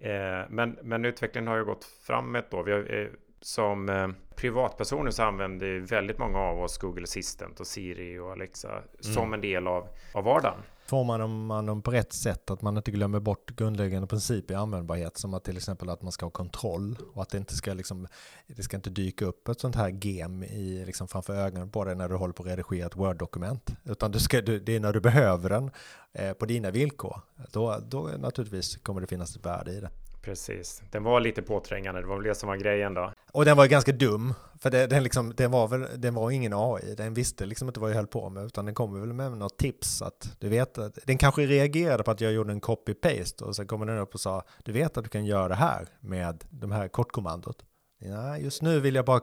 Eh, 0.00 0.48
men, 0.48 0.78
men 0.82 1.04
utvecklingen 1.04 1.48
har 1.48 1.56
ju 1.56 1.64
gått 1.64 1.84
framåt 1.84 2.50
då. 2.50 2.62
Vi 2.62 2.72
har, 2.72 2.94
eh, 3.00 3.06
som 3.40 3.88
eh, 3.88 4.08
privatpersoner 4.36 5.10
så 5.10 5.22
använder 5.22 5.78
väldigt 5.80 6.18
många 6.18 6.38
av 6.38 6.60
oss 6.60 6.78
Google 6.78 7.02
Assistant 7.02 7.60
och 7.60 7.66
Siri 7.66 8.18
och 8.18 8.32
Alexa 8.32 8.70
mm. 8.70 8.84
som 9.00 9.34
en 9.34 9.40
del 9.40 9.66
av, 9.66 9.88
av 10.14 10.24
vardagen. 10.24 10.58
Får 10.86 11.04
man, 11.04 11.46
man 11.46 11.66
dem 11.66 11.82
på 11.82 11.90
rätt 11.90 12.12
sätt, 12.12 12.50
att 12.50 12.62
man 12.62 12.76
inte 12.76 12.90
glömmer 12.90 13.20
bort 13.20 13.50
grundläggande 13.56 14.06
principer 14.06 14.54
i 14.54 14.56
användbarhet, 14.56 15.16
som 15.16 15.34
att 15.34 15.44
till 15.44 15.56
exempel 15.56 15.90
att 15.90 16.02
man 16.02 16.12
ska 16.12 16.26
ha 16.26 16.30
kontroll 16.30 16.98
och 17.14 17.22
att 17.22 17.28
det 17.28 17.38
inte 17.38 17.56
ska, 17.56 17.74
liksom, 17.74 18.06
det 18.46 18.62
ska 18.62 18.76
inte 18.76 18.90
dyka 18.90 19.24
upp 19.24 19.48
ett 19.48 19.60
sånt 19.60 19.76
här 19.76 19.88
gem 19.88 20.42
i, 20.42 20.84
liksom 20.86 21.08
framför 21.08 21.34
ögonen 21.34 21.70
på 21.70 21.84
dig 21.84 21.96
när 21.96 22.08
du 22.08 22.14
håller 22.14 22.32
på 22.32 22.42
att 22.42 22.48
redigera 22.48 22.86
ett 22.86 22.96
Word-dokument, 22.96 23.70
utan 23.84 24.10
du 24.10 24.20
ska, 24.20 24.40
det 24.40 24.68
är 24.68 24.80
när 24.80 24.92
du 24.92 25.00
behöver 25.00 25.50
den 25.50 25.70
eh, 26.12 26.32
på 26.32 26.46
dina 26.46 26.70
villkor. 26.70 27.20
Då, 27.52 27.78
då 27.88 28.10
naturligtvis 28.18 28.76
kommer 28.76 29.00
det 29.00 29.06
finnas 29.06 29.36
ett 29.36 29.46
värde 29.46 29.72
i 29.72 29.80
det. 29.80 29.90
Precis, 30.22 30.82
den 30.90 31.02
var 31.02 31.20
lite 31.20 31.42
påträngande, 31.42 32.00
det 32.00 32.06
var 32.06 32.16
väl 32.16 32.24
det 32.24 32.34
som 32.34 32.48
var 32.48 32.56
grejen 32.56 32.94
då. 32.94 33.12
Och 33.32 33.44
den 33.44 33.56
var 33.56 33.66
ganska 33.66 33.92
dum, 33.92 34.34
för 34.60 34.70
det, 34.70 34.86
den, 34.86 35.02
liksom, 35.02 35.34
den, 35.36 35.50
var 35.50 35.68
väl, 35.68 35.86
den 35.96 36.14
var 36.14 36.30
ingen 36.30 36.52
AI, 36.54 36.94
den 36.94 37.14
visste 37.14 37.46
liksom 37.46 37.68
inte 37.68 37.80
vad 37.80 37.90
jag 37.90 37.96
höll 37.96 38.06
på 38.06 38.30
med, 38.30 38.44
utan 38.44 38.64
den 38.64 38.74
kom 38.74 39.00
väl 39.00 39.12
med 39.12 39.32
något 39.32 39.58
tips 39.58 40.02
att 40.02 40.36
du 40.38 40.48
vet 40.48 40.78
att 40.78 40.98
den 41.04 41.18
kanske 41.18 41.46
reagerade 41.46 42.02
på 42.02 42.10
att 42.10 42.20
jag 42.20 42.32
gjorde 42.32 42.52
en 42.52 42.60
copy-paste 42.60 43.42
och 43.42 43.56
sen 43.56 43.66
kommer 43.66 43.86
den 43.86 43.98
upp 43.98 44.14
och 44.14 44.20
sa 44.20 44.42
du 44.64 44.72
vet 44.72 44.96
att 44.96 45.04
du 45.04 45.10
kan 45.10 45.24
göra 45.24 45.48
det 45.48 45.54
här 45.54 45.88
med 46.00 46.44
de 46.50 46.72
här 46.72 46.88
kortkommandot. 46.88 47.64
Nej, 48.00 48.42
just 48.42 48.62
nu 48.62 48.80
vill 48.80 48.94
jag 48.94 49.04
bara 49.04 49.20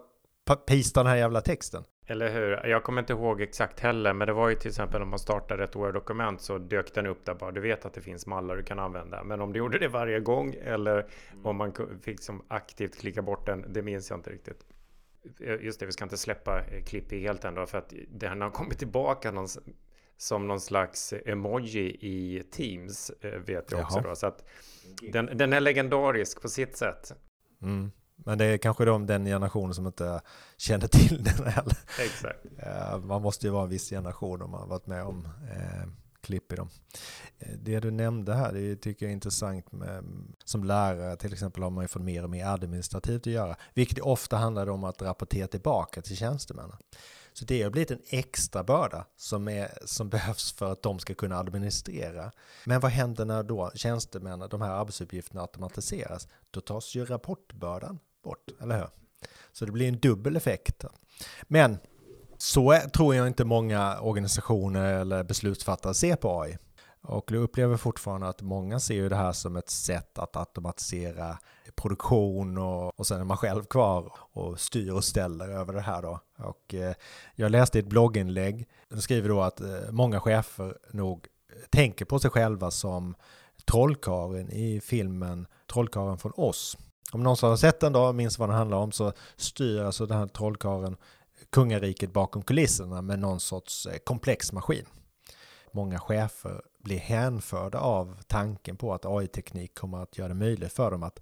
pista 0.67 1.03
den 1.03 1.09
här 1.09 1.17
jävla 1.17 1.41
texten. 1.41 1.83
Eller 2.11 2.29
hur? 2.29 2.67
Jag 2.67 2.83
kommer 2.83 3.01
inte 3.01 3.13
ihåg 3.13 3.41
exakt 3.41 3.79
heller, 3.79 4.13
men 4.13 4.27
det 4.27 4.33
var 4.33 4.49
ju 4.49 4.55
till 4.55 4.69
exempel 4.69 5.01
om 5.01 5.09
man 5.09 5.19
startade 5.19 5.63
ett 5.63 5.75
Word-dokument 5.75 6.41
så 6.41 6.57
dök 6.57 6.93
den 6.93 7.07
upp 7.07 7.25
där 7.25 7.33
bara. 7.33 7.51
Du 7.51 7.61
vet 7.61 7.85
att 7.85 7.93
det 7.93 8.01
finns 8.01 8.25
mallar 8.25 8.57
du 8.57 8.63
kan 8.63 8.79
använda, 8.79 9.23
men 9.23 9.41
om 9.41 9.53
du 9.53 9.59
gjorde 9.59 9.79
det 9.79 9.87
varje 9.87 10.19
gång 10.19 10.55
eller 10.61 10.93
mm. 10.93 11.45
om 11.45 11.55
man 11.55 11.73
fick 12.01 12.21
som 12.21 12.45
aktivt 12.47 12.99
klicka 12.99 13.21
bort 13.21 13.45
den, 13.45 13.73
det 13.73 13.81
minns 13.81 14.09
jag 14.09 14.19
inte 14.19 14.29
riktigt. 14.29 14.65
Eh, 15.39 15.55
just 15.61 15.79
det, 15.79 15.85
vi 15.85 15.91
ska 15.91 16.03
inte 16.03 16.17
släppa 16.17 16.59
eh, 16.59 16.83
Clippy 16.83 17.21
helt 17.21 17.45
ändå 17.45 17.65
för 17.65 17.77
att 17.77 17.93
den 18.07 18.41
har 18.41 18.49
kommit 18.49 18.79
tillbaka 18.79 19.31
någon, 19.31 19.47
som 20.17 20.47
någon 20.47 20.61
slags 20.61 21.13
emoji 21.25 21.97
i 22.01 22.43
Teams, 22.51 23.11
eh, 23.21 23.31
vet 23.31 23.71
jag 23.71 23.81
också 23.81 23.99
då. 23.99 24.15
Så 24.15 24.27
att 24.27 24.49
den, 25.11 25.29
den 25.33 25.53
är 25.53 25.59
legendarisk 25.59 26.41
på 26.41 26.49
sitt 26.49 26.77
sätt. 26.77 27.13
Mm. 27.61 27.91
Men 28.25 28.37
det 28.37 28.45
är 28.45 28.57
kanske 28.57 28.85
de, 28.85 29.05
den 29.05 29.25
generationen 29.25 29.73
som 29.73 29.87
inte 29.87 30.21
känner 30.57 30.87
till 30.87 31.23
den 31.37 31.47
heller. 31.47 31.77
Exakt. 31.99 32.45
Eh, 32.57 32.99
man 32.99 33.21
måste 33.21 33.47
ju 33.47 33.51
vara 33.51 33.63
en 33.63 33.69
viss 33.69 33.89
generation 33.89 34.41
om 34.41 34.51
man 34.51 34.59
har 34.59 34.67
varit 34.67 34.87
med 34.87 35.03
om 35.03 35.25
eh, 35.25 35.89
klipp 36.21 36.51
i 36.51 36.55
dem. 36.55 36.69
Eh, 37.39 37.53
det 37.63 37.79
du 37.79 37.91
nämnde 37.91 38.33
här, 38.33 38.53
det 38.53 38.75
tycker 38.75 39.05
jag 39.05 39.09
är 39.09 39.13
intressant 39.13 39.71
med, 39.71 40.03
som 40.45 40.63
lärare 40.63 41.15
till 41.15 41.33
exempel 41.33 41.63
har 41.63 41.69
man 41.69 41.83
ju 41.83 41.87
fått 41.87 42.01
mer 42.01 42.23
och 42.23 42.29
mer 42.29 42.45
administrativt 42.45 43.21
att 43.21 43.33
göra, 43.33 43.55
vilket 43.73 43.99
ofta 43.99 44.37
handlar 44.37 44.69
om 44.69 44.83
att 44.83 45.01
rapportera 45.01 45.47
tillbaka 45.47 46.01
till 46.01 46.17
tjänstemännen. 46.17 46.77
Så 47.33 47.45
det 47.45 47.63
har 47.63 47.69
blivit 47.69 47.91
en 47.91 48.01
extra 48.07 48.63
börda 48.63 49.05
som, 49.15 49.47
är, 49.47 49.77
som 49.85 50.09
behövs 50.09 50.51
för 50.51 50.71
att 50.71 50.83
de 50.83 50.99
ska 50.99 51.13
kunna 51.13 51.37
administrera. 51.37 52.31
Men 52.65 52.79
vad 52.79 52.91
händer 52.91 53.25
när 53.25 53.43
då 53.43 53.71
tjänstemännen, 53.75 54.49
de 54.49 54.61
här 54.61 54.71
arbetsuppgifterna 54.71 55.41
automatiseras? 55.41 56.27
Då 56.51 56.61
tas 56.61 56.95
ju 56.95 57.05
rapportbördan 57.05 57.99
bort, 58.23 58.51
eller 58.61 58.77
hur? 58.77 58.87
Så 59.51 59.65
det 59.65 59.71
blir 59.71 59.87
en 59.87 59.99
dubbel 59.99 60.35
effekt. 60.35 60.85
Men 61.43 61.77
så 62.37 62.71
är, 62.71 62.79
tror 62.79 63.15
jag 63.15 63.27
inte 63.27 63.45
många 63.45 63.99
organisationer 63.99 64.93
eller 64.93 65.23
beslutsfattare 65.23 65.93
ser 65.93 66.15
på 66.15 66.41
AI. 66.41 66.57
Och 67.01 67.31
jag 67.31 67.41
upplever 67.41 67.77
fortfarande 67.77 68.27
att 68.27 68.41
många 68.41 68.79
ser 68.79 68.95
ju 68.95 69.09
det 69.09 69.15
här 69.15 69.31
som 69.31 69.55
ett 69.55 69.69
sätt 69.69 70.19
att 70.19 70.35
automatisera 70.35 71.37
produktion 71.75 72.57
och, 72.57 72.99
och 72.99 73.07
sen 73.07 73.19
är 73.19 73.25
man 73.25 73.37
själv 73.37 73.63
kvar 73.63 74.11
och 74.17 74.59
styr 74.59 74.91
och 74.91 75.03
ställer 75.03 75.49
över 75.49 75.73
det 75.73 75.81
här 75.81 76.01
då. 76.01 76.19
Och 76.37 76.73
eh, 76.73 76.93
jag 77.35 77.51
läste 77.51 77.79
ett 77.79 77.85
blogginlägg, 77.85 78.67
de 78.89 79.01
skriver 79.01 79.29
då 79.29 79.41
att 79.41 79.61
eh, 79.61 79.91
många 79.91 80.19
chefer 80.19 80.77
nog 80.91 81.27
tänker 81.69 82.05
på 82.05 82.19
sig 82.19 82.31
själva 82.31 82.71
som 82.71 83.15
trollkaren 83.65 84.51
i 84.51 84.81
filmen 84.81 85.47
Trollkaren 85.71 86.17
från 86.17 86.33
oss 86.35 86.77
om 87.11 87.23
någon 87.23 87.37
som 87.37 87.49
har 87.49 87.57
sett 87.57 87.79
den 87.79 87.93
då 87.93 88.01
och 88.01 88.15
minns 88.15 88.39
vad 88.39 88.49
den 88.49 88.57
handlar 88.57 88.77
om 88.77 88.91
så 88.91 89.13
styr 89.35 89.81
alltså 89.81 90.05
den 90.05 90.17
här 90.17 90.27
trollkaren 90.27 90.97
kungariket 91.49 92.13
bakom 92.13 92.41
kulisserna 92.41 93.01
med 93.01 93.19
någon 93.19 93.39
sorts 93.39 93.85
eh, 93.85 93.97
komplex 93.97 94.53
maskin. 94.53 94.85
Många 95.71 95.99
chefer 95.99 96.61
blir 96.83 96.99
hänförda 96.99 97.79
av 97.79 98.17
tanken 98.27 98.77
på 98.77 98.93
att 98.93 99.05
AI-teknik 99.05 99.75
kommer 99.75 100.03
att 100.03 100.17
göra 100.17 100.27
det 100.27 100.33
möjligt 100.33 100.73
för 100.73 100.91
dem 100.91 101.03
att 101.03 101.19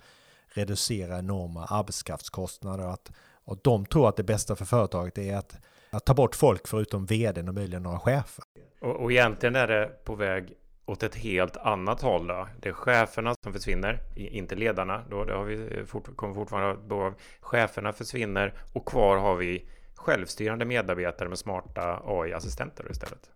reducera 0.48 1.20
enorma 1.20 1.66
arbetskraftskostnader 1.66 2.86
och, 2.86 2.94
att, 2.94 3.12
och 3.46 3.60
de 3.64 3.86
tror 3.86 4.10
att 4.10 4.16
det 4.16 4.24
bästa 4.24 4.56
för 4.56 4.66
företaget 4.66 5.18
är 5.18 5.36
att, 5.36 5.58
att 5.90 6.06
ta 6.06 6.14
bort 6.14 6.36
folk 6.36 6.68
förutom 6.68 7.06
vdn 7.06 7.48
och 7.48 7.54
möjligen 7.54 7.84
några 7.84 8.00
chefer. 8.00 8.46
Och, 8.82 8.96
och 8.96 9.12
egentligen 9.12 9.56
är 9.56 9.68
det 9.68 10.04
på 10.04 10.16
väg 10.16 10.54
åt 10.88 11.04
ett 11.04 11.16
helt 11.16 11.58
annat 11.58 12.02
håll. 12.02 12.28
Då. 12.28 12.48
Det 12.60 12.70
är 12.70 12.74
cheferna 12.74 13.36
som 13.44 13.54
försvinner, 13.54 14.00
inte 14.16 14.56
ledarna. 14.56 15.04
Då 15.10 15.24
det 15.24 15.34
har 15.34 15.44
vi 15.44 15.78
eh, 15.78 15.86
fort, 15.86 16.16
kommer 16.16 16.34
fortfarande 16.34 16.82
då 16.88 17.14
cheferna 17.42 17.94
försvinner 17.94 18.54
och 18.74 18.86
kvar 18.86 19.18
har 19.18 19.36
vi 19.36 19.70
självstyrande 19.96 20.66
medarbetare 20.66 21.30
med 21.30 21.40
smarta 21.40 22.02
AI-assistenter 22.06 22.92
istället. 22.92 23.30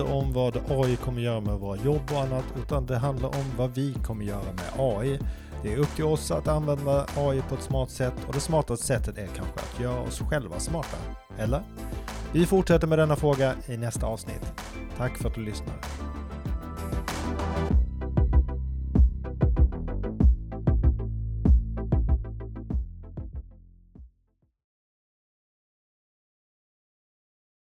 Inte 0.00 0.12
om 0.12 0.32
vad 0.32 0.56
AI 0.68 0.96
kommer 0.96 1.22
göra 1.22 1.40
med 1.40 1.54
våra 1.54 1.76
jobb 1.76 2.02
och 2.12 2.20
annat, 2.20 2.44
utan 2.62 2.86
det 2.86 2.98
handlar 2.98 3.28
om 3.28 3.44
vad 3.56 3.74
vi 3.74 3.94
kommer 3.94 4.24
göra 4.24 4.42
med 4.42 4.64
AI. 4.78 5.18
Det 5.62 5.72
är 5.72 5.76
upp 5.76 5.94
till 5.96 6.04
oss 6.04 6.30
att 6.30 6.48
använda 6.48 7.06
AI 7.16 7.42
på 7.48 7.54
ett 7.54 7.62
smart 7.62 7.90
sätt 7.90 8.14
och 8.26 8.34
det 8.34 8.40
smartaste 8.40 8.86
sättet 8.86 9.18
är 9.18 9.26
kanske 9.26 9.60
att 9.60 9.80
göra 9.80 10.00
oss 10.00 10.20
själva 10.20 10.60
smarta. 10.60 10.96
Eller? 11.38 11.62
Vi 12.32 12.46
fortsätter 12.46 12.86
med 12.86 12.98
denna 12.98 13.16
fråga 13.16 13.54
i 13.68 13.76
nästa 13.76 14.06
avsnitt. 14.06 14.52
Tack 14.96 15.18
för 15.18 15.28
att 15.28 15.34
du 15.34 15.44
lyssnar. 15.44 15.74